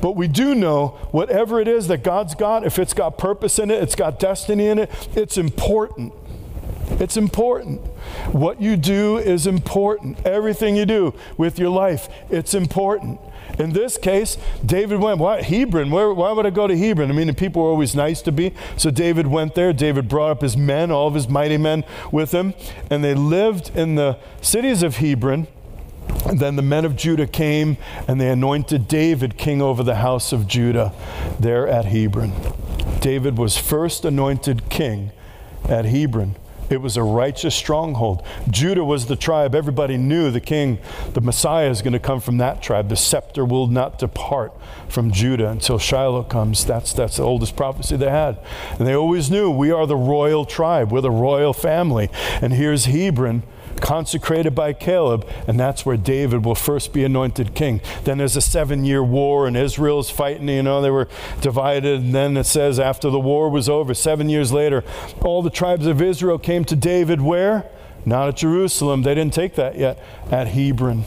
But 0.00 0.16
we 0.16 0.28
do 0.28 0.54
know 0.54 0.88
whatever 1.10 1.60
it 1.60 1.68
is 1.68 1.88
that 1.88 2.02
God's 2.02 2.34
got, 2.34 2.64
if 2.64 2.78
it's 2.78 2.94
got 2.94 3.18
purpose 3.18 3.58
in 3.58 3.70
it, 3.70 3.82
it's 3.82 3.94
got 3.94 4.18
destiny 4.18 4.66
in 4.66 4.78
it, 4.78 4.90
it's 5.16 5.36
important. 5.36 6.12
It's 7.00 7.16
important. 7.16 7.84
What 8.32 8.62
you 8.62 8.76
do 8.76 9.18
is 9.18 9.46
important. 9.46 10.26
Everything 10.26 10.74
you 10.74 10.86
do 10.86 11.14
with 11.36 11.58
your 11.58 11.68
life, 11.68 12.08
it's 12.30 12.54
important. 12.54 13.20
In 13.58 13.72
this 13.72 13.98
case, 13.98 14.38
David 14.64 15.00
went, 15.00 15.18
why 15.18 15.42
Hebron? 15.42 15.90
Where, 15.90 16.12
why 16.12 16.32
would 16.32 16.46
I 16.46 16.50
go 16.50 16.66
to 16.66 16.76
Hebron? 16.76 17.10
I 17.10 17.14
mean, 17.14 17.26
the 17.26 17.34
people 17.34 17.62
were 17.62 17.68
always 17.68 17.94
nice 17.94 18.22
to 18.22 18.32
be. 18.32 18.54
So 18.76 18.90
David 18.90 19.26
went 19.26 19.54
there. 19.54 19.72
David 19.72 20.08
brought 20.08 20.30
up 20.30 20.42
his 20.42 20.56
men, 20.56 20.90
all 20.90 21.08
of 21.08 21.14
his 21.14 21.28
mighty 21.28 21.56
men 21.58 21.84
with 22.12 22.32
him, 22.32 22.54
and 22.88 23.02
they 23.02 23.14
lived 23.14 23.76
in 23.76 23.96
the 23.96 24.18
cities 24.40 24.82
of 24.82 24.96
Hebron 24.96 25.46
then 26.32 26.56
the 26.56 26.62
men 26.62 26.84
of 26.84 26.96
Judah 26.96 27.26
came 27.26 27.76
and 28.06 28.20
they 28.20 28.28
anointed 28.28 28.88
David 28.88 29.36
king 29.36 29.62
over 29.62 29.82
the 29.82 29.96
house 29.96 30.32
of 30.32 30.46
Judah 30.46 30.92
there 31.38 31.66
at 31.66 31.86
Hebron. 31.86 32.32
David 33.00 33.38
was 33.38 33.56
first 33.56 34.04
anointed 34.04 34.68
king 34.68 35.12
at 35.68 35.84
Hebron. 35.84 36.36
It 36.70 36.82
was 36.82 36.96
a 36.96 37.02
righteous 37.02 37.54
stronghold. 37.54 38.22
Judah 38.50 38.84
was 38.84 39.06
the 39.06 39.16
tribe. 39.16 39.54
Everybody 39.54 39.96
knew 39.96 40.30
the 40.30 40.40
king, 40.40 40.78
the 41.14 41.20
Messiah, 41.20 41.70
is 41.70 41.80
going 41.80 41.94
to 41.94 41.98
come 41.98 42.20
from 42.20 42.36
that 42.38 42.62
tribe. 42.62 42.90
The 42.90 42.96
scepter 42.96 43.44
will 43.44 43.68
not 43.68 43.98
depart 43.98 44.52
from 44.88 45.10
Judah 45.10 45.48
until 45.48 45.78
Shiloh 45.78 46.24
comes. 46.24 46.66
That's, 46.66 46.92
that's 46.92 47.16
the 47.16 47.22
oldest 47.22 47.56
prophecy 47.56 47.96
they 47.96 48.10
had. 48.10 48.38
And 48.78 48.86
they 48.86 48.94
always 48.94 49.30
knew 49.30 49.50
we 49.50 49.70
are 49.70 49.86
the 49.86 49.96
royal 49.96 50.44
tribe, 50.44 50.92
we're 50.92 51.00
the 51.00 51.10
royal 51.10 51.54
family. 51.54 52.10
And 52.42 52.52
here's 52.52 52.84
Hebron 52.84 53.44
consecrated 53.78 54.54
by 54.54 54.72
Caleb, 54.72 55.28
and 55.46 55.58
that's 55.58 55.84
where 55.86 55.96
David 55.96 56.44
will 56.44 56.54
first 56.54 56.92
be 56.92 57.04
anointed 57.04 57.54
king. 57.54 57.80
Then 58.04 58.18
there's 58.18 58.36
a 58.36 58.40
seven 58.40 58.84
year 58.84 59.02
war, 59.02 59.46
and 59.46 59.56
Israel's 59.56 60.10
fighting, 60.10 60.48
you 60.48 60.62
know, 60.62 60.80
they 60.80 60.90
were 60.90 61.08
divided. 61.40 62.00
And 62.00 62.14
then 62.14 62.36
it 62.36 62.44
says, 62.44 62.78
after 62.78 63.10
the 63.10 63.20
war 63.20 63.48
was 63.50 63.68
over, 63.68 63.94
seven 63.94 64.28
years 64.28 64.52
later, 64.52 64.84
all 65.22 65.42
the 65.42 65.50
tribes 65.50 65.86
of 65.86 66.02
Israel 66.02 66.38
came 66.38 66.64
to 66.66 66.76
David 66.76 67.20
where? 67.20 67.68
Not 68.04 68.28
at 68.28 68.36
Jerusalem. 68.36 69.02
They 69.02 69.14
didn't 69.14 69.34
take 69.34 69.54
that 69.56 69.76
yet. 69.76 70.02
At 70.30 70.48
Hebron. 70.48 71.04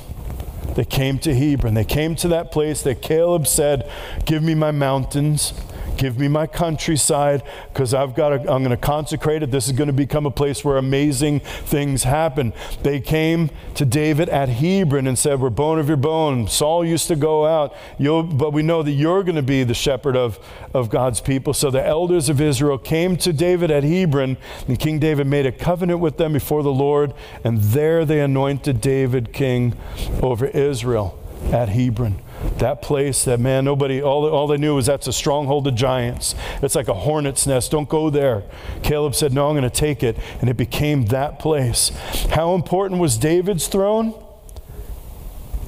They 0.76 0.86
came 0.86 1.19
to 1.19 1.34
Hebron. 1.34 1.74
They 1.74 1.84
came 1.84 2.15
to 2.17 2.28
that 2.30 2.51
place 2.51 2.82
that 2.84 3.01
Caleb 3.01 3.47
said, 3.47 3.89
Give 4.26 4.41
me 4.41 4.55
my 4.55 4.72
mountains 4.72 5.53
Give 6.01 6.17
me 6.17 6.27
my 6.27 6.47
countryside 6.47 7.43
because 7.71 7.93
I've 7.93 8.15
got 8.15 8.29
to, 8.29 8.35
I'm 8.51 8.63
going 8.63 8.71
to 8.71 8.77
consecrate 8.77 9.43
it. 9.43 9.51
This 9.51 9.67
is 9.67 9.73
going 9.73 9.85
to 9.85 9.93
become 9.93 10.25
a 10.25 10.31
place 10.31 10.65
where 10.65 10.77
amazing 10.77 11.41
things 11.41 12.01
happen. 12.01 12.53
They 12.81 12.99
came 12.99 13.51
to 13.75 13.85
David 13.85 14.27
at 14.27 14.49
Hebron 14.49 15.05
and 15.05 15.15
said, 15.15 15.39
We're 15.39 15.51
bone 15.51 15.77
of 15.77 15.87
your 15.87 15.97
bone. 15.97 16.47
Saul 16.47 16.83
used 16.83 17.07
to 17.09 17.15
go 17.15 17.45
out, 17.45 17.75
You'll, 17.99 18.23
but 18.23 18.51
we 18.51 18.63
know 18.63 18.81
that 18.81 18.93
you're 18.93 19.21
going 19.21 19.35
to 19.35 19.43
be 19.43 19.63
the 19.63 19.75
shepherd 19.75 20.17
of, 20.17 20.39
of 20.73 20.89
God's 20.89 21.21
people. 21.21 21.53
So 21.53 21.69
the 21.69 21.85
elders 21.85 22.29
of 22.29 22.41
Israel 22.41 22.79
came 22.79 23.15
to 23.17 23.31
David 23.31 23.69
at 23.69 23.83
Hebron, 23.83 24.37
and 24.67 24.79
King 24.79 24.97
David 24.97 25.27
made 25.27 25.45
a 25.45 25.51
covenant 25.51 25.99
with 25.99 26.17
them 26.17 26.33
before 26.33 26.63
the 26.63 26.73
Lord, 26.73 27.13
and 27.43 27.59
there 27.59 28.05
they 28.05 28.21
anointed 28.21 28.81
David 28.81 29.33
king 29.33 29.77
over 30.23 30.47
Israel 30.47 31.19
at 31.51 31.69
Hebron. 31.69 32.19
That 32.57 32.81
place, 32.81 33.25
that 33.25 33.39
man, 33.39 33.65
nobody, 33.65 34.01
all, 34.01 34.27
all 34.27 34.47
they 34.47 34.57
knew 34.57 34.75
was 34.75 34.85
that's 34.85 35.07
a 35.07 35.13
stronghold 35.13 35.67
of 35.67 35.75
giants. 35.75 36.35
It's 36.61 36.75
like 36.75 36.87
a 36.87 36.93
hornet's 36.93 37.45
nest. 37.45 37.71
Don't 37.71 37.89
go 37.89 38.09
there. 38.09 38.43
Caleb 38.83 39.15
said, 39.15 39.33
No, 39.33 39.47
I'm 39.47 39.55
going 39.55 39.63
to 39.63 39.69
take 39.69 40.03
it. 40.03 40.17
And 40.39 40.49
it 40.49 40.57
became 40.57 41.05
that 41.05 41.39
place. 41.39 41.89
How 42.31 42.55
important 42.55 42.99
was 42.99 43.17
David's 43.17 43.67
throne? 43.67 44.13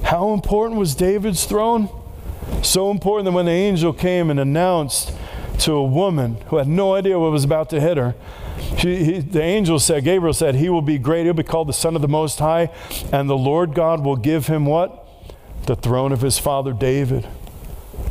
How 0.04 0.32
important 0.32 0.78
was 0.78 0.94
David's 0.94 1.44
throne? 1.44 1.88
So 2.62 2.90
important 2.90 3.24
that 3.26 3.32
when 3.32 3.46
the 3.46 3.52
angel 3.52 3.92
came 3.92 4.30
and 4.30 4.38
announced 4.38 5.12
to 5.60 5.72
a 5.72 5.84
woman 5.84 6.36
who 6.48 6.56
had 6.56 6.68
no 6.68 6.94
idea 6.94 7.18
what 7.18 7.30
was 7.30 7.44
about 7.44 7.70
to 7.70 7.80
hit 7.80 7.96
her, 7.96 8.14
he, 8.76 9.20
the 9.20 9.42
angel 9.42 9.78
said, 9.78 10.04
Gabriel 10.04 10.34
said, 10.34 10.56
He 10.56 10.68
will 10.68 10.82
be 10.82 10.98
great. 10.98 11.24
He'll 11.24 11.34
be 11.34 11.42
called 11.42 11.68
the 11.68 11.72
Son 11.72 11.96
of 11.96 12.02
the 12.02 12.08
Most 12.08 12.38
High, 12.38 12.70
and 13.12 13.28
the 13.28 13.36
Lord 13.36 13.74
God 13.74 14.04
will 14.04 14.16
give 14.16 14.46
him 14.46 14.66
what? 14.66 15.03
The 15.66 15.76
throne 15.76 16.12
of 16.12 16.20
his 16.20 16.38
father 16.38 16.72
David. 16.72 17.26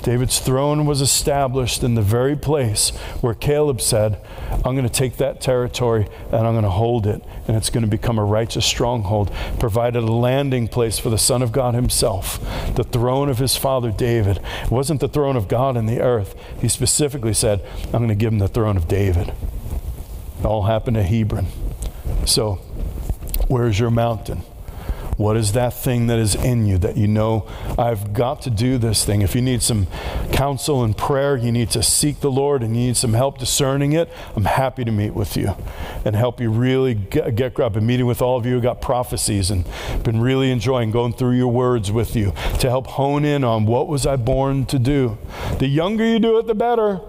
David's 0.01 0.39
throne 0.39 0.85
was 0.85 0.99
established 0.99 1.81
in 1.81 1.95
the 1.95 2.01
very 2.01 2.35
place 2.35 2.89
where 3.21 3.33
Caleb 3.33 3.79
said, 3.79 4.19
I'm 4.65 4.75
going 4.75 4.87
to 4.87 4.89
take 4.89 5.17
that 5.17 5.39
territory 5.39 6.07
and 6.25 6.45
I'm 6.45 6.53
going 6.53 6.63
to 6.63 6.69
hold 6.69 7.07
it, 7.07 7.23
and 7.47 7.55
it's 7.55 7.69
going 7.69 7.83
to 7.83 7.89
become 7.89 8.19
a 8.19 8.25
righteous 8.25 8.65
stronghold. 8.65 9.31
Provided 9.59 10.03
a 10.03 10.11
landing 10.11 10.67
place 10.67 10.99
for 10.99 11.09
the 11.09 11.17
Son 11.17 11.41
of 11.41 11.53
God 11.53 11.73
himself, 11.73 12.39
the 12.75 12.83
throne 12.83 13.29
of 13.29 13.37
his 13.37 13.55
father 13.55 13.91
David. 13.91 14.41
It 14.63 14.71
wasn't 14.71 14.99
the 14.99 15.07
throne 15.07 15.37
of 15.37 15.47
God 15.47 15.77
in 15.77 15.85
the 15.85 16.01
earth. 16.01 16.35
He 16.59 16.67
specifically 16.67 17.33
said, 17.33 17.61
I'm 17.85 17.99
going 17.99 18.07
to 18.09 18.15
give 18.15 18.33
him 18.33 18.39
the 18.39 18.47
throne 18.49 18.75
of 18.75 18.87
David. 18.87 19.33
It 20.39 20.45
all 20.45 20.63
happened 20.63 20.97
at 20.97 21.05
Hebron. 21.05 21.47
So, 22.25 22.55
where's 23.47 23.79
your 23.79 23.91
mountain? 23.91 24.43
What 25.17 25.37
is 25.37 25.53
that 25.53 25.73
thing 25.73 26.07
that 26.07 26.19
is 26.19 26.35
in 26.35 26.65
you 26.65 26.77
that 26.79 26.97
you 26.97 27.07
know 27.07 27.47
I've 27.77 28.13
got 28.13 28.41
to 28.43 28.49
do 28.49 28.77
this 28.77 29.05
thing? 29.05 29.21
If 29.21 29.35
you 29.35 29.41
need 29.41 29.61
some 29.61 29.87
counsel 30.31 30.83
and 30.83 30.97
prayer, 30.97 31.37
you 31.37 31.51
need 31.51 31.69
to 31.71 31.83
seek 31.83 32.21
the 32.21 32.31
Lord 32.31 32.63
and 32.63 32.75
you 32.75 32.87
need 32.87 32.97
some 32.97 33.13
help 33.13 33.37
discerning 33.37 33.93
it, 33.93 34.09
I'm 34.35 34.45
happy 34.45 34.83
to 34.83 34.91
meet 34.91 35.13
with 35.13 35.37
you 35.37 35.55
and 36.03 36.15
help 36.15 36.41
you 36.41 36.49
really 36.49 36.95
get, 36.95 37.35
get 37.35 37.59
I've 37.59 37.73
been 37.73 37.85
meeting 37.85 38.07
with 38.07 38.21
all 38.21 38.37
of 38.37 38.45
you 38.45 38.53
who 38.53 38.61
got 38.61 38.81
prophecies 38.81 39.51
and 39.51 39.65
been 40.03 40.19
really 40.19 40.51
enjoying 40.51 40.89
going 40.91 41.13
through 41.13 41.37
your 41.37 41.51
words 41.51 41.91
with 41.91 42.15
you 42.15 42.33
to 42.59 42.69
help 42.69 42.87
hone 42.87 43.23
in 43.23 43.43
on 43.43 43.65
what 43.65 43.87
was 43.87 44.07
I 44.07 44.15
born 44.15 44.65
to 44.67 44.79
do. 44.79 45.17
The 45.59 45.67
younger 45.67 46.05
you 46.05 46.19
do 46.19 46.39
it, 46.39 46.47
the 46.47 46.55
better. 46.55 46.99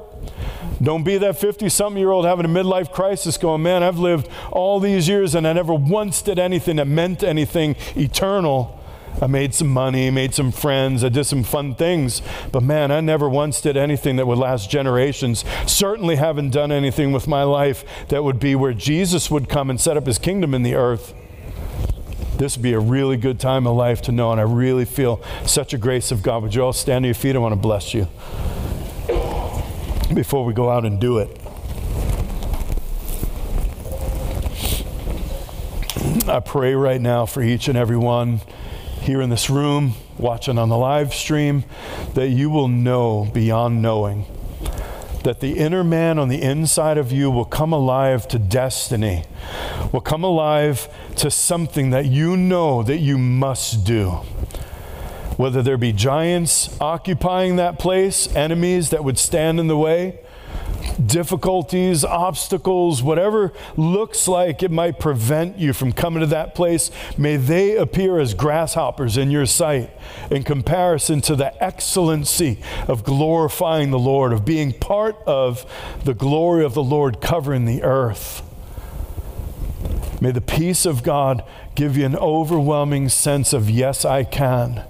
Don't 0.83 1.05
be 1.05 1.18
that 1.18 1.39
50 1.39 1.68
something 1.68 2.01
year 2.01 2.11
old 2.11 2.25
having 2.25 2.45
a 2.45 2.49
midlife 2.49 2.93
crisis 2.93 3.37
going, 3.37 3.62
man, 3.62 3.83
I've 3.83 3.99
lived 3.99 4.29
all 4.51 4.81
these 4.81 5.09
years 5.09 5.35
and 5.35 5.47
I 5.47 5.53
never 5.53 5.75
once 5.75 6.22
did 6.22 6.39
anything 6.39 6.77
that 6.77 6.89
meant 6.89 7.22
anything 7.22 7.77
eternal. 7.97 8.81
I 9.22 9.29
made 9.29 9.55
some 9.55 9.68
money, 9.68 10.11
made 10.11 10.35
some 10.35 10.51
friends, 10.51 11.05
I 11.05 11.09
did 11.09 11.25
some 11.25 11.45
fun 11.45 11.77
things, 11.77 12.20
but 12.51 12.64
man, 12.64 12.91
I 12.91 13.01
never 13.01 13.29
once 13.29 13.61
did 13.61 13.77
anything 13.77 14.16
that 14.16 14.27
would 14.27 14.39
last 14.39 14.68
generations. 14.68 15.45
Certainly 15.66 16.16
haven't 16.16 16.51
done 16.51 16.72
anything 16.72 17.12
with 17.12 17.29
my 17.29 17.45
life 17.45 17.85
that 18.09 18.25
would 18.25 18.41
be 18.41 18.57
where 18.57 18.75
Jesus 18.75 19.31
would 19.31 19.49
come 19.49 19.70
and 19.70 19.81
set 19.81 19.97
up 19.97 20.07
his 20.07 20.18
kingdom 20.18 20.53
in 20.53 20.64
the 20.64 20.75
earth. 20.75 21.14
This 22.39 22.57
would 22.57 22.64
be 22.64 22.72
a 22.72 22.81
really 22.81 23.16
good 23.16 23.39
time 23.39 23.68
of 23.68 23.77
life 23.77 24.03
to 24.03 24.12
know, 24.12 24.33
and 24.33 24.41
I 24.41 24.45
really 24.45 24.85
feel 24.85 25.22
such 25.47 25.72
a 25.72 25.79
grace 25.79 26.11
of 26.11 26.25
God. 26.25 26.43
Would 26.43 26.57
you 26.57 26.64
all 26.64 26.72
stand 26.72 27.05
to 27.05 27.07
your 27.07 27.14
feet? 27.14 27.37
I 27.37 27.39
want 27.39 27.53
to 27.53 27.61
bless 27.61 27.95
you 27.95 28.09
before 30.14 30.44
we 30.44 30.52
go 30.54 30.70
out 30.70 30.84
and 30.84 31.00
do 31.00 31.18
it. 31.18 31.40
I 36.28 36.40
pray 36.40 36.74
right 36.74 37.00
now 37.00 37.26
for 37.26 37.42
each 37.42 37.68
and 37.68 37.76
every 37.76 37.96
one 37.96 38.40
here 39.00 39.20
in 39.20 39.28
this 39.28 39.50
room, 39.50 39.94
watching 40.16 40.56
on 40.56 40.68
the 40.70 40.78
live 40.78 41.12
stream, 41.12 41.64
that 42.14 42.28
you 42.28 42.48
will 42.48 42.68
know 42.68 43.28
beyond 43.32 43.82
knowing. 43.82 44.24
That 45.24 45.40
the 45.40 45.58
inner 45.58 45.84
man 45.84 46.18
on 46.18 46.28
the 46.28 46.40
inside 46.40 46.98
of 46.98 47.12
you 47.12 47.30
will 47.30 47.44
come 47.44 47.72
alive 47.72 48.26
to 48.28 48.38
destiny, 48.38 49.24
will 49.92 50.00
come 50.00 50.24
alive 50.24 50.88
to 51.16 51.30
something 51.30 51.90
that 51.90 52.06
you 52.06 52.36
know 52.36 52.82
that 52.82 52.98
you 52.98 53.18
must 53.18 53.84
do 53.84 54.20
whether 55.37 55.62
there 55.62 55.76
be 55.76 55.93
giants 55.93 56.80
occupying 56.80 57.57
that 57.57 57.78
place, 57.78 58.35
enemies 58.35 58.91
that 58.91 59.05
would 59.05 59.18
stand 59.18 59.59
in 59.61 59.66
the 59.66 59.76
way, 59.76 60.20
difficulties, 61.05 62.05
obstacles, 62.05 63.03
whatever 63.03 63.53
looks 63.76 64.28
like 64.28 64.62
it 64.62 64.70
might 64.70 64.99
prevent 64.99 65.59
you 65.59 65.72
from 65.72 65.93
coming 65.93 66.20
to 66.20 66.26
that 66.26 66.55
place, 66.55 66.91
may 67.18 67.37
they 67.37 67.76
appear 67.76 68.18
as 68.18 68.35
grasshoppers 68.35 69.16
in 69.16 69.30
your 69.30 69.47
sight 69.47 69.91
in 70.30 70.43
comparison 70.43 71.20
to 71.20 71.35
the 71.35 71.62
excellency 71.62 72.61
of 72.87 73.05
glorifying 73.05 73.91
the 73.91 73.99
Lord, 73.99 74.32
of 74.32 74.45
being 74.45 74.72
part 74.72 75.16
of 75.26 75.66
the 76.05 76.14
glory 76.14 76.64
of 76.64 76.74
the 76.74 76.82
Lord 76.82 77.20
covering 77.20 77.64
the 77.64 77.82
earth. 77.82 78.43
May 80.25 80.31
the 80.31 80.41
peace 80.41 80.87
of 80.87 81.03
God 81.03 81.45
give 81.75 81.99
you 81.99 82.07
an 82.07 82.16
overwhelming 82.16 83.11
sense 83.11 83.53
of, 83.53 83.68
yes, 83.68 84.07
I 84.07 84.25
can. 84.25 84.83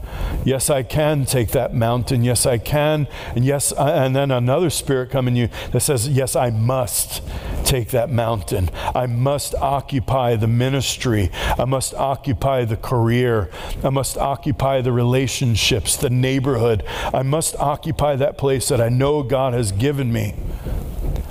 Yes, 0.45 0.71
I 0.71 0.85
can 0.85 1.25
take 1.25 1.51
that 1.51 1.75
mountain. 1.75 2.23
Yes, 2.23 2.47
I 2.47 2.59
can. 2.59 3.09
And 3.35 3.45
yes, 3.45 3.73
I, 3.73 4.05
and 4.05 4.15
then 4.15 4.31
another 4.31 4.71
spirit 4.71 5.11
come 5.11 5.27
in 5.27 5.35
you 5.35 5.49
that 5.73 5.81
says, 5.81 6.09
yes, 6.09 6.37
I 6.37 6.51
must 6.51 7.21
take 7.65 7.91
that 7.91 8.11
mountain. 8.11 8.71
I 8.95 9.07
must 9.07 9.57
occupy 9.57 10.37
the 10.37 10.47
ministry. 10.47 11.33
I 11.59 11.65
must 11.65 11.95
occupy 11.95 12.65
the 12.65 12.77
career. 12.77 13.51
I 13.83 13.91
must 13.91 14.17
occupy 14.17 14.83
the 14.83 14.93
relationships, 14.93 15.97
the 15.97 16.11
neighborhood. 16.11 16.85
I 17.13 17.25
must 17.25 17.57
occupy 17.57 18.15
that 18.15 18.39
place 18.39 18.69
that 18.69 18.81
I 18.81 18.89
know 18.89 19.25
God 19.25 19.53
has 19.53 19.73
given 19.73 20.13
me. 20.13 20.37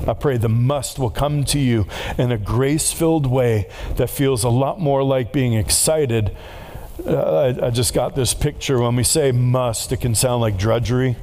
I 0.07 0.13
pray 0.13 0.37
the 0.37 0.49
must 0.49 0.99
will 0.99 1.09
come 1.09 1.43
to 1.45 1.59
you 1.59 1.87
in 2.17 2.31
a 2.31 2.37
grace 2.37 2.91
filled 2.91 3.25
way 3.25 3.69
that 3.95 4.09
feels 4.09 4.43
a 4.43 4.49
lot 4.49 4.79
more 4.79 5.03
like 5.03 5.31
being 5.31 5.53
excited. 5.53 6.35
Uh, 7.05 7.53
I, 7.61 7.67
I, 7.67 7.69
just 7.69 7.93
got 7.93 8.15
this 8.15 8.33
picture. 8.33 8.79
When 8.79 8.95
we 8.95 9.03
say 9.03 9.31
must, 9.31 9.91
it 9.91 9.97
can 9.97 10.13
sound 10.13 10.41
like 10.41 10.57
drudgery. 10.57 11.15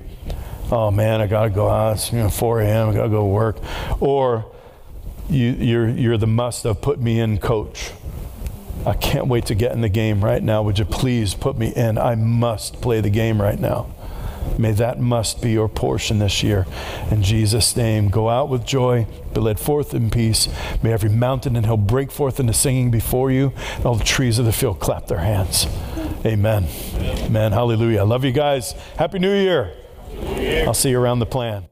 Oh 0.71 0.91
man, 0.91 1.21
I 1.21 1.27
got 1.27 1.45
to 1.45 1.51
go 1.51 1.69
out. 1.69 1.97
It's 1.97 2.13
you 2.13 2.19
know, 2.19 2.29
4 2.29 2.61
a.m. 2.63 2.89
I 2.89 2.95
got 2.95 3.05
to 3.05 3.09
go 3.09 3.27
work. 3.27 3.59
Or 4.01 4.51
you, 5.29 5.51
you're, 5.51 5.89
you're 5.89 6.17
the 6.17 6.27
must 6.27 6.65
of 6.65 6.81
put 6.81 7.01
me 7.01 7.21
in, 7.21 7.39
coach. 7.39 7.93
I 8.87 8.95
can't 8.95 9.27
wait 9.27 9.47
to 9.47 9.55
get 9.55 9.73
in 9.73 9.81
the 9.81 9.89
game 9.89 10.25
right 10.25 10.43
now. 10.43 10.63
Would 10.63 10.79
you 10.79 10.85
please 10.85 11.35
put 11.35 11.59
me 11.59 11.69
in? 11.69 11.99
I 11.99 12.15
must 12.15 12.81
play 12.81 13.01
the 13.01 13.11
game 13.11 13.41
right 13.41 13.59
now. 13.59 13.91
May 14.59 14.73
that 14.73 15.01
must 15.01 15.41
be 15.41 15.53
your 15.53 15.69
portion 15.69 16.19
this 16.19 16.43
year. 16.43 16.67
In 17.11 17.23
Jesus' 17.23 17.77
name, 17.77 18.09
go 18.09 18.29
out 18.29 18.49
with 18.49 18.65
joy, 18.65 19.07
be 19.33 19.41
led 19.41 19.59
forth 19.59 19.95
in 19.95 20.11
peace. 20.11 20.49
May 20.83 20.93
every 20.93 21.11
mountain 21.11 21.57
and 21.57 21.65
hill 21.65 21.77
break 21.77 22.11
forth 22.11 22.41
into 22.41 22.53
singing 22.53 22.91
before 22.91 23.31
you, 23.31 23.53
and 23.77 23.87
all 23.87 23.95
the 23.95 24.05
trees 24.05 24.39
of 24.39 24.45
the 24.45 24.53
field 24.53 24.81
clap 24.81 25.07
their 25.07 25.19
hands. 25.19 25.67
Amen. 26.25 26.67
Amen. 26.97 27.53
Hallelujah. 27.53 28.01
I 28.01 28.05
love 28.05 28.25
you 28.25 28.33
guys. 28.33 28.73
Happy 28.97 29.19
New 29.19 29.35
Year. 29.35 29.73
I'll 30.67 30.75
see 30.75 30.91
you 30.91 31.01
around 31.01 31.21
the 31.21 31.27
plan. 31.27 31.67